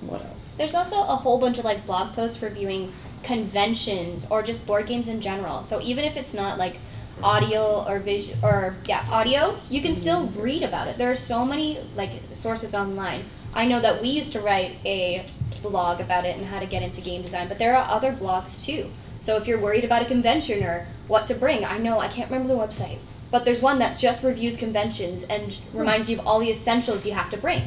What 0.00 0.20
else? 0.24 0.56
There's 0.56 0.74
also 0.74 0.96
a 0.96 1.16
whole 1.16 1.38
bunch 1.38 1.58
of 1.58 1.64
like 1.64 1.86
blog 1.86 2.14
posts 2.14 2.42
reviewing 2.42 2.92
conventions 3.22 4.26
or 4.30 4.42
just 4.42 4.66
board 4.66 4.86
games 4.86 5.08
in 5.08 5.20
general. 5.20 5.62
So 5.64 5.80
even 5.80 6.04
if 6.04 6.16
it's 6.16 6.34
not 6.34 6.58
like 6.58 6.76
audio 7.22 7.84
or 7.88 7.98
visual 7.98 8.38
or 8.42 8.76
yeah 8.86 9.04
audio, 9.10 9.58
you 9.68 9.82
can 9.82 9.94
still 9.94 10.26
mm-hmm. 10.26 10.40
read 10.40 10.62
about 10.62 10.88
it. 10.88 10.98
There 10.98 11.10
are 11.10 11.16
so 11.16 11.44
many 11.44 11.78
like 11.96 12.10
sources 12.34 12.74
online. 12.74 13.24
I 13.54 13.66
know 13.66 13.80
that 13.80 14.02
we 14.02 14.08
used 14.08 14.32
to 14.32 14.40
write 14.40 14.76
a 14.84 15.26
blog 15.62 16.00
about 16.00 16.24
it 16.24 16.36
and 16.36 16.46
how 16.46 16.60
to 16.60 16.66
get 16.66 16.82
into 16.82 17.00
game 17.00 17.22
design, 17.22 17.48
but 17.48 17.58
there 17.58 17.76
are 17.76 17.90
other 17.90 18.12
blogs 18.12 18.64
too. 18.64 18.90
So 19.20 19.36
if 19.36 19.46
you're 19.46 19.60
worried 19.60 19.84
about 19.84 20.02
a 20.02 20.06
convention 20.06 20.62
or 20.62 20.86
what 21.08 21.26
to 21.26 21.34
bring, 21.34 21.64
I 21.64 21.78
know 21.78 21.98
I 21.98 22.08
can't 22.08 22.30
remember 22.30 22.54
the 22.54 22.60
website, 22.60 22.98
but 23.30 23.44
there's 23.44 23.60
one 23.60 23.80
that 23.80 23.98
just 23.98 24.22
reviews 24.22 24.56
conventions 24.56 25.22
and 25.24 25.52
hmm. 25.52 25.78
reminds 25.78 26.08
you 26.08 26.18
of 26.18 26.26
all 26.26 26.40
the 26.40 26.50
essentials 26.50 27.04
you 27.04 27.12
have 27.14 27.30
to 27.30 27.36
bring. 27.36 27.62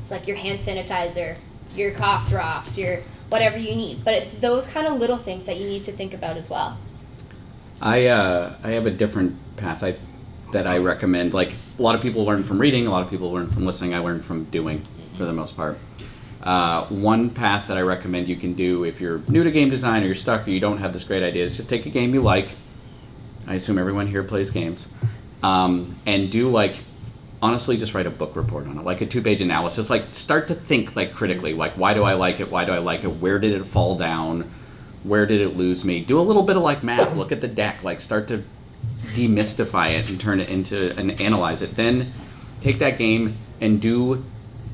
It's 0.00 0.10
like 0.10 0.26
your 0.26 0.36
hand 0.36 0.60
sanitizer, 0.60 1.36
your 1.74 1.92
cough 1.92 2.28
drops, 2.28 2.78
your 2.78 3.02
whatever 3.28 3.58
you 3.58 3.74
need. 3.74 4.04
But 4.04 4.14
it's 4.14 4.34
those 4.34 4.66
kind 4.66 4.86
of 4.86 4.98
little 4.98 5.18
things 5.18 5.46
that 5.46 5.56
you 5.56 5.66
need 5.66 5.84
to 5.84 5.92
think 5.92 6.14
about 6.14 6.36
as 6.36 6.48
well. 6.48 6.78
I 7.80 8.06
uh, 8.06 8.56
I 8.62 8.70
have 8.70 8.86
a 8.86 8.90
different 8.90 9.56
path 9.56 9.82
I, 9.82 9.96
that 10.52 10.66
I 10.66 10.78
recommend. 10.78 11.34
Like 11.34 11.52
a 11.78 11.82
lot 11.82 11.94
of 11.94 12.00
people 12.00 12.24
learn 12.24 12.42
from 12.44 12.58
reading, 12.58 12.86
a 12.86 12.90
lot 12.90 13.02
of 13.02 13.10
people 13.10 13.32
learn 13.32 13.50
from 13.50 13.66
listening. 13.66 13.94
I 13.94 13.98
learn 13.98 14.22
from 14.22 14.44
doing, 14.44 14.86
for 15.16 15.24
the 15.24 15.32
most 15.32 15.56
part. 15.56 15.78
Uh, 16.42 16.86
one 16.88 17.30
path 17.30 17.68
that 17.68 17.78
I 17.78 17.80
recommend 17.80 18.28
you 18.28 18.36
can 18.36 18.54
do 18.54 18.84
if 18.84 19.00
you're 19.00 19.18
new 19.28 19.44
to 19.44 19.50
game 19.50 19.70
design 19.70 20.02
or 20.02 20.06
you're 20.06 20.14
stuck 20.14 20.46
or 20.46 20.50
you 20.50 20.60
don't 20.60 20.78
have 20.78 20.92
this 20.92 21.04
great 21.04 21.22
idea 21.22 21.42
is 21.42 21.56
just 21.56 21.68
take 21.68 21.86
a 21.86 21.90
game 21.90 22.14
you 22.14 22.22
like. 22.22 22.54
I 23.46 23.54
assume 23.54 23.78
everyone 23.78 24.06
here 24.06 24.22
plays 24.22 24.50
games, 24.50 24.86
um, 25.42 25.96
and 26.06 26.30
do 26.30 26.50
like 26.50 26.82
honestly 27.44 27.76
just 27.76 27.92
write 27.92 28.06
a 28.06 28.10
book 28.10 28.36
report 28.36 28.66
on 28.66 28.78
it, 28.78 28.84
like 28.84 29.02
a 29.02 29.06
two-page 29.06 29.42
analysis. 29.42 29.90
Like 29.90 30.14
start 30.14 30.48
to 30.48 30.54
think 30.54 30.96
like 30.96 31.12
critically, 31.14 31.50
mm-hmm. 31.50 31.60
like 31.60 31.76
why 31.76 31.92
do 31.92 32.02
I 32.02 32.14
like 32.14 32.40
it? 32.40 32.50
Why 32.50 32.64
do 32.64 32.72
I 32.72 32.78
like 32.78 33.04
it? 33.04 33.14
Where 33.20 33.38
did 33.38 33.52
it 33.52 33.66
fall 33.66 33.98
down? 33.98 34.50
Where 35.02 35.26
did 35.26 35.42
it 35.42 35.54
lose 35.54 35.84
me? 35.84 36.00
Do 36.00 36.18
a 36.18 36.22
little 36.22 36.42
bit 36.42 36.56
of 36.56 36.62
like 36.62 36.82
math. 36.82 37.14
Look 37.14 37.32
at 37.32 37.42
the 37.42 37.48
deck. 37.48 37.84
Like 37.84 38.00
start 38.00 38.28
to 38.28 38.42
demystify 39.14 39.98
it 39.98 40.08
and 40.08 40.18
turn 40.18 40.40
it 40.40 40.48
into 40.48 40.96
and 40.96 41.20
analyze 41.20 41.60
it. 41.60 41.76
Then 41.76 42.14
take 42.62 42.78
that 42.78 42.96
game 42.96 43.36
and 43.60 43.82
do 43.82 44.24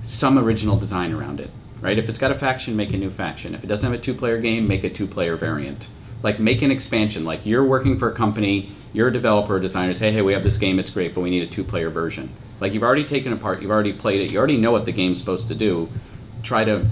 some 0.05 0.39
original 0.39 0.77
design 0.79 1.13
around 1.13 1.41
it. 1.41 1.51
Right? 1.81 1.99
If 1.99 2.09
it's 2.09 2.19
got 2.19 2.31
a 2.31 2.35
faction, 2.35 2.77
make 2.77 2.93
a 2.93 2.99
new 2.99 3.11
faction. 3.11 3.55
If 3.55 3.65
it 3.65 3.67
doesn't 3.67 3.91
have 3.91 3.99
a 3.99 4.03
two-player 4.03 4.39
game, 4.39 4.69
make 4.69 4.85
a 4.85 4.91
two-player 4.91 5.37
variant. 5.37 5.89
Like 6.23 6.39
make 6.39 6.63
an 6.63 6.71
expansion. 6.71 7.25
Like 7.25 7.47
you're 7.47 7.65
working 7.65 7.97
for 7.97 8.13
a 8.13 8.15
company, 8.15 8.71
you're 8.93 9.09
a 9.09 9.13
developer, 9.13 9.57
or 9.57 9.61
designer. 9.61 9.95
Say, 9.95 10.13
hey, 10.13 10.23
we 10.23 10.35
have 10.35 10.45
this 10.45 10.59
game, 10.59 10.79
it's 10.79 10.91
great, 10.91 11.15
but 11.15 11.23
we 11.23 11.31
need 11.31 11.43
a 11.43 11.51
two-player 11.51 11.91
version. 11.91 12.31
Like 12.61 12.75
you've 12.75 12.83
already 12.83 13.05
taken 13.05 13.33
apart, 13.33 13.63
you've 13.63 13.71
already 13.71 13.95
played 13.95 14.21
it, 14.21 14.33
you 14.33 14.39
already 14.39 14.59
know 14.59 14.71
what 14.71 14.85
the 14.85 14.93
game's 14.93 15.19
supposed 15.19 15.49
to 15.49 15.55
do. 15.55 15.89
Try 16.43 16.65
to 16.65 16.87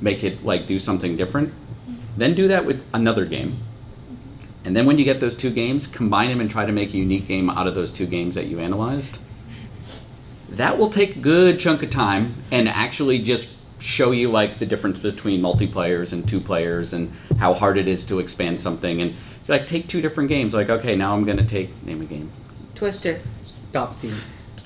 make 0.00 0.24
it 0.24 0.44
like 0.44 0.66
do 0.66 0.78
something 0.78 1.16
different. 1.16 1.54
Then 2.16 2.34
do 2.34 2.48
that 2.48 2.66
with 2.66 2.84
another 2.92 3.24
game. 3.24 3.58
And 4.64 4.74
then 4.74 4.86
when 4.86 4.98
you 4.98 5.04
get 5.04 5.20
those 5.20 5.36
two 5.36 5.50
games, 5.50 5.86
combine 5.86 6.30
them 6.30 6.40
and 6.40 6.50
try 6.50 6.64
to 6.64 6.72
make 6.72 6.92
a 6.94 6.96
unique 6.96 7.28
game 7.28 7.50
out 7.50 7.66
of 7.66 7.74
those 7.74 7.92
two 7.92 8.06
games 8.06 8.34
that 8.36 8.46
you 8.46 8.60
analyzed. 8.60 9.18
That 10.50 10.78
will 10.78 10.90
take 10.90 11.16
a 11.16 11.18
good 11.18 11.60
chunk 11.60 11.82
of 11.82 11.90
time 11.90 12.42
and 12.50 12.68
actually 12.68 13.18
just 13.20 13.48
show 13.78 14.12
you 14.12 14.30
like 14.30 14.58
the 14.58 14.66
difference 14.66 14.98
between 14.98 15.42
multiplayers 15.42 16.12
and 16.12 16.26
two 16.26 16.40
players 16.40 16.92
and 16.92 17.12
how 17.38 17.52
hard 17.52 17.76
it 17.76 17.88
is 17.88 18.06
to 18.06 18.18
expand 18.18 18.58
something 18.58 19.02
and 19.02 19.14
like 19.46 19.66
take 19.66 19.88
two 19.88 20.00
different 20.00 20.28
games 20.28 20.54
like 20.54 20.70
okay 20.70 20.96
now 20.96 21.12
i'm 21.12 21.24
going 21.24 21.36
to 21.36 21.44
take 21.44 21.84
name 21.84 22.00
a 22.00 22.04
game 22.04 22.30
Twister. 22.74 23.20
Stop 23.42 24.00
the 24.00 24.12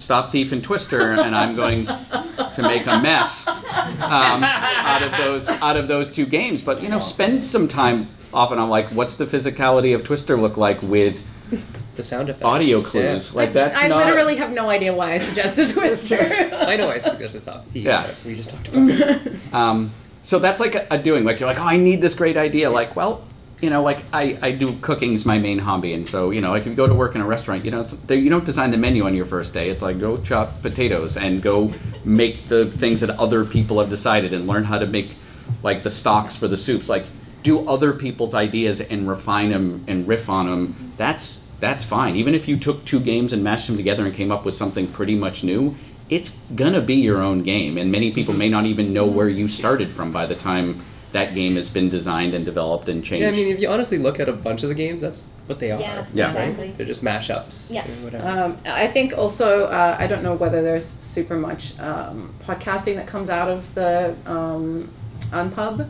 stop 0.09 0.33
thief 0.33 0.53
and 0.53 0.65
twister 0.65 1.13
and 1.13 1.37
i'm 1.37 1.55
going 1.55 1.85
to 1.85 2.63
make 2.63 2.87
a 2.87 2.99
mess 2.99 3.47
um, 3.47 4.43
out 4.43 5.03
of 5.03 5.13
those 5.19 5.51
out 5.51 5.77
of 5.77 5.87
those 5.87 6.11
two 6.11 6.25
games 6.25 6.63
but 6.63 6.83
you 6.83 6.89
know 6.89 6.99
spend 6.99 7.45
some 7.45 7.69
time 7.69 8.09
often 8.33 8.59
on 8.59 8.71
like 8.71 8.89
what's 8.89 9.17
the 9.17 9.27
physicality 9.27 9.95
of 9.95 10.05
twister 10.05 10.39
look 10.39 10.57
like 10.57 10.81
with 10.81 11.23
the 11.97 12.03
sound 12.03 12.31
effects. 12.31 12.43
audio 12.47 12.81
clues 12.83 13.35
like 13.35 13.53
that's 13.53 13.77
I 13.77 13.89
not 13.89 14.07
literally 14.07 14.37
have 14.37 14.51
no 14.51 14.71
idea 14.71 14.95
why 14.95 15.13
I 15.13 15.19
suggested 15.19 15.69
Twister. 15.75 16.17
I 16.19 16.77
know 16.77 16.89
I 16.89 17.01
suggested 17.01 17.43
Stop 17.43 17.69
Thief, 17.69 17.85
Yeah. 17.85 18.07
but 18.07 18.17
we 18.25 18.35
just 18.35 18.49
talked 18.49 18.69
about 18.69 18.89
it. 18.89 19.33
Um, 19.53 19.91
so 20.23 20.39
that's 20.39 20.59
like 20.61 20.75
a, 20.75 20.87
a 20.91 20.99
doing. 20.99 21.25
Like 21.25 21.39
you're 21.39 21.49
like, 21.49 21.59
oh, 21.59 21.65
I 21.65 21.77
need 21.77 22.01
this 22.01 22.15
great 22.15 22.37
idea. 22.39 22.71
Like, 22.71 22.97
well, 22.97 23.25
you 23.61 23.71
know, 23.71 23.83
like 23.83 24.05
I, 24.13 24.39
I 24.41 24.53
do 24.53 24.79
cooking 24.79 25.15
is 25.15 25.27
my 25.27 25.39
main 25.39 25.59
hobby, 25.59 25.93
and 25.93 26.07
so 26.07 26.31
you 26.31 26.41
know, 26.41 26.51
like 26.51 26.63
if 26.63 26.69
you 26.69 26.75
go 26.75 26.87
to 26.87 26.95
work 26.95 27.15
in 27.15 27.21
a 27.21 27.27
restaurant, 27.27 27.65
you 27.65 27.71
know, 27.71 27.83
you 28.09 28.31
don't 28.31 28.45
design 28.45 28.71
the 28.71 28.77
menu 28.77 29.05
on 29.05 29.15
your 29.15 29.27
first 29.27 29.53
day. 29.53 29.71
It's 29.71 29.83
like 29.83 29.99
go 29.99 30.17
chop 30.17 30.63
potatoes 30.63 31.17
and 31.17 31.43
go 31.43 31.75
make 32.05 32.49
the 32.49 32.71
things 32.71 33.01
that 33.01 33.11
other 33.11 33.45
people 33.45 33.81
have 33.81 33.91
decided 33.91 34.33
and 34.33 34.47
learn 34.47 34.65
how 34.65 34.79
to 34.79 34.87
make 34.87 35.17
like 35.63 35.83
the 35.83 35.91
stocks 35.91 36.37
for 36.37 36.47
the 36.47 36.57
soups. 36.57 36.89
Like 36.89 37.07
do 37.43 37.69
other 37.69 37.95
people's 37.95 38.35
ideas 38.35 38.81
and 38.81 39.09
refine 39.09 39.51
them 39.51 39.85
and 39.89 40.07
riff 40.07 40.29
on 40.29 40.47
them. 40.47 40.95
That's 40.97 41.39
that's 41.59 41.83
fine. 41.83 42.17
Even 42.17 42.35
if 42.35 42.47
you 42.47 42.59
took 42.59 42.85
two 42.85 43.01
games 43.01 43.33
and 43.33 43.43
mashed 43.43 43.67
them 43.67 43.77
together 43.77 44.07
and 44.07 44.15
came 44.15 44.31
up 44.31 44.45
with 44.45 44.55
something 44.55 44.87
pretty 44.87 45.17
much 45.17 45.43
new, 45.43 45.75
it's 46.09 46.31
gonna 46.55 46.81
be 46.81 46.97
your 46.97 47.21
own 47.23 47.43
game, 47.43 47.77
and 47.77 47.91
many 47.91 48.13
people 48.13 48.35
may 48.35 48.49
not 48.49 48.67
even 48.67 48.93
know 48.93 49.07
where 49.07 49.29
you 49.29 49.49
started 49.49 49.91
from 49.91 50.13
by 50.13 50.27
the 50.27 50.37
time 50.37 50.85
that 51.13 51.35
game 51.35 51.57
has 51.57 51.69
been 51.71 51.89
designed 51.89 52.35
and 52.35 52.45
developed 52.45 52.89
and 52.89 53.03
changed. 53.05 53.23
Yeah, 53.23 53.29
I 53.29 53.33
mean, 53.33 53.55
if 53.55 53.61
you 53.61 53.69
honestly 53.69 53.99
look 53.99 54.21
at 54.21 54.29
a 54.29 54.33
bunch 54.33 54.63
of 54.63 54.69
the 54.69 54.75
games, 54.75 55.01
that's 55.01 55.31
what 55.47 55.59
they 55.59 55.71
are. 55.71 55.81
Yeah, 55.81 56.07
Yeah. 56.13 56.27
exactly. 56.29 56.73
They're 56.73 56.87
just 56.87 57.03
mashups. 57.03 57.71
Yeah. 57.71 57.87
Um, 58.19 58.59
I 58.67 58.87
think 58.89 59.17
also 59.17 59.65
uh, 59.65 59.97
I 59.99 60.07
don't 60.07 60.23
know 60.23 60.35
whether 60.35 60.63
there's 60.63 60.87
super 60.87 61.37
much 61.37 61.79
um, 61.81 62.35
podcasting 62.47 62.97
that 62.97 63.07
comes 63.07 63.31
out 63.31 63.49
of 63.49 63.75
the 63.75 64.15
um, 64.27 64.91
Unpub, 65.31 65.89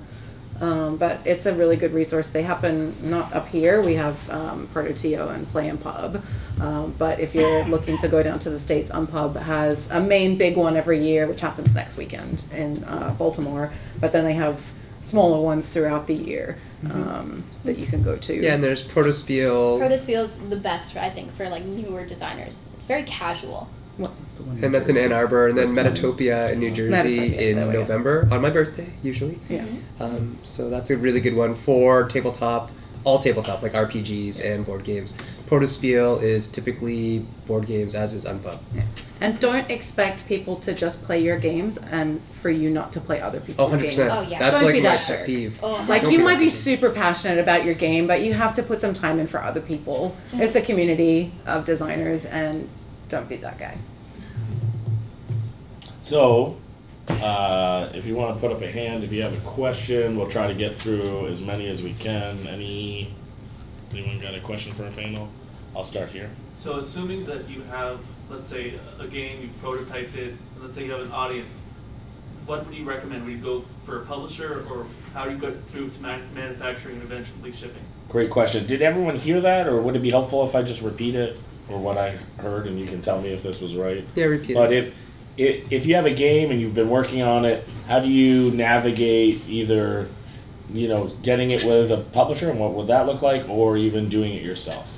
um, 0.61 0.97
but 0.97 1.21
it's 1.25 1.47
a 1.47 1.55
really 1.55 1.77
good 1.77 1.93
resource. 1.93 2.31
They 2.31 2.43
happen 2.43 2.97
not 3.11 3.33
up 3.33 3.49
here. 3.49 3.83
We 3.83 3.95
have 3.95 4.31
um, 4.31 4.69
Proto 4.73 4.93
TO 4.95 5.29
and 5.29 5.49
Play 5.51 5.69
and 5.69 5.81
Pub, 5.81 6.23
um, 6.61 6.95
but 6.97 7.19
if 7.21 7.35
you're 7.35 7.65
looking 7.69 7.99
to 7.99 8.09
go 8.09 8.23
down 8.23 8.39
to 8.41 8.51
the 8.51 8.59
states, 8.61 8.91
Unpub 8.91 9.35
has 9.37 9.91
a 9.91 10.01
main 10.01 10.39
big 10.39 10.57
one 10.57 10.77
every 10.77 11.01
year, 11.01 11.27
which 11.27 11.41
happens 11.41 11.75
next 11.75 11.97
weekend 11.97 12.45
in 12.53 12.83
uh, 12.85 13.15
Baltimore. 13.19 13.73
But 14.01 14.13
then 14.13 14.25
they 14.25 14.35
have 14.35 14.61
smaller 15.09 15.41
ones 15.41 15.69
throughout 15.69 16.07
the 16.07 16.15
year 16.15 16.59
um, 16.85 17.45
that 17.65 17.79
you 17.79 17.87
can 17.87 18.03
go 18.03 18.17
to. 18.17 18.35
yeah, 18.35 18.55
and 18.55 18.63
there's 18.63 18.83
Protospiel, 18.83 19.79
Protospiel's 19.81 20.39
the 20.39 20.57
best, 20.57 20.97
I 20.97 21.11
think, 21.11 21.35
for 21.37 21.49
like 21.49 21.65
newer 21.65 22.05
designers. 22.05 22.65
It's 22.77 22.87
very 22.87 23.05
casual. 23.05 23.69
and 23.99 24.73
that's 24.73 24.89
in 24.89 24.97
Ann 24.97 25.13
Arbor, 25.13 25.49
and 25.49 25.59
then 25.59 25.69
Metatopia 25.75 26.53
in 26.53 26.61
New 26.61 26.71
Jersey 26.71 27.19
Metatopia, 27.19 27.39
in 27.39 27.57
there 27.57 27.67
we 27.67 27.73
go. 27.73 27.81
November 27.81 28.29
on 28.31 28.41
my 28.43 28.51
birthday 28.51 28.89
usually. 29.03 29.41
Yeah. 29.49 29.65
Um, 29.99 30.39
so 30.45 30.71
that's 30.71 30.91
a 30.91 30.97
really 30.97 31.21
good 31.21 31.35
one 31.35 31.55
for 31.55 32.07
tabletop, 32.07 32.71
all 33.05 33.19
tabletop 33.19 33.63
like 33.63 33.73
RPGs 33.73 34.45
and 34.45 34.65
board 34.65 34.85
games. 34.85 35.15
Protospiel 35.49 36.23
is 36.23 36.47
typically 36.47 37.21
board 37.47 37.67
games, 37.67 37.95
as 37.95 38.13
is 38.13 38.25
Unpub. 38.27 38.59
And 39.21 39.41
don't 39.41 39.71
expect 39.71 40.27
people 40.27 40.57
to 40.61 40.75
just 40.75 41.03
play 41.05 41.23
your 41.23 41.39
games 41.39 41.79
and 41.79 42.21
for 42.43 42.51
you 42.51 42.71
not 42.71 42.93
to 42.93 43.01
play 43.01 43.21
other 43.21 43.41
people's 43.41 43.73
100%. 43.73 43.81
games. 43.83 43.99
Oh, 43.99 44.21
yeah. 44.21 44.39
That's 44.39 44.55
Don't 44.55 44.65
like 44.65 44.75
be 44.75 44.81
my 44.83 44.89
that 44.91 44.99
pet 45.07 45.09
jerk. 45.09 45.27
peeve. 45.27 45.59
Oh, 45.63 45.85
Like 45.89 46.03
Don't 46.03 46.13
you 46.13 46.19
be 46.19 46.25
might 46.25 46.39
be 46.39 46.45
jerk. 46.51 46.53
super 46.55 46.91
passionate 46.91 47.39
about 47.39 47.65
your 47.65 47.75
game, 47.75 48.07
but 48.07 48.21
you 48.23 48.33
have 48.35 48.55
to 48.55 48.63
put 48.63 48.81
some 48.81 48.93
time 48.93 49.19
in 49.19 49.27
for 49.27 49.43
other 49.43 49.61
people. 49.61 50.15
It's 50.35 50.55
a 50.55 50.61
community 50.61 51.33
of 51.47 51.65
designers, 51.65 52.27
and 52.27 52.69
don't 53.09 53.29
be 53.29 53.37
that 53.39 53.59
guy. 53.59 53.77
So, 56.03 56.57
uh, 57.09 57.91
if 57.95 58.07
you 58.07 58.15
want 58.15 58.35
to 58.35 58.41
put 58.41 58.53
up 58.53 58.63
a 58.63 58.71
hand, 58.71 59.03
if 59.03 59.13
you 59.13 59.23
have 59.23 59.37
a 59.37 59.41
question, 59.41 60.17
we'll 60.17 60.31
try 60.31 60.47
to 60.47 60.55
get 60.55 60.77
through 60.77 61.27
as 61.29 61.41
many 61.41 61.67
as 61.69 61.83
we 61.83 61.93
can. 61.95 62.47
Any, 62.47 63.13
anyone 63.93 64.21
got 64.21 64.35
a 64.35 64.41
question 64.41 64.75
for 64.75 64.87
a 64.87 64.91
panel? 64.91 65.29
I'll 65.75 65.85
start 65.85 66.11
here. 66.11 66.31
So 66.53 66.77
assuming 66.77 67.25
that 67.27 67.49
you 67.49 67.63
have, 67.63 68.01
let's 68.31 68.49
say, 68.49 68.75
a 68.99 69.07
game, 69.07 69.43
you've 69.43 69.63
prototyped 69.63 70.17
it, 70.17 70.29
and 70.29 70.63
let's 70.63 70.75
say 70.75 70.85
you 70.85 70.93
have 70.93 71.03
an 71.03 71.13
audience, 71.13 71.61
what 72.47 72.67
would 72.67 72.75
you 72.75 72.85
recommend? 72.85 73.25
Would 73.25 73.33
you 73.33 73.39
go 73.39 73.65
for 73.85 74.03
a 74.03 74.07
publisher, 74.07 74.67
or 74.71 74.87
how 75.15 75.25
do 75.25 75.33
you 75.33 75.39
get 75.39 75.65
through 75.69 75.91
to 75.91 76.01
man- 76.01 76.29
manufacturing 76.35 76.97
and 76.97 77.05
eventually 77.05 77.53
shipping? 77.53 77.83
Great 78.09 78.31
question. 78.31 78.67
Did 78.67 78.83
everyone 78.83 79.17
hear 79.17 79.41
that, 79.43 79.69
or 79.69 79.81
would 79.83 79.95
it 79.95 80.03
be 80.03 80.11
helpful 80.11 80.45
if 80.45 80.55
I 80.55 80.63
just 80.63 80.81
repeat 80.81 81.15
it, 81.15 81.41
or 81.69 81.79
what 81.79 81.99
I 81.99 82.17
heard, 82.39 82.67
and 82.67 82.81
you 82.81 82.87
can 82.87 83.03
tell 83.03 83.21
me 83.21 83.31
if 83.31 83.43
this 83.43 83.61
was 83.61 83.77
right? 83.77 84.05
Yeah, 84.15 84.25
repeat 84.25 84.55
But 84.55 84.73
it. 84.73 84.85
if 84.85 84.95
if 85.37 85.73
if 85.73 85.87
you 85.87 85.95
have 85.95 86.07
a 86.07 86.15
game 86.15 86.51
and 86.51 86.61
you've 86.61 86.75
been 86.75 86.91
working 86.91 87.23
on 87.23 87.45
it, 87.45 87.69
how 87.87 88.01
do 88.01 88.09
you 88.09 88.51
navigate 88.51 89.43
either, 89.47 90.09
you 90.73 90.89
know, 90.89 91.07
getting 91.23 91.51
it 91.51 91.65
with 91.65 91.93
a 91.93 91.99
publisher, 91.99 92.51
and 92.51 92.59
what 92.59 92.73
would 92.75 92.87
that 92.89 93.07
look 93.07 93.23
like, 93.23 93.49
or 93.49 93.77
even 93.77 94.09
doing 94.09 94.33
it 94.33 94.43
yourself? 94.43 94.98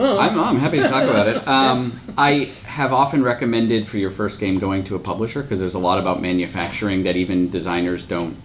I'm, 0.00 0.38
I'm 0.38 0.58
happy 0.58 0.78
to 0.78 0.88
talk 0.88 1.04
about 1.04 1.28
it. 1.28 1.48
Um, 1.54 2.00
I 2.16 2.50
have 2.64 2.92
often 2.92 3.22
recommended 3.22 3.86
for 3.86 3.98
your 3.98 4.10
first 4.10 4.40
game 4.40 4.58
going 4.58 4.84
to 4.84 4.96
a 4.96 4.98
publisher 4.98 5.42
because 5.42 5.60
there's 5.60 5.74
a 5.74 5.78
lot 5.78 5.98
about 5.98 6.20
manufacturing 6.20 7.04
that 7.04 7.16
even 7.16 7.50
designers 7.50 8.04
don't 8.04 8.36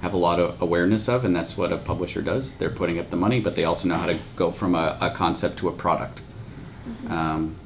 have 0.00 0.14
a 0.14 0.16
lot 0.16 0.38
of 0.38 0.60
awareness 0.62 1.08
of, 1.08 1.24
and 1.24 1.34
that's 1.34 1.56
what 1.56 1.72
a 1.72 1.76
publisher 1.76 2.22
does. 2.22 2.54
They're 2.54 2.70
putting 2.70 2.98
up 2.98 3.10
the 3.10 3.16
money, 3.16 3.40
but 3.40 3.56
they 3.56 3.64
also 3.64 3.88
know 3.88 3.96
how 3.96 4.06
to 4.06 4.18
go 4.36 4.52
from 4.52 4.74
a, 4.74 4.98
a 5.00 5.10
concept 5.10 5.58
to 5.58 5.68
a 5.68 5.72
product. 5.72 6.20
Um, 7.08 7.56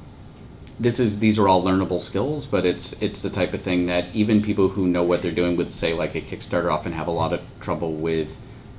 this 0.78 1.00
is 1.00 1.18
these 1.18 1.38
are 1.38 1.48
all 1.48 1.62
learnable 1.62 2.00
skills, 2.00 2.46
but 2.46 2.66
it's 2.66 2.92
it's 3.00 3.22
the 3.22 3.30
type 3.30 3.54
of 3.54 3.62
thing 3.62 3.86
that 3.86 4.14
even 4.14 4.42
people 4.42 4.68
who 4.68 4.86
know 4.86 5.02
what 5.02 5.22
they're 5.22 5.32
doing 5.32 5.56
with 5.56 5.70
say 5.70 5.94
like 5.94 6.14
a 6.14 6.20
Kickstarter 6.20 6.70
often 6.72 6.92
have 6.92 7.08
a 7.08 7.12
lot 7.12 7.32
of 7.32 7.40
trouble 7.60 7.92
with 7.92 8.30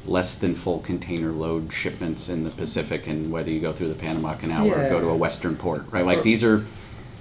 less 0.07 0.35
than 0.35 0.55
full 0.55 0.79
container 0.79 1.31
load 1.31 1.71
shipments 1.73 2.29
in 2.29 2.43
the 2.43 2.49
Pacific 2.49 3.07
and 3.07 3.31
whether 3.31 3.49
you 3.51 3.59
go 3.59 3.73
through 3.73 3.89
the 3.89 3.95
Panama 3.95 4.35
Canal 4.35 4.65
or 4.71 4.81
Yeah. 4.81 4.89
go 4.89 4.99
to 5.01 5.09
a 5.09 5.15
western 5.15 5.55
port, 5.57 5.85
right? 5.91 6.05
Like 6.05 6.19
Or- 6.19 6.23
these 6.23 6.43
are 6.43 6.65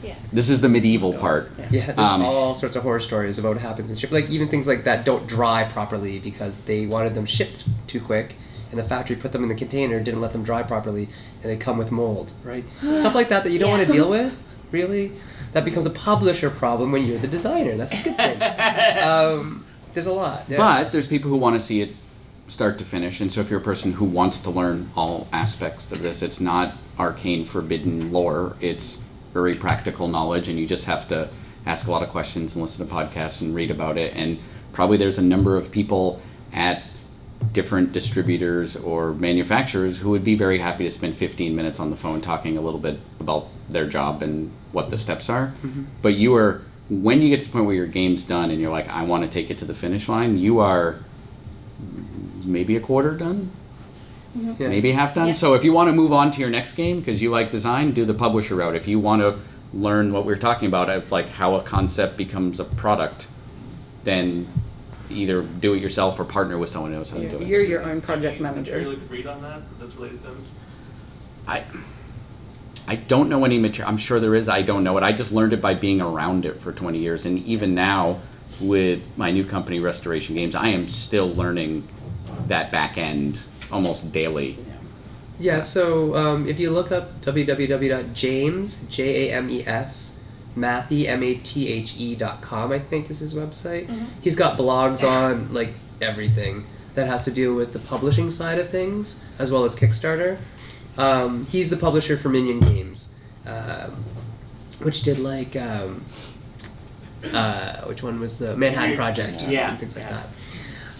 Yeah. 0.02 0.14
this 0.32 0.50
is 0.50 0.60
the 0.60 0.68
medieval 0.68 1.12
part. 1.14 1.50
Yeah, 1.70 1.86
there's 1.86 1.98
Um, 1.98 2.22
all 2.22 2.54
sorts 2.54 2.76
of 2.76 2.82
horror 2.82 3.00
stories 3.00 3.38
about 3.38 3.54
what 3.54 3.62
happens 3.62 3.90
in 3.90 3.96
ship. 3.96 4.12
Like 4.12 4.30
even 4.30 4.48
things 4.48 4.66
like 4.66 4.84
that 4.84 5.04
don't 5.04 5.26
dry 5.26 5.64
properly 5.64 6.18
because 6.18 6.56
they 6.66 6.86
wanted 6.86 7.14
them 7.14 7.26
shipped 7.26 7.64
too 7.86 8.00
quick, 8.00 8.36
and 8.70 8.78
the 8.78 8.84
factory 8.84 9.16
put 9.16 9.32
them 9.32 9.42
in 9.42 9.48
the 9.48 9.54
container, 9.54 9.98
didn't 10.00 10.20
let 10.20 10.32
them 10.32 10.44
dry 10.44 10.62
properly, 10.62 11.08
and 11.42 11.50
they 11.52 11.56
come 11.56 11.78
with 11.78 11.90
mold, 11.90 12.30
right? 12.44 12.64
Stuff 12.78 13.14
like 13.14 13.30
that 13.30 13.44
that 13.44 13.50
you 13.50 13.58
don't 13.58 13.70
want 13.70 13.86
to 13.86 13.92
deal 13.92 14.08
with, 14.08 14.32
really. 14.70 15.12
That 15.54 15.64
becomes 15.64 15.86
a 15.86 15.90
publisher 15.90 16.50
problem 16.50 16.92
when 16.92 17.06
you're 17.06 17.18
the 17.18 17.26
designer. 17.28 17.76
That's 17.76 17.94
a 17.94 18.02
good 18.02 18.16
thing. 18.16 18.42
um, 19.02 19.64
there's 19.94 20.06
a 20.06 20.12
lot. 20.12 20.44
yeah. 20.48 20.58
But 20.58 20.92
there's 20.92 21.06
people 21.06 21.30
who 21.30 21.38
want 21.38 21.58
to 21.58 21.60
see 21.60 21.80
it 21.80 21.90
start 22.48 22.78
to 22.78 22.84
finish, 22.84 23.20
and 23.20 23.30
so 23.30 23.40
if 23.40 23.50
you're 23.50 23.60
a 23.60 23.64
person 23.64 23.92
who 23.92 24.04
wants 24.04 24.40
to 24.40 24.50
learn 24.50 24.90
all 24.96 25.26
aspects 25.32 25.92
of 25.92 26.02
this, 26.02 26.22
it's 26.22 26.40
not 26.40 26.74
arcane 26.98 27.44
forbidden 27.44 28.12
lore. 28.12 28.56
It's 28.60 29.02
very 29.32 29.54
practical 29.54 30.08
knowledge, 30.08 30.48
and 30.48 30.58
you 30.58 30.66
just 30.66 30.84
have 30.86 31.08
to 31.08 31.28
ask 31.66 31.88
a 31.88 31.90
lot 31.90 32.02
of 32.02 32.10
questions 32.10 32.54
and 32.54 32.62
listen 32.62 32.86
to 32.86 32.94
podcasts 32.94 33.40
and 33.40 33.54
read 33.54 33.70
about 33.70 33.98
it. 33.98 34.14
And 34.14 34.38
probably 34.72 34.96
there's 34.96 35.18
a 35.18 35.22
number 35.22 35.56
of 35.56 35.70
people 35.70 36.22
at 36.52 36.84
different 37.52 37.92
distributors 37.92 38.76
or 38.76 39.12
manufacturers 39.12 39.98
who 39.98 40.10
would 40.10 40.24
be 40.24 40.36
very 40.36 40.58
happy 40.58 40.84
to 40.84 40.90
spend 40.90 41.16
15 41.16 41.54
minutes 41.54 41.80
on 41.80 41.90
the 41.90 41.96
phone 41.96 42.20
talking 42.20 42.56
a 42.56 42.60
little 42.60 42.80
bit 42.80 42.98
about 43.20 43.48
their 43.68 43.86
job 43.86 44.22
and 44.22 44.52
what 44.72 44.90
the 44.90 44.98
steps 44.98 45.28
are. 45.28 45.48
Mm-hmm. 45.48 45.84
But 46.00 46.14
you 46.14 46.36
are 46.36 46.62
when 46.88 47.20
you 47.20 47.30
get 47.30 47.40
to 47.40 47.46
the 47.46 47.52
point 47.52 47.66
where 47.66 47.74
your 47.74 47.86
game's 47.88 48.22
done 48.22 48.50
and 48.50 48.60
you're 48.60 48.70
like, 48.70 48.88
I 48.88 49.02
want 49.02 49.24
to 49.24 49.28
take 49.28 49.50
it 49.50 49.58
to 49.58 49.64
the 49.64 49.74
finish 49.74 50.08
line, 50.08 50.38
you 50.38 50.60
are 50.60 51.00
maybe 52.46 52.76
a 52.76 52.80
quarter 52.80 53.12
done, 53.12 53.50
mm-hmm. 54.36 54.62
Yeah. 54.62 54.68
maybe 54.68 54.92
half 54.92 55.14
done. 55.14 55.28
Yeah. 55.28 55.34
So 55.34 55.54
if 55.54 55.64
you 55.64 55.72
want 55.72 55.88
to 55.88 55.92
move 55.92 56.12
on 56.12 56.30
to 56.32 56.40
your 56.40 56.50
next 56.50 56.72
game 56.72 56.98
because 56.98 57.20
you 57.20 57.30
like 57.30 57.50
design, 57.50 57.92
do 57.92 58.04
the 58.04 58.14
publisher 58.14 58.54
route. 58.54 58.76
If 58.76 58.88
you 58.88 58.98
want 58.98 59.22
to 59.22 59.38
learn 59.72 60.12
what 60.12 60.24
we 60.24 60.32
are 60.32 60.38
talking 60.38 60.68
about 60.68 60.90
of 60.90 61.10
like 61.12 61.28
how 61.28 61.56
a 61.56 61.62
concept 61.62 62.16
becomes 62.16 62.60
a 62.60 62.64
product, 62.64 63.28
then 64.04 64.48
either 65.10 65.42
do 65.42 65.74
it 65.74 65.82
yourself 65.82 66.18
or 66.18 66.24
partner 66.24 66.58
with 66.58 66.68
someone 66.68 66.92
who 66.92 66.98
knows 66.98 67.10
how 67.10 67.18
to 67.18 67.28
do 67.28 67.38
it. 67.38 67.46
You're 67.46 67.62
your 67.62 67.82
own 67.82 68.00
project 68.00 68.40
manager. 68.40 68.72
material 68.72 68.92
you 68.92 68.98
could 68.98 69.10
read 69.10 69.26
on 69.26 69.42
that 69.42 69.62
that's 69.78 69.94
related 69.94 70.22
to 70.22 70.28
them? 70.28 70.44
I 71.46 71.64
I 72.88 72.94
don't 72.96 73.28
know 73.28 73.44
any 73.44 73.58
material. 73.58 73.90
I'm 73.90 73.98
sure 73.98 74.20
there 74.20 74.34
is. 74.34 74.48
I 74.48 74.62
don't 74.62 74.84
know 74.84 74.96
it. 74.96 75.02
I 75.02 75.12
just 75.12 75.32
learned 75.32 75.52
it 75.52 75.60
by 75.60 75.74
being 75.74 76.00
around 76.00 76.46
it 76.46 76.60
for 76.60 76.72
20 76.72 76.98
years, 76.98 77.26
and 77.26 77.38
even 77.44 77.74
now 77.74 78.20
with 78.60 79.04
my 79.16 79.32
new 79.32 79.44
company, 79.44 79.80
Restoration 79.80 80.34
Games, 80.34 80.54
I 80.54 80.68
am 80.68 80.88
still 80.88 81.32
learning 81.32 81.88
that 82.48 82.70
back 82.72 82.98
end 82.98 83.38
almost 83.70 84.12
daily. 84.12 84.58
Yeah, 85.38 85.60
so 85.60 86.14
um, 86.16 86.48
if 86.48 86.58
you 86.58 86.70
look 86.70 86.92
up 86.92 87.20
www.james, 87.22 88.76
J 88.88 89.28
A 89.28 89.34
M 89.34 89.50
E 89.50 89.66
S, 89.66 90.18
Mathe, 90.56 91.06
M 91.06 91.22
A 91.22 91.34
T 91.34 91.68
H 91.68 91.94
E 91.96 92.14
dot 92.14 92.40
com, 92.40 92.72
I 92.72 92.78
think 92.78 93.10
is 93.10 93.18
his 93.18 93.34
website. 93.34 93.88
He's 94.22 94.36
got 94.36 94.58
blogs 94.58 95.06
on 95.06 95.52
like 95.52 95.74
everything 96.00 96.66
that 96.94 97.06
has 97.06 97.24
to 97.26 97.30
do 97.30 97.54
with 97.54 97.72
the 97.72 97.78
publishing 97.78 98.30
side 98.30 98.58
of 98.58 98.70
things, 98.70 99.14
as 99.38 99.50
well 99.50 99.64
as 99.64 99.76
Kickstarter. 99.76 100.38
Um, 100.96 101.44
he's 101.46 101.68
the 101.68 101.76
publisher 101.76 102.16
for 102.16 102.30
Minion 102.30 102.60
Games, 102.60 103.10
um, 103.44 104.02
which 104.82 105.02
did 105.02 105.18
like, 105.18 105.54
um, 105.56 106.02
uh, 107.22 107.82
which 107.82 108.02
one 108.02 108.18
was 108.18 108.38
the 108.38 108.56
Manhattan 108.56 108.96
Project? 108.96 109.42
Yeah. 109.42 109.70
and 109.70 109.78
things 109.78 109.94
like 109.94 110.08
that. 110.08 110.26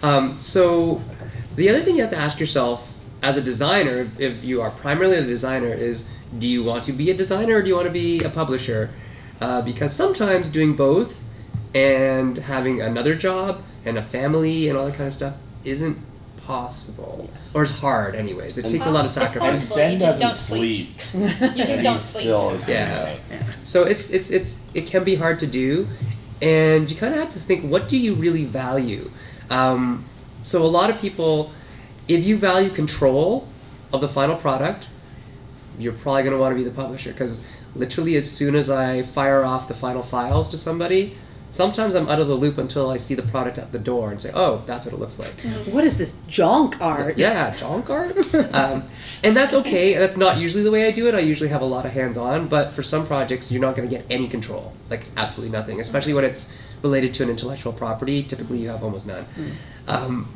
Um, 0.03 0.39
so 0.39 1.01
the 1.57 1.69
other 1.69 1.81
thing 1.83 1.95
you 1.97 2.01
have 2.03 2.11
to 2.11 2.17
ask 2.17 2.39
yourself 2.39 2.89
as 3.21 3.35
a 3.35 3.41
designer, 3.41 4.09
if 4.17 4.45
you 4.45 4.61
are 4.61 4.71
primarily 4.71 5.17
a 5.17 5.23
designer, 5.25 5.73
is 5.73 6.05
do 6.37 6.47
you 6.47 6.63
want 6.63 6.85
to 6.85 6.93
be 6.93 7.11
a 7.11 7.17
designer 7.17 7.55
or 7.57 7.61
do 7.61 7.67
you 7.67 7.75
want 7.75 7.87
to 7.87 7.93
be 7.93 8.23
a 8.23 8.29
publisher? 8.29 8.89
Uh, 9.41 9.61
because 9.61 9.93
sometimes 9.93 10.49
doing 10.49 10.75
both 10.75 11.13
and 11.75 12.37
having 12.37 12.81
another 12.81 13.15
job 13.15 13.61
and 13.85 13.97
a 13.97 14.01
family 14.03 14.69
and 14.69 14.77
all 14.77 14.85
that 14.85 14.95
kind 14.95 15.07
of 15.07 15.13
stuff 15.13 15.35
isn't 15.63 15.97
possible, 16.45 17.29
or 17.53 17.63
is 17.63 17.69
hard, 17.71 18.15
anyways. 18.15 18.57
It 18.57 18.63
And- 18.65 18.71
takes 18.71 18.85
a 18.85 18.89
lot 18.91 19.01
of 19.01 19.05
It's 19.07 19.17
And 19.17 19.25
sacrifice. 19.27 19.53
possible. 19.69 19.75
Sen 19.75 19.91
you 19.93 19.99
just 19.99 20.19
doesn't 20.19 20.27
don't 20.27 20.37
sleep. 20.37 20.89
sleep. 21.11 21.23
You 21.23 21.29
just 21.29 21.71
and 21.71 21.83
don't 21.83 21.93
he 21.93 21.99
sleep. 21.99 22.21
still 22.23 22.49
is 22.51 22.69
Yeah. 22.69 23.09
doing. 23.09 23.19
So 23.63 23.83
it's 23.83 24.09
it's 24.09 24.29
it's 24.29 24.57
it 24.73 24.87
can 24.87 25.03
be 25.03 25.15
hard 25.15 25.39
to 25.39 25.47
do, 25.47 25.87
and 26.41 26.89
you 26.89 26.95
kind 26.97 27.13
of 27.13 27.19
have 27.19 27.33
to 27.33 27.39
think 27.39 27.69
what 27.69 27.87
do 27.89 27.97
you 27.97 28.13
really 28.15 28.45
value. 28.45 29.11
Um, 29.49 30.05
so 30.47 30.63
a 30.63 30.65
lot 30.65 30.89
of 30.89 30.99
people, 30.99 31.51
if 32.07 32.23
you 32.23 32.37
value 32.37 32.69
control 32.69 33.47
of 33.91 33.99
the 34.01 34.07
final 34.07 34.37
product, 34.37 34.87
you're 35.77 35.93
probably 35.93 36.23
going 36.23 36.33
to 36.33 36.39
want 36.39 36.53
to 36.53 36.55
be 36.55 36.63
the 36.63 36.75
publisher 36.75 37.11
because 37.11 37.41
literally 37.75 38.15
as 38.15 38.31
soon 38.31 38.55
as 38.55 38.69
I 38.69 39.03
fire 39.03 39.43
off 39.43 39.67
the 39.67 39.73
final 39.73 40.01
files 40.01 40.49
to 40.49 40.57
somebody, 40.57 41.17
sometimes 41.51 41.95
I'm 41.95 42.07
out 42.07 42.19
of 42.19 42.27
the 42.27 42.33
loop 42.33 42.57
until 42.57 42.89
I 42.89 42.97
see 42.97 43.15
the 43.15 43.23
product 43.23 43.57
at 43.57 43.71
the 43.71 43.79
door 43.79 44.11
and 44.11 44.21
say, 44.21 44.31
oh, 44.33 44.63
that's 44.65 44.85
what 44.85 44.93
it 44.93 44.99
looks 44.99 45.19
like. 45.19 45.33
What 45.65 45.83
is 45.83 45.97
this 45.97 46.15
junk 46.27 46.81
art? 46.81 47.17
Yeah, 47.17 47.53
junk 47.55 47.89
art. 47.89 48.33
um, 48.53 48.83
and 49.23 49.35
that's 49.35 49.53
okay. 49.53 49.95
That's 49.95 50.17
not 50.17 50.37
usually 50.37 50.63
the 50.63 50.71
way 50.71 50.87
I 50.87 50.91
do 50.91 51.07
it. 51.07 51.15
I 51.15 51.19
usually 51.19 51.49
have 51.49 51.61
a 51.61 51.65
lot 51.65 51.85
of 51.85 51.91
hands 51.91 52.17
on, 52.17 52.47
but 52.47 52.71
for 52.71 52.83
some 52.83 53.05
projects, 53.05 53.51
you're 53.51 53.61
not 53.61 53.75
going 53.75 53.89
to 53.89 53.95
get 53.95 54.05
any 54.09 54.27
control, 54.27 54.73
like 54.89 55.05
absolutely 55.17 55.57
nothing, 55.57 55.81
especially 55.81 56.13
when 56.13 56.23
it's 56.23 56.49
related 56.83 57.15
to 57.15 57.23
an 57.23 57.29
intellectual 57.29 57.73
property. 57.73 58.23
Typically, 58.23 58.59
you 58.59 58.69
have 58.69 58.83
almost 58.83 59.05
none. 59.05 59.25
Um, 59.87 60.27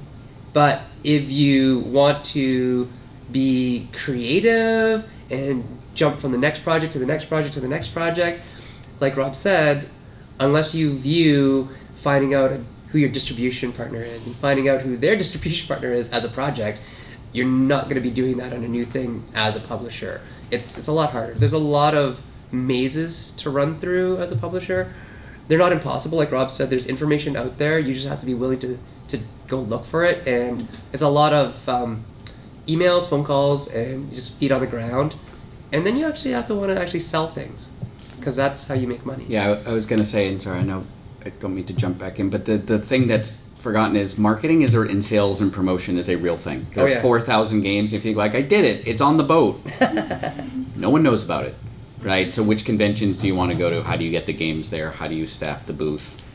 but 0.53 0.81
if 1.03 1.29
you 1.29 1.79
want 1.79 2.25
to 2.25 2.89
be 3.31 3.87
creative 3.93 5.09
and 5.29 5.79
jump 5.93 6.19
from 6.19 6.31
the 6.31 6.37
next 6.37 6.63
project 6.63 6.93
to 6.93 6.99
the 6.99 7.05
next 7.05 7.25
project 7.25 7.53
to 7.55 7.59
the 7.59 7.67
next 7.67 7.89
project, 7.89 8.41
like 8.99 9.17
Rob 9.17 9.35
said, 9.35 9.89
unless 10.39 10.73
you 10.73 10.93
view 10.93 11.69
finding 11.95 12.33
out 12.33 12.59
who 12.89 12.97
your 12.97 13.09
distribution 13.09 13.71
partner 13.71 14.01
is 14.01 14.25
and 14.25 14.35
finding 14.35 14.67
out 14.67 14.81
who 14.81 14.97
their 14.97 15.15
distribution 15.23 15.67
partner 15.67 15.91
is 15.91 16.09
as 16.09 16.25
a 16.25 16.29
project, 16.29 16.79
you're 17.33 17.45
not 17.45 17.83
going 17.85 17.95
to 17.95 18.01
be 18.01 18.11
doing 18.11 18.37
that 18.37 18.53
on 18.53 18.63
a 18.63 18.67
new 18.67 18.85
thing 18.85 19.23
as 19.33 19.55
a 19.55 19.59
publisher. 19.59 20.21
It's 20.49 20.77
it's 20.77 20.87
a 20.87 20.91
lot 20.91 21.11
harder. 21.11 21.33
There's 21.33 21.53
a 21.53 21.57
lot 21.57 21.95
of 21.95 22.21
mazes 22.51 23.31
to 23.37 23.49
run 23.49 23.77
through 23.77 24.17
as 24.17 24.31
a 24.31 24.35
publisher. 24.35 24.93
They're 25.47 25.57
not 25.57 25.71
impossible, 25.71 26.17
like 26.17 26.31
Rob 26.31 26.51
said. 26.51 26.69
There's 26.69 26.87
information 26.87 27.35
out 27.37 27.57
there. 27.57 27.79
You 27.79 27.93
just 27.93 28.07
have 28.07 28.19
to 28.19 28.25
be 28.25 28.33
willing 28.33 28.59
to 28.59 28.67
to 28.67 28.79
go 29.51 29.59
look 29.59 29.85
for 29.85 30.03
it, 30.05 30.27
and 30.27 30.67
it's 30.93 31.03
a 31.03 31.09
lot 31.09 31.33
of 31.33 31.69
um, 31.69 32.03
emails, 32.67 33.07
phone 33.07 33.23
calls, 33.23 33.67
and 33.67 34.11
just 34.11 34.33
feet 34.37 34.51
on 34.51 34.61
the 34.61 34.67
ground. 34.67 35.13
And 35.71 35.85
then 35.85 35.97
you 35.97 36.07
actually 36.07 36.31
have 36.31 36.47
to 36.47 36.55
want 36.55 36.69
to 36.69 36.81
actually 36.81 37.01
sell 37.01 37.29
things, 37.29 37.69
because 38.17 38.35
that's 38.35 38.65
how 38.65 38.73
you 38.73 38.87
make 38.87 39.05
money. 39.05 39.25
Yeah, 39.27 39.61
I, 39.65 39.69
I 39.69 39.73
was 39.73 39.85
gonna 39.85 40.05
say, 40.05 40.29
and 40.29 40.41
sorry, 40.41 40.59
I 40.59 40.63
know 40.63 40.85
I 41.23 41.29
don't 41.29 41.53
mean 41.53 41.65
to 41.65 41.73
jump 41.73 41.99
back 41.99 42.19
in, 42.19 42.29
but 42.29 42.45
the 42.45 42.57
the 42.57 42.79
thing 42.79 43.07
that's 43.07 43.39
forgotten 43.59 43.95
is 43.95 44.17
marketing 44.17 44.63
is 44.63 44.73
or 44.73 44.85
in 44.85 45.01
sales 45.03 45.41
and 45.41 45.53
promotion 45.53 45.97
is 45.97 46.09
a 46.09 46.15
real 46.15 46.37
thing. 46.37 46.65
Oh, 46.71 46.73
There's 46.73 46.91
yeah. 46.93 47.01
four 47.01 47.21
thousand 47.21 47.61
games. 47.61 47.93
If 47.93 48.05
you 48.05 48.15
like, 48.15 48.35
I 48.35 48.41
did 48.41 48.65
it. 48.65 48.87
It's 48.87 49.01
on 49.01 49.17
the 49.17 49.23
boat. 49.23 49.61
no 50.75 50.89
one 50.89 51.03
knows 51.03 51.23
about 51.23 51.45
it, 51.45 51.55
right? 52.01 52.33
So 52.33 52.41
which 52.41 52.65
conventions 52.65 53.19
do 53.19 53.27
you 53.27 53.35
want 53.35 53.51
to 53.51 53.57
go 53.57 53.69
to? 53.69 53.83
How 53.83 53.97
do 53.97 54.03
you 54.03 54.11
get 54.11 54.25
the 54.25 54.33
games 54.33 54.69
there? 54.69 54.91
How 54.91 55.07
do 55.07 55.15
you 55.15 55.27
staff 55.27 55.65
the 55.65 55.73
booth? 55.73 56.25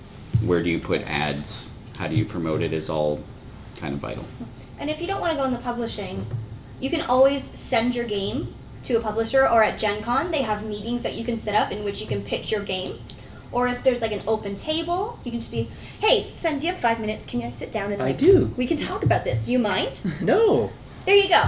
Where 0.44 0.62
do 0.62 0.70
you 0.70 0.78
put 0.78 1.00
ads? 1.02 1.72
How 1.96 2.08
do 2.08 2.14
you 2.14 2.24
promote 2.24 2.62
it? 2.62 2.72
Is 2.72 2.90
all 2.90 3.22
kind 3.76 3.94
of 3.94 4.00
vital. 4.00 4.24
And 4.78 4.90
if 4.90 5.00
you 5.00 5.06
don't 5.06 5.20
want 5.20 5.32
to 5.32 5.38
go 5.38 5.44
in 5.44 5.52
the 5.52 5.58
publishing, 5.58 6.26
you 6.80 6.90
can 6.90 7.02
always 7.02 7.42
send 7.42 7.94
your 7.94 8.04
game 8.04 8.54
to 8.84 8.96
a 8.96 9.00
publisher 9.00 9.48
or 9.48 9.62
at 9.62 9.78
Gen 9.78 10.02
Con 10.02 10.30
they 10.30 10.42
have 10.42 10.64
meetings 10.64 11.02
that 11.02 11.14
you 11.14 11.24
can 11.24 11.38
set 11.38 11.54
up 11.54 11.72
in 11.72 11.84
which 11.84 12.00
you 12.00 12.06
can 12.06 12.22
pitch 12.22 12.50
your 12.50 12.62
game. 12.62 12.98
Or 13.52 13.68
if 13.68 13.82
there's 13.82 14.02
like 14.02 14.12
an 14.12 14.24
open 14.26 14.54
table, 14.54 15.18
you 15.24 15.30
can 15.30 15.40
just 15.40 15.52
be, 15.52 15.70
hey, 16.00 16.32
Sen, 16.34 16.58
do 16.58 16.66
you 16.66 16.72
have 16.72 16.80
five 16.80 17.00
minutes? 17.00 17.26
Can 17.26 17.40
you 17.40 17.50
sit 17.50 17.72
down 17.72 17.92
and 17.92 18.02
I 18.02 18.06
like, 18.06 18.18
do. 18.18 18.52
we 18.56 18.66
can 18.66 18.76
talk 18.76 19.02
about 19.02 19.24
this. 19.24 19.46
Do 19.46 19.52
you 19.52 19.58
mind? 19.58 20.00
No. 20.20 20.70
There 21.04 21.14
you 21.14 21.28
go. 21.28 21.42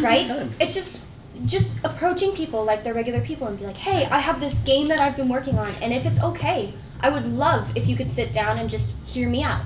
right? 0.00 0.50
It's 0.60 0.74
just 0.74 1.00
just 1.44 1.70
approaching 1.84 2.32
people 2.32 2.64
like 2.64 2.82
they're 2.82 2.94
regular 2.94 3.20
people 3.20 3.46
and 3.46 3.56
be 3.56 3.64
like, 3.64 3.76
"Hey, 3.76 4.04
I 4.06 4.18
have 4.18 4.40
this 4.40 4.58
game 4.58 4.88
that 4.88 4.98
I've 4.98 5.14
been 5.16 5.28
working 5.28 5.56
on, 5.56 5.72
and 5.80 5.92
if 5.92 6.04
it's 6.04 6.20
okay, 6.20 6.74
I 7.00 7.10
would 7.10 7.26
love 7.26 7.72
if 7.74 7.88
you 7.88 7.96
could 7.96 8.10
sit 8.10 8.32
down 8.32 8.58
and 8.58 8.70
just 8.70 8.92
hear 9.04 9.28
me 9.28 9.42
out." 9.42 9.62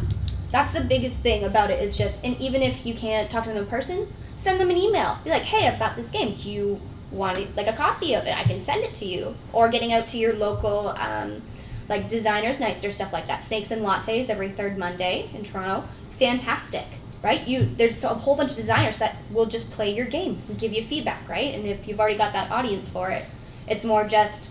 That's 0.50 0.72
the 0.72 0.84
biggest 0.84 1.18
thing 1.18 1.44
about 1.44 1.70
it 1.70 1.82
is 1.82 1.96
just, 1.96 2.24
and 2.24 2.36
even 2.36 2.62
if 2.62 2.84
you 2.84 2.94
can't 2.94 3.30
talk 3.30 3.44
to 3.44 3.48
them 3.48 3.58
in 3.58 3.66
person, 3.66 4.06
send 4.34 4.60
them 4.60 4.70
an 4.70 4.76
email. 4.76 5.16
Be 5.24 5.30
like, 5.30 5.44
"Hey, 5.44 5.66
I've 5.66 5.78
got 5.78 5.96
this 5.96 6.10
game. 6.10 6.34
Do 6.34 6.50
you 6.50 6.80
want 7.10 7.38
it, 7.38 7.56
like 7.56 7.68
a 7.68 7.72
copy 7.72 8.14
of 8.14 8.26
it? 8.26 8.38
I 8.38 8.44
can 8.44 8.60
send 8.60 8.84
it 8.84 8.94
to 8.96 9.06
you." 9.06 9.34
Or 9.52 9.68
getting 9.68 9.92
out 9.92 10.08
to 10.08 10.18
your 10.18 10.34
local 10.34 10.88
um, 10.88 11.42
like 11.88 12.08
designers 12.08 12.60
nights 12.60 12.84
or 12.84 12.92
stuff 12.92 13.12
like 13.12 13.28
that. 13.28 13.44
Snakes 13.44 13.70
and 13.70 13.82
lattes 13.82 14.28
every 14.28 14.50
third 14.50 14.78
Monday 14.78 15.30
in 15.34 15.44
Toronto. 15.44 15.84
Fantastic, 16.18 16.86
right? 17.22 17.46
You 17.48 17.74
there's 17.76 18.04
a 18.04 18.08
whole 18.08 18.36
bunch 18.36 18.50
of 18.50 18.56
designers 18.56 18.98
that 18.98 19.16
will 19.30 19.46
just 19.46 19.70
play 19.70 19.94
your 19.94 20.06
game 20.06 20.42
and 20.48 20.58
give 20.58 20.72
you 20.72 20.84
feedback, 20.84 21.28
right? 21.28 21.54
And 21.54 21.66
if 21.66 21.88
you've 21.88 22.00
already 22.00 22.18
got 22.18 22.34
that 22.34 22.50
audience 22.50 22.88
for 22.88 23.10
it, 23.10 23.24
it's 23.66 23.84
more 23.84 24.04
just 24.06 24.50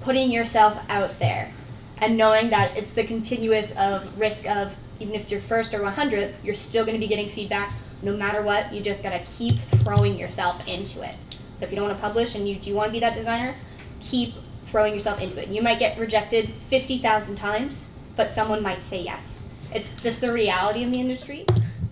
putting 0.00 0.30
yourself 0.32 0.78
out 0.88 1.18
there 1.18 1.52
and 2.00 2.16
knowing 2.16 2.50
that 2.50 2.76
it's 2.76 2.92
the 2.92 3.04
continuous 3.04 3.72
of 3.72 4.18
risk 4.18 4.48
of 4.48 4.74
even 4.98 5.14
if 5.14 5.22
it's 5.22 5.32
your 5.32 5.40
first 5.42 5.72
or 5.74 5.80
100th, 5.80 6.34
you're 6.42 6.54
still 6.54 6.84
going 6.84 6.94
to 6.94 7.00
be 7.00 7.08
getting 7.08 7.30
feedback 7.30 7.72
no 8.02 8.12
matter 8.12 8.42
what. 8.42 8.72
You 8.72 8.82
just 8.82 9.02
got 9.02 9.10
to 9.10 9.24
keep 9.36 9.58
throwing 9.82 10.18
yourself 10.18 10.66
into 10.66 11.02
it. 11.02 11.16
So 11.56 11.64
if 11.64 11.70
you 11.70 11.76
don't 11.76 11.86
want 11.86 11.96
to 11.96 12.00
publish 12.00 12.34
and 12.34 12.48
you 12.48 12.56
do 12.56 12.74
want 12.74 12.88
to 12.88 12.92
be 12.92 13.00
that 13.00 13.14
designer, 13.14 13.54
keep 14.00 14.34
throwing 14.66 14.94
yourself 14.94 15.20
into 15.20 15.42
it. 15.42 15.48
You 15.48 15.62
might 15.62 15.78
get 15.78 15.98
rejected 15.98 16.52
50,000 16.68 17.36
times, 17.36 17.84
but 18.16 18.30
someone 18.30 18.62
might 18.62 18.82
say 18.82 19.02
yes. 19.02 19.44
It's 19.72 19.94
just 20.02 20.20
the 20.20 20.32
reality 20.32 20.84
of 20.84 20.92
the 20.92 21.00
industry. 21.00 21.46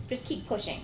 Just 0.08 0.24
keep 0.24 0.46
pushing. 0.46 0.80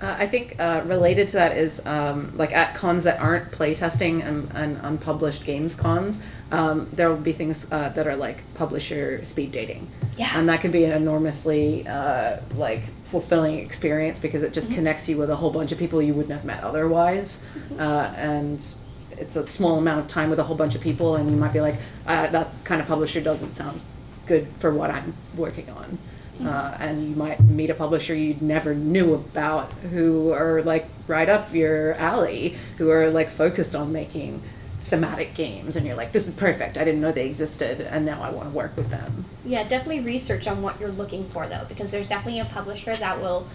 Uh, 0.00 0.16
I 0.18 0.26
think 0.26 0.56
uh, 0.58 0.82
related 0.84 1.28
to 1.28 1.34
that 1.34 1.56
is 1.56 1.80
um, 1.84 2.36
like 2.36 2.52
at 2.52 2.74
cons 2.74 3.04
that 3.04 3.20
aren't 3.20 3.52
playtesting 3.52 4.26
and, 4.26 4.50
and 4.52 4.80
unpublished 4.82 5.44
games 5.44 5.74
cons, 5.74 6.18
um, 6.50 6.88
there 6.92 7.08
will 7.08 7.16
be 7.16 7.32
things 7.32 7.66
uh, 7.70 7.90
that 7.90 8.06
are 8.06 8.16
like 8.16 8.42
publisher 8.54 9.24
speed 9.24 9.52
dating. 9.52 9.90
Yeah. 10.16 10.30
And 10.34 10.48
that 10.48 10.60
can 10.60 10.72
be 10.72 10.84
an 10.84 10.92
enormously 10.92 11.86
uh, 11.86 12.40
like 12.56 12.82
fulfilling 13.10 13.60
experience 13.60 14.18
because 14.18 14.42
it 14.42 14.52
just 14.52 14.72
connects 14.72 15.08
you 15.08 15.16
with 15.16 15.30
a 15.30 15.36
whole 15.36 15.50
bunch 15.50 15.72
of 15.72 15.78
people 15.78 16.02
you 16.02 16.14
wouldn't 16.14 16.34
have 16.34 16.44
met 16.44 16.64
otherwise. 16.64 17.40
Uh, 17.78 18.12
and 18.16 18.64
it's 19.12 19.36
a 19.36 19.46
small 19.46 19.78
amount 19.78 20.00
of 20.00 20.08
time 20.08 20.30
with 20.30 20.38
a 20.38 20.42
whole 20.42 20.56
bunch 20.56 20.74
of 20.74 20.80
people, 20.80 21.16
and 21.16 21.30
you 21.30 21.36
might 21.36 21.52
be 21.52 21.60
like, 21.60 21.76
uh, 22.06 22.28
that 22.30 22.48
kind 22.64 22.80
of 22.80 22.88
publisher 22.88 23.20
doesn't 23.20 23.56
sound 23.56 23.80
good 24.26 24.48
for 24.58 24.72
what 24.72 24.90
I'm 24.90 25.14
working 25.36 25.70
on. 25.70 25.98
Uh, 26.42 26.76
and 26.80 27.08
you 27.08 27.14
might 27.14 27.40
meet 27.40 27.70
a 27.70 27.74
publisher 27.74 28.14
you 28.14 28.36
never 28.40 28.74
knew 28.74 29.14
about 29.14 29.72
who 29.72 30.32
are 30.32 30.62
like 30.62 30.88
right 31.06 31.28
up 31.28 31.54
your 31.54 31.94
alley, 31.94 32.56
who 32.76 32.90
are 32.90 33.10
like 33.10 33.30
focused 33.30 33.74
on 33.74 33.92
making 33.92 34.42
thematic 34.84 35.34
games, 35.34 35.76
and 35.76 35.86
you're 35.86 35.96
like, 35.96 36.12
this 36.12 36.26
is 36.28 36.34
perfect. 36.34 36.76
I 36.76 36.84
didn't 36.84 37.00
know 37.00 37.12
they 37.12 37.26
existed, 37.26 37.80
and 37.80 38.04
now 38.04 38.22
I 38.22 38.30
want 38.30 38.50
to 38.50 38.56
work 38.56 38.76
with 38.76 38.90
them. 38.90 39.24
Yeah, 39.44 39.62
definitely 39.66 40.00
research 40.00 40.46
on 40.46 40.60
what 40.60 40.80
you're 40.80 40.90
looking 40.90 41.28
for 41.28 41.46
though, 41.46 41.64
because 41.68 41.90
there's 41.90 42.08
definitely 42.08 42.40
a 42.40 42.44
publisher 42.44 42.94
that 42.94 43.20
will 43.20 43.48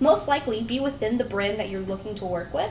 most 0.00 0.26
likely 0.26 0.62
be 0.62 0.80
within 0.80 1.18
the 1.18 1.24
brand 1.24 1.60
that 1.60 1.68
you're 1.68 1.80
looking 1.82 2.14
to 2.16 2.24
work 2.24 2.52
with. 2.52 2.70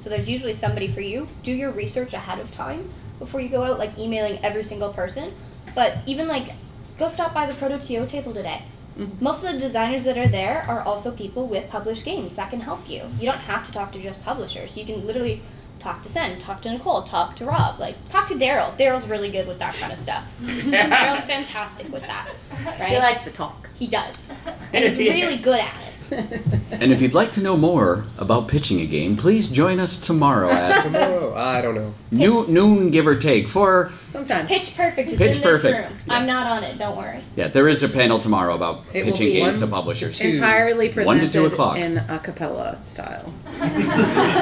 So 0.00 0.10
there's 0.10 0.28
usually 0.28 0.54
somebody 0.54 0.88
for 0.88 1.00
you. 1.00 1.26
Do 1.42 1.52
your 1.52 1.72
research 1.72 2.14
ahead 2.14 2.38
of 2.38 2.52
time 2.52 2.90
before 3.18 3.40
you 3.40 3.48
go 3.48 3.64
out 3.64 3.78
like 3.78 3.98
emailing 3.98 4.38
every 4.44 4.64
single 4.64 4.92
person. 4.92 5.34
But 5.74 5.98
even 6.06 6.28
like 6.28 6.52
go 6.98 7.08
stop 7.08 7.34
by 7.34 7.46
the 7.46 7.54
Proto 7.54 7.78
TO 7.78 8.06
table 8.06 8.32
today. 8.32 8.62
Mhm. 8.98 9.20
Most 9.20 9.44
of 9.44 9.52
the 9.52 9.58
designers 9.58 10.04
that 10.04 10.18
are 10.18 10.28
there 10.28 10.64
are 10.68 10.82
also 10.82 11.10
people 11.10 11.46
with 11.46 11.68
published 11.70 12.04
games 12.04 12.36
that 12.36 12.50
can 12.50 12.60
help 12.60 12.88
you. 12.88 13.02
You 13.18 13.26
don't 13.26 13.38
have 13.40 13.64
to 13.66 13.72
talk 13.72 13.92
to 13.92 14.00
just 14.00 14.22
publishers. 14.22 14.76
You 14.76 14.84
can 14.84 15.06
literally 15.06 15.42
talk 15.78 16.02
to 16.02 16.08
Sen, 16.10 16.38
talk 16.40 16.60
to 16.62 16.70
Nicole, 16.70 17.02
talk 17.04 17.36
to 17.36 17.44
Rob, 17.46 17.80
like 17.80 17.96
talk 18.10 18.26
to 18.28 18.34
Daryl. 18.34 18.76
Daryl's 18.76 19.06
really 19.08 19.30
good 19.30 19.46
with 19.48 19.58
that 19.60 19.74
kind 19.74 19.92
of 19.92 19.98
stuff. 19.98 20.24
Daryl's 20.42 21.24
fantastic 21.26 21.90
with 21.92 22.02
that. 22.02 22.30
Right? 22.78 22.90
He 22.90 22.98
likes 22.98 23.24
to 23.24 23.30
talk. 23.30 23.70
He 23.74 23.86
does. 23.88 24.32
And 24.72 24.84
he's 24.84 24.96
really 24.98 25.38
good 25.38 25.58
at 25.58 25.74
it. 25.82 25.89
And 26.80 26.92
if 26.92 27.02
you'd 27.02 27.12
like 27.14 27.32
to 27.32 27.40
know 27.42 27.56
more 27.58 28.04
about 28.16 28.48
pitching 28.48 28.80
a 28.80 28.86
game, 28.86 29.16
please 29.18 29.48
join 29.48 29.80
us 29.80 29.98
tomorrow 29.98 30.48
at 30.50 30.82
Tomorrow, 30.84 31.34
I 31.36 31.60
don't 31.60 31.74
know. 31.74 31.92
new, 32.10 32.46
noon, 32.46 32.90
give 32.90 33.06
or 33.06 33.16
take, 33.16 33.48
for 33.48 33.92
Sometimes. 34.10 34.48
Pitch 34.48 34.74
Perfect 34.76 35.10
is 35.12 35.18
Pitch 35.18 35.36
in 35.36 35.42
Perfect. 35.42 35.76
this 35.76 35.90
room. 35.90 35.98
I'm 36.08 36.26
not 36.26 36.46
on 36.46 36.64
it, 36.64 36.78
don't 36.78 36.96
worry. 36.96 37.22
yeah, 37.36 37.48
there 37.48 37.68
is 37.68 37.82
a 37.82 37.88
panel 37.88 38.18
tomorrow 38.18 38.54
about 38.54 38.86
It 38.94 39.04
will 39.04 39.12
pitching 39.12 39.26
be 39.26 39.32
games 39.34 39.58
to 39.58 39.66
one- 39.66 39.70
publishers. 39.72 40.18
two- 40.18 40.28
Entirely 40.30 40.86
One 40.90 40.94
to 41.18 41.26
presented 41.26 41.30
two 41.32 41.46
o'clock. 41.46 41.76
in 41.78 41.98
a 41.98 42.18
cappella 42.18 42.78
style. 42.82 43.32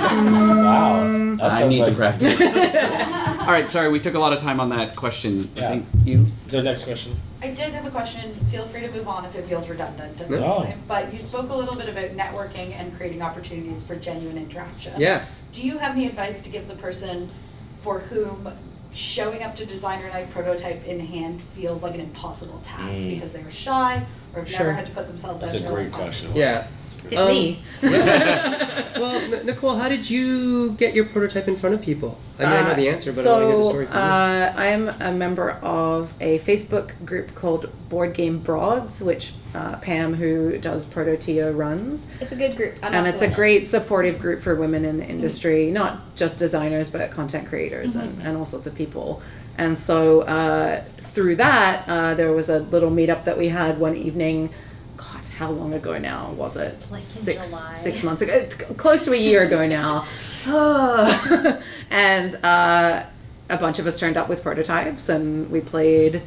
Wow. 0.08 1.36
That 1.36 1.52
I 1.52 1.58
sounds 1.60 1.70
need 1.70 1.78
to 1.78 1.84
like 1.86 1.96
practice. 1.96 2.40
All 2.40 3.46
right, 3.46 3.68
sorry, 3.68 3.90
we 3.90 4.00
took 4.00 4.14
a 4.14 4.18
lot 4.18 4.32
of 4.32 4.40
time 4.40 4.60
on 4.60 4.70
that 4.70 4.96
question. 4.96 5.50
Yeah. 5.56 5.64
I 5.66 5.68
think 5.70 5.86
you. 6.04 6.26
So 6.48 6.60
next 6.62 6.84
question. 6.84 7.16
I 7.40 7.48
did 7.50 7.72
have 7.72 7.86
a 7.86 7.90
question. 7.90 8.34
Feel 8.50 8.66
free 8.68 8.80
to 8.80 8.90
move 8.90 9.06
on 9.06 9.24
if 9.24 9.34
it 9.36 9.46
feels 9.48 9.68
redundant 9.68 10.20
at 10.20 10.28
this 10.28 10.40
No. 10.40 10.54
point. 10.62 10.76
But 10.88 11.12
you 11.12 11.18
spoke 11.18 11.48
a 11.50 11.54
little 11.58 11.74
bit 11.76 11.88
about 11.88 12.10
networking 12.16 12.72
and 12.74 12.94
creating 12.96 13.22
opportunities 13.22 13.82
for 13.82 13.96
genuine 13.96 14.38
interaction. 14.38 14.92
Yeah. 14.98 15.24
Do 15.52 15.62
you 15.62 15.78
have 15.78 15.92
any 15.96 16.06
advice 16.06 16.40
to 16.42 16.50
give 16.50 16.68
the 16.68 16.74
person 16.76 17.30
for 17.82 18.00
whom 18.00 18.48
showing 18.94 19.42
up 19.42 19.54
to 19.56 19.66
designer 19.66 20.08
night 20.10 20.30
prototype 20.30 20.84
in 20.84 20.98
hand 20.98 21.42
feels 21.54 21.82
like 21.82 21.94
an 21.94 22.00
impossible 22.00 22.60
task 22.64 22.98
Mm. 22.98 23.10
because 23.14 23.32
they're 23.32 23.50
shy 23.50 24.04
or 24.34 24.40
have 24.40 24.48
Sure. 24.48 24.58
never 24.60 24.72
had 24.72 24.86
to 24.86 24.92
put 24.92 25.06
themselves 25.06 25.40
That's 25.42 25.54
out 25.54 25.60
a 25.60 25.64
there 25.64 25.72
great 25.72 25.82
like 25.84 25.92
that? 25.92 25.98
question. 25.98 26.34
Yeah. 26.34 26.66
Hit 27.08 27.18
Um, 27.18 27.28
me. 27.28 27.62
well, 27.82 29.16
N- 29.16 29.46
Nicole, 29.46 29.76
how 29.76 29.88
did 29.88 30.08
you 30.08 30.72
get 30.72 30.94
your 30.94 31.04
prototype 31.06 31.48
in 31.48 31.56
front 31.56 31.74
of 31.74 31.82
people? 31.82 32.18
I 32.38 32.42
mean, 32.44 32.52
I 32.52 32.68
know 32.68 32.74
the 32.76 32.88
answer, 32.88 33.10
but 33.10 33.14
so, 33.22 33.30
I 33.30 33.32
want 33.32 33.42
to 33.42 33.48
hear 33.48 33.56
the 33.58 33.64
story 33.64 33.86
from 33.86 33.94
you. 33.94 34.00
uh, 34.00 34.52
I 34.56 34.66
am 34.68 34.88
a 34.88 35.12
member 35.12 35.50
of 35.50 36.12
a 36.20 36.38
Facebook 36.40 36.90
group 37.04 37.34
called 37.34 37.70
Board 37.88 38.14
Game 38.14 38.38
Broads, 38.38 39.00
which 39.00 39.32
uh, 39.54 39.76
Pam, 39.76 40.14
who 40.14 40.58
does 40.58 40.86
Proto 40.86 41.16
TO, 41.16 41.50
runs. 41.52 42.06
It's 42.20 42.32
a 42.32 42.36
good 42.36 42.56
group. 42.56 42.78
I'm 42.82 42.94
and 42.94 43.06
it's 43.06 43.22
a 43.22 43.26
in 43.26 43.32
it. 43.32 43.36
great 43.36 43.66
supportive 43.66 44.18
group 44.20 44.42
for 44.42 44.54
women 44.54 44.84
in 44.84 44.98
the 44.98 45.06
industry, 45.06 45.70
not 45.70 46.14
just 46.16 46.38
designers, 46.38 46.90
but 46.90 47.10
content 47.12 47.48
creators 47.48 47.96
and, 47.96 48.22
and 48.22 48.36
all 48.36 48.46
sorts 48.46 48.66
of 48.66 48.74
people. 48.74 49.22
And 49.56 49.76
so 49.76 50.20
uh, 50.20 50.84
through 50.98 51.36
that, 51.36 51.88
uh, 51.88 52.14
there 52.14 52.32
was 52.32 52.48
a 52.48 52.58
little 52.60 52.90
meetup 52.90 53.24
that 53.24 53.36
we 53.38 53.48
had 53.48 53.78
one 53.80 53.96
evening. 53.96 54.50
How 55.38 55.52
long 55.52 55.72
ago 55.72 55.96
now 55.98 56.32
was 56.32 56.56
it? 56.56 56.76
Like 56.90 57.04
six 57.04 57.46
six 57.78 58.02
months 58.02 58.22
ago, 58.22 58.32
It's 58.32 58.56
close 58.56 59.04
to 59.04 59.12
a 59.12 59.16
year 59.16 59.44
ago 59.44 59.68
now. 59.68 60.08
and 61.90 62.34
uh, 62.44 63.04
a 63.48 63.56
bunch 63.56 63.78
of 63.78 63.86
us 63.86 64.00
turned 64.00 64.16
up 64.16 64.28
with 64.28 64.42
prototypes, 64.42 65.08
and 65.08 65.48
we 65.48 65.60
played 65.60 66.20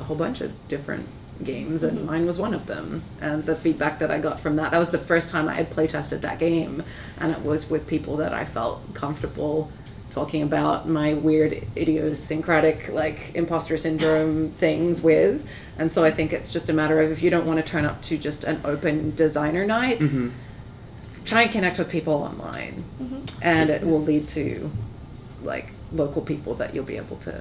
a 0.00 0.02
whole 0.02 0.16
bunch 0.16 0.40
of 0.40 0.50
different 0.66 1.08
games, 1.44 1.84
and 1.84 2.04
mine 2.04 2.26
was 2.26 2.36
one 2.36 2.52
of 2.52 2.66
them. 2.66 3.04
And 3.20 3.46
the 3.46 3.54
feedback 3.54 4.00
that 4.00 4.10
I 4.10 4.18
got 4.18 4.40
from 4.40 4.56
that, 4.56 4.72
that 4.72 4.78
was 4.78 4.90
the 4.90 4.98
first 4.98 5.30
time 5.30 5.48
I 5.48 5.54
had 5.54 5.70
playtested 5.70 6.22
that 6.22 6.40
game, 6.40 6.82
and 7.18 7.30
it 7.30 7.42
was 7.42 7.70
with 7.70 7.86
people 7.86 8.16
that 8.16 8.34
I 8.34 8.44
felt 8.44 8.92
comfortable 8.92 9.70
talking 10.18 10.42
about 10.42 10.88
my 10.88 11.14
weird 11.14 11.52
idiosyncratic 11.76 12.88
like 12.88 13.18
imposter 13.34 13.76
syndrome 13.76 14.50
things 14.50 15.00
with. 15.00 15.46
And 15.78 15.92
so 15.92 16.04
i 16.04 16.10
think 16.10 16.32
it's 16.32 16.52
just 16.52 16.70
a 16.70 16.72
matter 16.72 17.00
of 17.00 17.12
if 17.12 17.22
you 17.22 17.30
don't 17.30 17.46
want 17.46 17.64
to 17.64 17.66
turn 17.72 17.84
up 17.84 18.02
to 18.08 18.18
just 18.18 18.44
an 18.44 18.60
open 18.64 19.14
designer 19.14 19.64
night 19.64 19.98
hmm 19.98 20.28
try 21.24 21.42
and 21.42 21.52
connect 21.52 21.78
with 21.78 21.90
people 21.90 22.14
online. 22.14 22.84
Mhm. 23.02 23.20
and 23.42 23.70
it 23.70 23.82
will 23.90 24.02
lead 24.10 24.28
to 24.28 24.70
like 25.44 25.66
local 25.92 26.22
people 26.22 26.54
that 26.60 26.74
you'll 26.74 26.90
be 26.94 26.96
able 26.96 27.18
to 27.28 27.34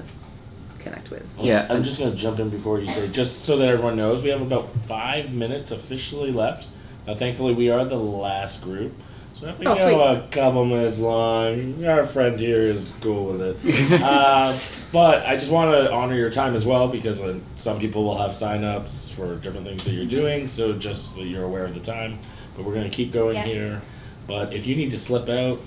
connect 0.79 1.09
with. 1.09 1.25
Yeah, 1.41 1.65
I'm 1.69 1.83
just 1.83 1.97
gonna 1.99 2.15
jump 2.25 2.39
in 2.39 2.49
before 2.49 2.79
you 2.81 2.89
say, 2.89 3.07
just 3.07 3.33
so 3.45 3.57
that 3.57 3.67
everyone 3.69 3.95
knows, 3.95 4.21
we 4.21 4.29
have 4.29 4.41
about 4.41 4.69
five 4.87 5.31
minutes 5.31 5.71
officially 5.71 6.31
left. 6.31 6.67
Now, 7.07 7.15
thankfully, 7.15 7.53
we 7.53 7.69
are 7.69 7.85
the 7.85 7.97
last 7.97 8.61
group, 8.61 8.93
So 9.39 9.47
if 9.49 9.59
we 9.59 9.67
Oh, 9.67 9.75
go 9.75 9.85
sweet. 9.85 10.23
a 10.23 10.27
couple 10.31 10.65
minutes 10.65 10.99
long, 10.99 11.85
our 11.85 12.03
friend 12.03 12.39
here 12.39 12.71
is 12.71 12.91
cool 13.01 13.33
with 13.33 13.41
it. 13.41 14.01
uh, 14.01 14.57
but 14.91 15.27
I 15.27 15.35
just 15.37 15.51
want 15.51 15.71
to 15.71 15.91
honor 15.91 16.15
your 16.15 16.31
time 16.31 16.55
as 16.55 16.65
well 16.65 16.87
because 16.87 17.21
uh, 17.21 17.39
some 17.55 17.79
people 17.79 18.03
will 18.03 18.17
have 18.17 18.35
sign-ups 18.35 19.11
for 19.11 19.35
different 19.35 19.67
things 19.67 19.83
that 19.83 19.91
you're 19.93 20.05
doing. 20.05 20.47
So 20.47 20.73
just 20.73 21.13
so 21.13 21.21
you're 21.21 21.43
aware 21.43 21.65
of 21.65 21.75
the 21.75 21.81
time. 21.81 22.17
But 22.55 22.65
we're 22.65 22.73
gonna 22.73 22.89
keep 22.89 23.13
going 23.13 23.35
Yeah. 23.35 23.45
here. 23.45 23.81
But 24.25 24.53
if 24.53 24.65
you 24.65 24.75
need 24.75 24.91
to 24.91 24.99
slip 24.99 25.29
out, 25.29 25.61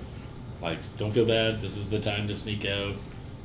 like 0.61 0.79
don't 0.99 1.13
feel 1.13 1.27
bad. 1.27 1.61
This 1.61 1.77
is 1.77 1.89
the 1.89 2.01
time 2.01 2.27
to 2.27 2.35
sneak 2.35 2.65
out. 2.65 2.97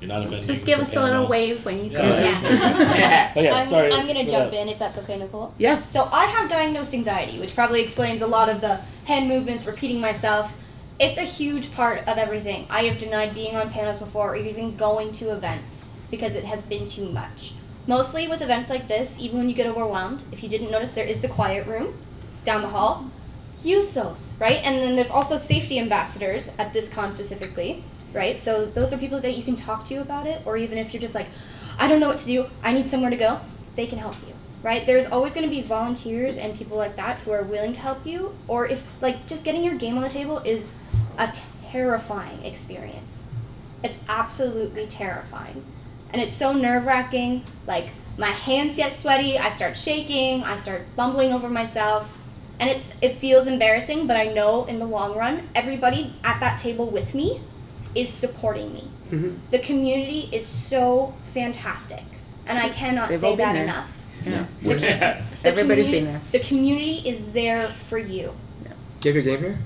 You're 0.06 0.14
not 0.14 0.26
offending. 0.28 0.48
Just 0.48 0.68
give 0.68 0.80
us 0.80 0.94
a 0.96 1.02
little 1.02 1.28
wave 1.28 1.66
when 1.66 1.84
you 1.84 1.92
Yeah. 1.92 2.22
Yeah. 2.22 3.32
Oh, 3.36 3.42
yeah, 3.42 3.56
I'm, 3.56 3.68
sorry 3.68 3.92
I'm 3.92 4.06
gonna 4.06 4.26
jump 4.26 4.52
that. 4.52 4.62
in 4.62 4.70
if 4.70 4.78
that's 4.78 5.00
okay, 5.00 5.18
Nicole. 5.18 5.56
Yeah. 5.58 5.84
So 5.88 6.08
I 6.12 6.26
have 6.26 6.50
diagnosed 6.50 6.94
anxiety, 6.94 7.40
which 7.40 7.56
probably 7.56 7.82
explains 7.82 8.22
a 8.22 8.28
lot 8.28 8.50
of 8.50 8.62
the 8.62 8.82
hand 9.06 9.28
movements, 9.28 9.66
repeating 9.66 10.00
myself. 10.00 10.54
It's 11.00 11.18
a 11.18 11.24
huge 11.24 11.74
part 11.74 12.08
of 12.08 12.20
everything. 12.20 12.68
I 12.70 12.84
have 12.84 13.00
denied 13.00 13.34
being 13.34 13.56
on 13.56 13.72
panels 13.72 13.98
before 13.98 14.34
or 14.34 14.36
even 14.36 14.78
going 14.78 15.12
to 15.14 15.32
events 15.32 15.90
because 16.12 16.36
it 16.36 16.46
has 16.46 16.64
been 16.66 16.86
too 16.88 17.10
much. 17.10 17.56
Mostly 17.88 18.28
with 18.28 18.42
events 18.42 18.70
like 18.70 18.88
this, 18.88 19.20
even 19.20 19.40
when 19.40 19.50
you 19.50 19.56
get 19.56 19.68
overwhelmed, 19.68 20.24
if 20.32 20.44
you 20.44 20.50
didn't 20.50 20.72
notice, 20.72 20.92
there 20.92 21.04
is 21.06 21.20
the 21.20 21.28
quiet 21.28 21.66
room 21.66 21.94
down 22.44 22.62
the 22.62 22.68
hall. 22.68 23.12
Use 23.64 23.92
those, 23.94 24.36
right? 24.40 24.62
And 24.64 24.78
then 24.78 24.96
there's 24.96 25.10
also 25.10 25.40
safety 25.40 25.80
ambassadors 25.80 26.48
at 26.60 26.74
this 26.74 26.90
con 26.90 27.16
specifically, 27.16 27.84
right? 28.16 28.40
So 28.40 28.66
those 28.66 28.94
are 28.94 28.98
people 28.98 29.20
that 29.20 29.38
you 29.38 29.44
can 29.44 29.56
talk 29.56 29.86
to 29.86 29.96
about 29.98 30.26
it, 30.28 30.42
or 30.46 30.58
even 30.58 30.78
if 30.78 30.94
you're 30.94 31.02
just 31.02 31.16
like, 31.16 31.28
I 31.78 31.88
don't 31.88 32.00
know 32.00 32.08
what 32.08 32.20
to 32.20 32.26
do, 32.26 32.46
I 32.64 32.74
need 32.74 32.90
somewhere 32.90 33.10
to 33.10 33.18
go, 33.18 33.40
they 33.76 33.88
can 33.88 34.00
help 34.00 34.16
you, 34.28 34.34
right? 34.64 34.86
There's 34.86 35.08
always 35.08 35.34
going 35.34 35.46
to 35.46 35.56
be 35.56 35.62
volunteers 35.62 36.38
and 36.38 36.58
people 36.58 36.78
like 36.78 36.96
that 36.96 37.20
who 37.20 37.32
are 37.32 37.44
willing 37.44 37.74
to 37.74 37.80
help 37.80 38.06
you, 38.06 38.36
or 38.48 38.68
if 38.68 38.88
like 39.02 39.28
just 39.28 39.44
getting 39.44 39.64
your 39.64 39.76
game 39.76 39.98
on 39.98 40.04
the 40.04 40.10
table 40.10 40.40
is 40.40 40.64
a 41.18 41.34
terrifying 41.72 42.44
experience. 42.46 43.26
It's 43.84 44.00
absolutely 44.08 44.88
terrifying. 44.88 45.64
And 46.12 46.22
it's 46.22 46.34
so 46.34 46.54
nerve 46.54 46.86
wracking. 46.86 47.44
Like, 47.68 47.90
my 48.18 48.30
hands 48.30 48.78
get 48.78 48.96
sweaty, 48.96 49.38
I 49.38 49.50
start 49.50 49.76
shaking, 49.76 50.44
I 50.44 50.56
start 50.56 50.96
bumbling 50.96 51.34
over 51.34 51.50
myself. 51.50 52.10
And 52.58 52.70
it's 52.70 52.90
it 53.02 53.20
feels 53.20 53.48
embarrassing, 53.48 54.08
but 54.08 54.16
I 54.16 54.28
know 54.28 54.64
in 54.64 54.80
the 54.80 54.86
long 54.86 55.18
run, 55.18 55.50
everybody 55.54 56.14
at 56.24 56.40
that 56.40 56.58
table 56.58 56.90
with 56.90 57.14
me 57.14 57.42
is 57.96 58.10
supporting 58.10 58.74
me. 58.74 58.84
Mhm. 59.12 59.38
The 59.52 59.60
community 59.60 60.30
is 60.32 60.46
so 60.48 61.14
fantastic. 61.34 62.04
And 62.48 62.60
I 62.60 62.70
cannot 62.70 63.10
They've 63.10 63.24
all 63.24 63.32
say 63.32 63.38
been 63.38 63.46
that 63.46 63.54
there. 63.54 63.64
enough. 63.64 63.90
Yeah. 64.26 64.46
Yeah. 64.62 65.22
The 65.42 65.48
Everybody's 65.50 65.88
communi- 65.88 65.92
been 65.92 66.06
there. 66.06 66.22
The 66.32 66.40
community 66.40 66.98
is 67.06 67.24
there 67.32 67.68
for 67.68 67.98
you. 67.98 68.34
Do 69.00 69.10
you 69.10 69.16
have 69.16 69.26
your 69.26 69.36
game 69.38 69.44
here? 69.46 69.60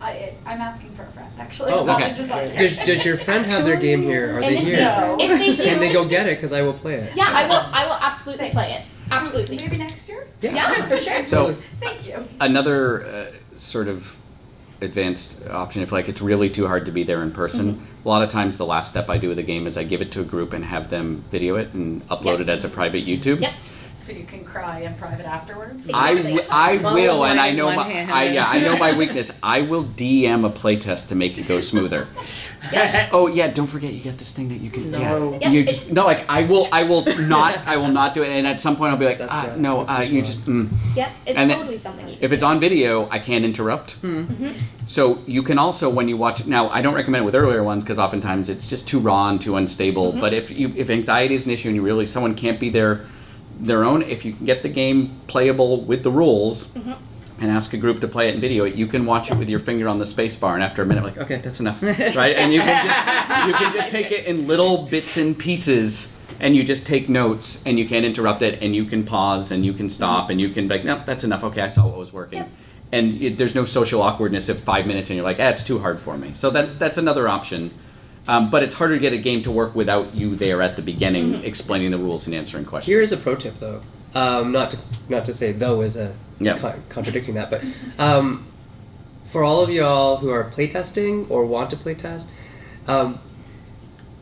I, 0.00 0.34
I'm 0.44 0.60
asking 0.60 0.94
for 0.96 1.02
a 1.04 1.10
friend, 1.12 1.30
actually. 1.38 1.72
Oh, 1.72 1.88
okay. 1.94 2.56
Does, 2.58 2.76
does 2.78 3.04
your 3.04 3.16
friend 3.16 3.46
have 3.46 3.64
their 3.64 3.76
game 3.76 4.02
here? 4.02 4.32
Are 4.36 4.40
And 4.40 4.42
they 4.44 4.58
if 4.58 4.64
here? 4.64 4.76
they, 4.76 5.24
if 5.24 5.38
they 5.38 5.56
do, 5.56 5.62
Can 5.70 5.80
they 5.80 5.92
go 5.92 6.04
get 6.06 6.26
it? 6.26 6.36
Because 6.36 6.52
I 6.52 6.62
will 6.62 6.74
play 6.74 6.94
it. 6.94 7.16
yeah, 7.16 7.24
I 7.28 7.46
will. 7.48 7.54
I 7.72 7.86
will 7.86 7.98
absolutely 8.00 8.50
play 8.50 8.72
it. 8.72 8.82
Absolutely. 9.10 9.56
Maybe 9.58 9.76
next 9.78 10.08
year? 10.08 10.26
Yeah, 10.40 10.86
for 10.88 10.98
sure. 10.98 11.22
So 11.22 11.56
Thank 11.80 12.06
you. 12.06 12.26
another 12.40 13.06
uh, 13.06 13.56
sort 13.56 13.88
of 13.88 14.14
advanced 14.84 15.36
option 15.48 15.82
if 15.82 15.90
like 15.90 16.08
it's 16.08 16.20
really 16.22 16.50
too 16.50 16.66
hard 16.66 16.86
to 16.86 16.92
be 16.92 17.02
there 17.02 17.22
in 17.22 17.32
person 17.32 17.74
mm-hmm. 17.74 18.06
a 18.06 18.08
lot 18.08 18.22
of 18.22 18.28
times 18.30 18.56
the 18.58 18.66
last 18.66 18.88
step 18.90 19.10
i 19.10 19.18
do 19.18 19.28
with 19.28 19.38
a 19.38 19.42
game 19.42 19.66
is 19.66 19.76
i 19.76 19.82
give 19.82 20.02
it 20.02 20.12
to 20.12 20.20
a 20.20 20.24
group 20.24 20.52
and 20.52 20.64
have 20.64 20.88
them 20.90 21.24
video 21.30 21.56
it 21.56 21.72
and 21.74 22.06
upload 22.08 22.38
Yep. 22.38 22.40
it 22.40 22.48
as 22.50 22.64
a 22.64 22.68
private 22.68 23.04
youtube 23.06 23.40
Yep. 23.40 23.52
So 24.04 24.12
you 24.12 24.24
can 24.24 24.44
cry 24.44 24.80
in 24.80 24.94
private 24.96 25.24
afterwards? 25.24 25.88
I, 25.92 26.14
w- 26.14 26.40
I 26.50 26.76
One 26.76 26.94
will, 26.94 27.24
and 27.24 27.40
I 27.40 27.52
know 27.52 27.74
my. 27.74 28.02
I, 28.12 28.24
yeah 28.24 28.46
I 28.46 28.60
know 28.60 28.76
my 28.76 28.92
weakness. 28.92 29.32
I 29.42 29.62
will 29.62 29.82
DM 29.84 30.44
a 30.44 30.50
playtest 30.50 31.08
to 31.08 31.14
make 31.14 31.38
it 31.38 31.48
go 31.48 31.60
smoother. 31.60 32.06
Oh 33.12 33.26
yeah, 33.26 33.48
don't 33.48 33.66
forget 33.66 33.92
you 33.92 34.00
get 34.02 34.16
this 34.18 34.32
thing 34.32 34.48
that 34.48 34.60
you 34.60 34.70
can. 34.70 34.90
No. 34.90 34.98
Yeah, 34.98 35.38
Yeah, 35.42 35.50
you 35.50 35.64
just 35.64 35.92
no 35.92 36.04
like 36.06 36.24
I 36.30 36.42
will 36.44 36.66
I 36.72 36.84
will 36.84 37.04
not 37.34 37.58
I 37.66 37.76
will 37.76 37.88
not 37.92 38.14
do 38.14 38.22
it, 38.22 38.30
and 38.30 38.46
at 38.46 38.58
some 38.58 38.76
point 38.76 38.92
I'll 38.92 38.98
be 38.98 39.04
like 39.04 39.18
That's 39.18 39.32
ah, 39.32 39.46
right. 39.48 39.58
no 39.58 39.84
That's 39.84 39.98
uh, 39.98 40.02
you 40.02 40.14
wrong. 40.16 40.24
just. 40.24 40.40
Mm. 40.46 40.70
Yep. 40.96 41.10
It's 41.26 41.38
And 41.38 41.50
then- 41.50 41.58
totally 41.58 41.78
something 41.78 42.08
you 42.08 42.16
can 42.16 42.24
If 42.24 42.32
it's 42.32 42.42
do. 42.42 42.46
on 42.46 42.60
video, 42.60 43.06
I 43.10 43.18
can't 43.18 43.44
interrupt. 43.44 43.92
hmm 44.00 44.48
So 44.86 45.22
you 45.26 45.42
can 45.42 45.58
also, 45.58 45.88
when 45.90 46.08
you 46.08 46.16
watch, 46.16 46.46
now 46.46 46.68
I 46.68 46.80
don't 46.82 46.94
recommend 46.94 47.22
it 47.22 47.26
with 47.26 47.34
earlier 47.34 47.62
ones 47.62 47.84
because 47.84 47.98
oftentimes 47.98 48.48
it's 48.48 48.66
just 48.66 48.86
too 48.88 48.98
raw 49.00 49.28
and 49.28 49.40
too 49.40 49.56
unstable. 49.56 50.12
Mhm. 50.14 50.20
But 50.20 50.32
if 50.34 50.50
you, 50.58 50.72
if 50.76 50.88
anxiety 50.90 51.34
is 51.34 51.44
an 51.46 51.52
issue 51.52 51.68
and 51.68 51.76
you 51.76 51.82
really 51.82 52.06
someone 52.06 52.34
can't 52.34 52.58
be 52.60 52.70
their 52.70 53.04
their 53.66 53.84
own, 53.84 54.02
if 54.02 54.24
you 54.24 54.32
can 54.32 54.46
get 54.46 54.62
the 54.62 54.68
game 54.68 55.20
playable 55.26 55.84
with 55.84 56.02
the 56.02 56.10
rules 56.10 56.66
Mhm. 56.68 56.96
and 57.40 57.50
ask 57.50 57.72
a 57.72 57.76
group 57.76 58.00
to 58.00 58.08
play 58.08 58.28
it 58.28 58.32
and 58.32 58.40
video 58.40 58.64
it, 58.64 58.74
you 58.74 58.86
can 58.86 59.06
watch 59.06 59.30
it 59.30 59.36
with 59.38 59.48
your 59.48 59.58
finger 59.58 59.88
on 59.88 59.98
the 59.98 60.06
space 60.06 60.36
bar, 60.36 60.54
and 60.54 60.62
after 60.62 60.82
a 60.82 60.86
minute, 60.86 61.04
like 61.04 61.18
okay, 61.18 61.40
that's 61.42 61.60
enough, 61.60 61.82
right? 61.82 62.36
And 62.36 62.52
you 62.52 62.60
can 62.60 62.86
just 62.86 63.00
you 63.48 63.54
can 63.54 63.72
just 63.72 63.90
take 63.90 64.10
it 64.12 64.26
in 64.26 64.46
little 64.46 64.86
bits 64.86 65.16
and 65.16 65.38
pieces. 65.38 66.10
And 66.40 66.56
you 66.56 66.64
just 66.64 66.86
take 66.86 67.08
notes, 67.08 67.62
and 67.64 67.78
you 67.78 67.86
can't 67.86 68.04
interrupt 68.04 68.42
it, 68.42 68.60
and 68.62 68.74
you 68.74 68.86
can 68.86 69.04
pause, 69.04 69.52
and 69.52 69.64
you 69.64 69.72
can 69.72 69.88
stop, 69.88 70.30
and 70.30 70.40
you 70.40 70.48
can 70.48 70.66
be 70.68 70.76
like, 70.76 70.84
nope, 70.84 71.02
that's 71.04 71.22
enough. 71.22 71.44
Okay, 71.44 71.60
I 71.60 71.68
saw 71.68 71.86
what 71.86 71.96
was 71.98 72.12
working 72.12 72.38
Yep. 72.38 72.48
and 72.92 73.22
it, 73.22 73.38
there's 73.38 73.54
no 73.54 73.64
social 73.66 74.02
awkwardness 74.02 74.48
of 74.48 74.58
five 74.60 74.86
minutes 74.86 75.10
and 75.10 75.16
you're 75.16 75.24
like, 75.24 75.38
ah, 75.38 75.48
it's 75.50 75.62
too 75.62 75.78
hard 75.78 76.00
for 76.00 76.16
me. 76.16 76.30
So 76.34 76.50
that's 76.50 76.74
that's 76.74 76.98
another 76.98 77.28
option. 77.28 77.70
Um, 78.26 78.48
but 78.50 78.62
it's 78.62 78.74
harder 78.74 78.94
to 78.94 79.00
get 79.00 79.12
a 79.12 79.18
game 79.18 79.42
to 79.42 79.50
work 79.50 79.74
without 79.74 80.14
you 80.14 80.34
there 80.36 80.62
at 80.62 80.76
the 80.76 80.82
beginning 80.82 81.32
Mhm. 81.34 81.44
explaining 81.44 81.90
the 81.90 81.98
rules 81.98 82.26
and 82.26 82.34
answering 82.34 82.64
questions. 82.64 82.86
Here 82.90 83.02
is 83.02 83.12
a 83.12 83.16
pro 83.18 83.34
tip, 83.36 83.58
though. 83.60 83.82
Um, 84.14 84.52
not 84.52 84.70
to 84.70 84.78
not 85.08 85.24
to 85.26 85.34
say 85.34 85.52
though 85.52 85.80
is 85.82 85.96
a 85.96 86.12
Yeah. 86.40 86.56
con- 86.56 86.82
contradicting 86.88 87.34
that, 87.34 87.50
but 87.50 87.62
um, 87.98 88.46
for 89.26 89.42
all 89.44 89.60
of 89.62 89.68
y'all 89.70 90.16
who 90.16 90.30
are 90.30 90.44
playtesting 90.56 91.26
or 91.30 91.44
want 91.44 91.70
to 91.70 91.76
playtest, 91.76 92.24
um, 92.86 93.18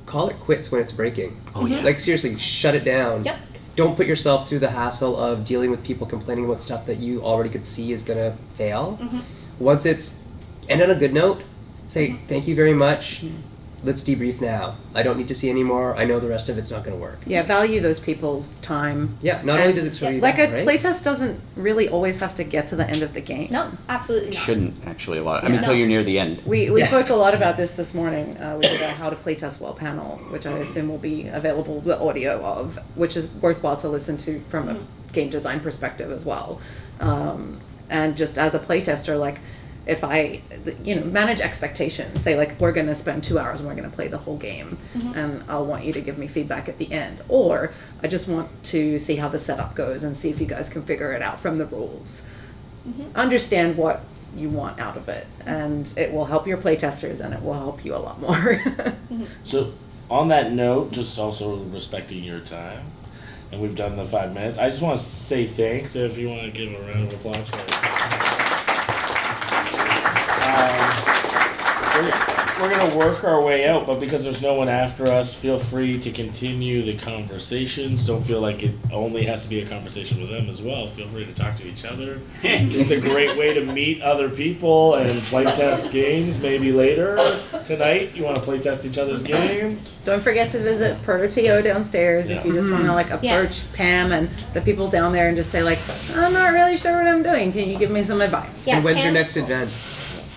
call 0.06 0.28
it 0.28 0.40
quits 0.40 0.72
when 0.72 0.80
it's 0.80 0.92
breaking. 0.92 1.36
Oh 1.54 1.66
yeah. 1.66 1.82
Like 1.82 2.00
seriously, 2.00 2.38
shut 2.38 2.74
it 2.74 2.84
down. 2.84 3.24
Yep. 3.24 3.36
Don't 3.76 3.96
put 3.96 4.06
yourself 4.06 4.48
through 4.48 4.58
the 4.60 4.70
hassle 4.70 5.16
of 5.16 5.44
dealing 5.44 5.70
with 5.70 5.82
people 5.84 6.06
complaining 6.06 6.44
about 6.46 6.60
stuff 6.62 6.86
that 6.86 6.98
you 6.98 7.22
already 7.22 7.50
could 7.50 7.64
see 7.66 7.92
is 7.92 8.02
gonna 8.02 8.34
fail. 8.58 8.98
Mhm. 9.00 9.20
Once 9.58 9.86
it's 9.86 10.12
end 10.68 10.80
on 10.82 10.90
a 10.90 10.94
good 10.94 11.12
note, 11.14 11.42
say 11.86 12.16
thank 12.28 12.48
you 12.48 12.54
very 12.54 12.74
much. 12.74 13.22
Let's 13.84 14.04
debrief 14.04 14.40
now. 14.40 14.76
I 14.94 15.02
don't 15.02 15.18
need 15.18 15.28
to 15.28 15.34
see 15.34 15.50
any 15.50 15.64
more. 15.64 15.96
I 15.96 16.04
know 16.04 16.20
the 16.20 16.28
rest 16.28 16.48
of 16.48 16.56
it's 16.56 16.70
not 16.70 16.84
gonna 16.84 16.96
work. 16.96 17.20
Yeah, 17.26 17.42
value 17.42 17.80
those 17.80 17.98
people's 17.98 18.58
time. 18.58 19.18
Yeah. 19.20 19.42
Not 19.42 19.58
only 19.58 19.72
does 19.72 19.86
it 19.86 19.96
show 19.96 20.08
you 20.08 20.20
Like 20.20 20.36
that, 20.36 20.50
a 20.50 20.52
right? 20.52 20.66
playtest 20.68 21.02
doesn't 21.02 21.40
really 21.56 21.88
always 21.88 22.20
have 22.20 22.36
to 22.36 22.44
get 22.44 22.68
to 22.68 22.76
the 22.76 22.86
end 22.86 23.02
of 23.02 23.12
the 23.12 23.20
game. 23.20 23.48
No, 23.50 23.72
absolutely 23.88 24.30
not. 24.30 24.36
shouldn't 24.38 24.86
actually 24.86 25.18
a 25.18 25.24
lot. 25.24 25.42
I 25.42 25.48
mean, 25.48 25.58
until 25.58 25.72
No. 25.72 25.78
you're 25.80 25.88
near 25.88 26.04
the 26.04 26.20
end. 26.20 26.42
We, 26.46 26.70
we 26.70 26.80
Yeah. 26.80 26.86
spoke 26.86 27.10
a 27.10 27.14
lot 27.16 27.34
about 27.34 27.56
this 27.56 27.72
this 27.72 27.92
morning. 27.92 28.36
Uh, 28.36 28.54
we 28.56 28.62
did 28.62 28.80
a 28.80 28.88
how 28.92 29.10
to 29.10 29.16
playtest 29.16 29.58
well 29.60 29.74
panel, 29.74 30.18
which 30.30 30.46
I 30.46 30.52
assume 30.58 30.88
will 30.88 30.98
be 30.98 31.26
available, 31.26 31.80
the 31.80 31.98
audio 31.98 32.40
of, 32.44 32.78
which 32.94 33.16
is 33.16 33.28
worthwhile 33.40 33.78
to 33.78 33.88
listen 33.88 34.16
to 34.18 34.40
from 34.48 34.68
a 34.68 34.76
game 35.12 35.30
design 35.30 35.58
perspective 35.58 36.12
as 36.12 36.24
well. 36.24 36.60
Um, 37.00 37.58
and 37.90 38.16
just 38.16 38.38
as 38.38 38.54
a 38.54 38.58
playtester, 38.60 39.18
like 39.18 39.40
if 39.86 40.04
I, 40.04 40.40
you 40.84 40.94
know, 40.94 41.04
manage 41.04 41.40
expectations, 41.40 42.22
say 42.22 42.36
like 42.36 42.60
we're 42.60 42.72
going 42.72 42.86
to 42.86 42.94
spend 42.94 43.24
two 43.24 43.38
hours 43.38 43.60
and 43.60 43.68
we're 43.68 43.74
going 43.74 43.90
to 43.90 43.94
play 43.94 44.08
the 44.08 44.18
whole 44.18 44.36
game, 44.36 44.78
Mhm. 44.94 45.16
and 45.16 45.44
I'll 45.48 45.66
want 45.66 45.84
you 45.84 45.92
to 45.94 46.00
give 46.00 46.16
me 46.18 46.28
feedback 46.28 46.68
at 46.68 46.78
the 46.78 46.90
end, 46.92 47.20
or 47.28 47.72
I 48.02 48.08
just 48.08 48.28
want 48.28 48.48
to 48.64 48.98
see 48.98 49.16
how 49.16 49.28
the 49.28 49.38
setup 49.38 49.74
goes 49.74 50.04
and 50.04 50.16
see 50.16 50.30
if 50.30 50.40
you 50.40 50.46
guys 50.46 50.70
can 50.70 50.82
figure 50.82 51.12
it 51.12 51.22
out 51.22 51.40
from 51.40 51.58
the 51.58 51.66
rules 51.66 52.24
Mhm. 52.88 53.14
understand 53.14 53.76
what 53.76 54.02
you 54.36 54.48
want 54.48 54.80
out 54.80 54.96
of 54.96 55.08
it 55.08 55.26
and 55.46 55.92
it 55.96 56.12
will 56.12 56.24
help 56.24 56.46
your 56.46 56.56
playtesters 56.56 57.20
and 57.20 57.32
it 57.34 57.42
will 57.42 57.52
help 57.54 57.84
you 57.84 57.94
a 57.94 57.98
lot 57.98 58.20
more 58.20 58.60
So, 59.44 59.72
on 60.10 60.28
that 60.28 60.52
note, 60.52 60.92
just 60.92 61.18
also 61.18 61.56
respecting 61.56 62.24
your 62.24 62.40
time, 62.40 62.84
and 63.50 63.60
we've 63.60 63.74
done 63.74 63.96
the 63.96 64.04
five 64.04 64.32
minutes. 64.34 64.58
I 64.58 64.68
just 64.70 64.82
want 64.82 64.98
to 64.98 65.02
say 65.04 65.44
thanks. 65.44 65.96
If 65.96 66.18
you 66.18 66.28
want 66.28 66.42
to 66.42 66.50
give 66.50 66.72
a 66.74 66.80
round 66.82 67.12
of 67.12 67.14
applause 67.14 67.48
for. 67.48 67.56
Um, 67.58 68.21
we're, 72.62 72.68
we're 72.68 72.78
gonna 72.78 72.96
work 72.96 73.24
our 73.24 73.42
way 73.42 73.66
out, 73.66 73.86
but 73.86 74.00
because 74.00 74.24
there's 74.24 74.42
no 74.42 74.54
one 74.54 74.68
after 74.68 75.08
us, 75.08 75.34
feel 75.34 75.58
free 75.58 75.98
to 76.00 76.12
continue 76.12 76.82
the 76.82 76.96
conversations. 76.96 78.06
Don't 78.06 78.22
feel 78.22 78.40
like 78.40 78.62
it 78.62 78.74
only 78.92 79.24
has 79.26 79.44
to 79.44 79.48
be 79.48 79.60
a 79.60 79.66
conversation 79.66 80.20
with 80.20 80.30
them 80.30 80.48
as 80.48 80.62
well. 80.62 80.86
Feel 80.86 81.08
free 81.08 81.24
to 81.24 81.34
talk 81.34 81.56
to 81.56 81.66
each 81.66 81.84
other. 81.84 82.20
it's 82.42 82.90
a 82.90 83.00
great 83.00 83.36
way 83.36 83.54
to 83.54 83.64
meet 83.64 84.02
other 84.02 84.28
people 84.28 84.94
and 84.94 85.20
play 85.22 85.44
test 85.44 85.92
games. 85.92 86.40
Maybe 86.40 86.72
later 86.72 87.16
tonight, 87.64 88.14
you 88.14 88.24
want 88.24 88.36
to 88.36 88.42
play 88.42 88.58
test 88.58 88.84
each 88.84 88.98
other's 88.98 89.22
games. 89.22 90.00
don't 90.04 90.22
forget 90.22 90.52
to 90.52 90.58
visit 90.58 91.02
proto 91.02 91.62
downstairs 91.62 92.30
if 92.30 92.44
you 92.44 92.52
just 92.52 92.70
want 92.70 92.84
to 92.84 92.92
like 92.92 93.08
mm-hmm. 93.08 93.24
Yeah. 93.24 93.38
approach 93.38 93.62
pam 93.72 94.12
and 94.12 94.30
the 94.52 94.60
people 94.60 94.88
down 94.88 95.12
there 95.12 95.28
and 95.28 95.36
just 95.36 95.50
say 95.50 95.62
like 95.62 95.78
i'm 96.14 96.32
not 96.32 96.52
really 96.52 96.76
sure 96.76 96.92
what 96.92 97.06
i'm 97.06 97.22
doing 97.22 97.52
can 97.52 97.68
you 97.68 97.78
give 97.78 97.90
me 97.90 98.04
some 98.04 98.20
advice 98.20 98.66
Yeah, 98.66 98.76
and 98.76 98.84
when's 98.84 98.98
your 98.98 99.12
Pam's 99.12 99.14
next 99.14 99.34
cool. 99.34 99.44
event? 99.44 99.70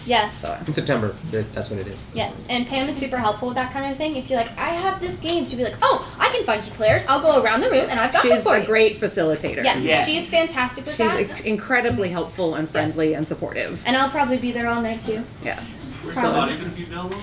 Yeah. 0.06 0.32
So 0.34 0.58
In 0.68 0.74
September, 0.74 1.16
that's 1.32 1.70
when 1.70 1.80
it 1.80 1.88
is. 1.88 2.04
Yeah, 2.14 2.32
and 2.50 2.68
Pam 2.68 2.88
is 2.90 2.96
super 2.98 3.18
helpful 3.18 3.48
with 3.50 3.56
that 3.58 3.74
kind 3.74 3.92
of 3.92 3.98
thing. 3.98 4.16
If 4.16 4.30
you're 4.30 4.40
like, 4.40 4.56
I 4.58 4.70
have 4.70 5.00
this 5.00 5.20
game, 5.20 5.48
she'll 5.50 5.58
be 5.58 5.64
like, 5.64 5.78
oh, 5.82 6.16
I 6.20 6.30
can 6.30 6.46
find 6.46 6.64
you 6.64 6.72
players. 6.74 7.04
I'll 7.08 7.22
go 7.22 7.42
around 7.42 7.62
the 7.62 7.70
room 7.72 7.88
and 7.90 8.00
I've 8.00 8.14
got 8.14 8.24
this 8.24 8.36
she's 8.36 8.44
for 8.44 8.56
a 8.56 8.62
you. 8.62 8.66
great 8.68 9.00
facilitator. 9.00 9.64
Yes, 9.64 9.84
Yeah. 9.84 10.06
she's 10.06 10.30
fantastic 10.30 10.86
with 10.86 10.96
She's 10.96 11.08
that. 11.08 11.20
ex- 11.20 11.42
incredibly 11.42 12.10
helpful 12.10 12.56
and 12.56 12.70
friendly 12.70 13.14
and 13.16 13.28
supportive. 13.28 13.82
and 13.86 13.98
I'll 13.98 14.10
probably 14.10 14.38
be 14.38 14.52
there 14.52 14.68
all 14.70 14.82
night 14.82 15.00
too. 15.02 15.24
Yeah. 15.44 15.60
Where's 16.04 16.16
the 16.16 16.22
Probably. 16.22 16.40
audio 16.40 16.58
going 16.58 16.70
to 16.72 16.78
be 16.78 16.84
available? 16.84 17.18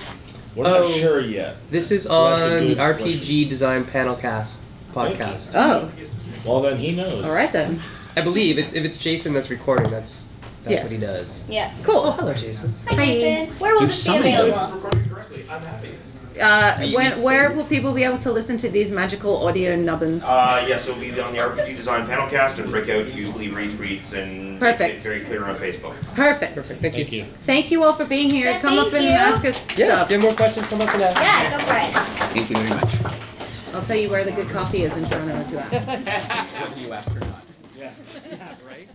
We're 0.55 0.63
not 0.65 0.81
Oh. 0.81 0.91
sure 0.91 1.21
yet. 1.21 1.55
This 1.71 1.89
is 1.91 2.03
So 2.03 2.11
on 2.11 2.39
the 2.67 2.75
good 2.75 2.77
RPG 2.79 3.49
Design 3.49 3.85
Panelcast 3.85 4.57
Thank 4.93 5.17
podcast. 5.17 5.49
Oh, 5.55 5.89
Well, 6.45 6.61
then 6.61 6.77
he 6.77 6.91
knows. 6.91 7.23
all 7.25 7.31
right 7.33 7.51
then. 7.51 7.79
I 8.17 8.21
believe 8.21 8.57
it's 8.59 8.73
if 8.73 8.83
it's 8.85 8.97
Jason 8.97 9.33
that's 9.33 9.49
recording, 9.49 9.89
that's 9.89 10.27
that's 10.63 10.71
Yes. 10.71 10.83
what 10.83 10.91
he 10.91 10.99
does. 10.99 11.43
Yeah. 11.47 11.71
Cool. 11.83 11.95
Oh, 11.97 12.01
Cool. 12.03 12.11
hello, 12.13 12.33
Jason. 12.33 12.73
Hi, 12.87 12.95
Hi. 12.95 13.05
Jason. 13.05 13.55
Where 13.59 13.73
will 13.73 13.81
You 13.81 13.87
this 13.87 13.97
be 13.97 14.01
summoned 14.03 14.35
us. 14.35 14.41
available? 14.41 14.73
recording 14.75 15.09
correctly. 15.09 15.43
I'm 15.49 15.61
happy. 15.61 15.89
Uh, 16.41 16.87
when, 16.93 17.21
where 17.21 17.51
will 17.51 17.65
people 17.65 17.93
be 17.93 18.03
able 18.05 18.17
to 18.17 18.31
listen 18.31 18.57
to 18.57 18.67
these 18.67 18.91
magical 18.91 19.45
audio 19.45 19.75
nubbins? 19.75 20.23
Uh, 20.23 20.65
yes, 20.67 20.87
it'll 20.87 20.99
be 20.99 21.11
on 21.19 21.31
the 21.31 21.37
RPG 21.37 21.75
Design 21.75 22.07
Panelcast 22.07 22.57
and 22.57 22.71
Breakout 22.71 23.13
usually 23.13 23.49
retweets 23.49 24.13
and 24.13 24.59
Perfect. 24.59 24.93
makes 24.93 25.05
it 25.05 25.09
very 25.09 25.21
clear 25.25 25.45
on 25.45 25.57
Facebook. 25.57 25.93
Perfect. 26.15 26.55
Perfect. 26.55 26.81
Thank, 26.81 26.95
Thank 26.95 27.11
you. 27.11 27.19
you. 27.19 27.25
Thank 27.45 27.69
you 27.69 27.83
all 27.83 27.93
for 27.93 28.05
being 28.05 28.31
here. 28.31 28.49
Yeah, 28.49 28.59
Come 28.61 28.79
up 28.79 28.85
thank 28.89 28.95
and 28.95 29.05
you. 29.05 29.11
ask 29.11 29.45
us 29.45 29.55
Yeah. 29.77 29.97
stuff. 29.99 30.05
If 30.05 30.09
you 30.11 30.15
have 30.17 30.23
more 30.23 30.33
questions, 30.35 30.65
come 30.65 30.81
up 30.81 30.91
and 30.95 31.03
ask. 31.03 31.21
Yeah, 31.21 31.51
go 31.59 31.65
for 31.65 31.75
it. 31.75 31.93
Thank 32.33 32.49
you 32.49 32.55
very 32.55 32.69
much. 32.69 33.15
I'll 33.75 33.83
tell 33.83 33.95
you 33.97 34.09
where 34.09 34.23
the 34.23 34.31
good 34.31 34.49
coffee 34.49 34.85
is 34.85 34.97
in 34.97 35.05
Toronto 35.07 35.39
if 35.39 35.51
you 35.51 35.57
ask. 35.59 35.71
Whether 36.69 36.81
you 36.81 36.93
ask 36.93 37.11
or 37.11 37.19
not. 37.19 37.43
Yeah. 37.79 37.91
right? 38.67 38.89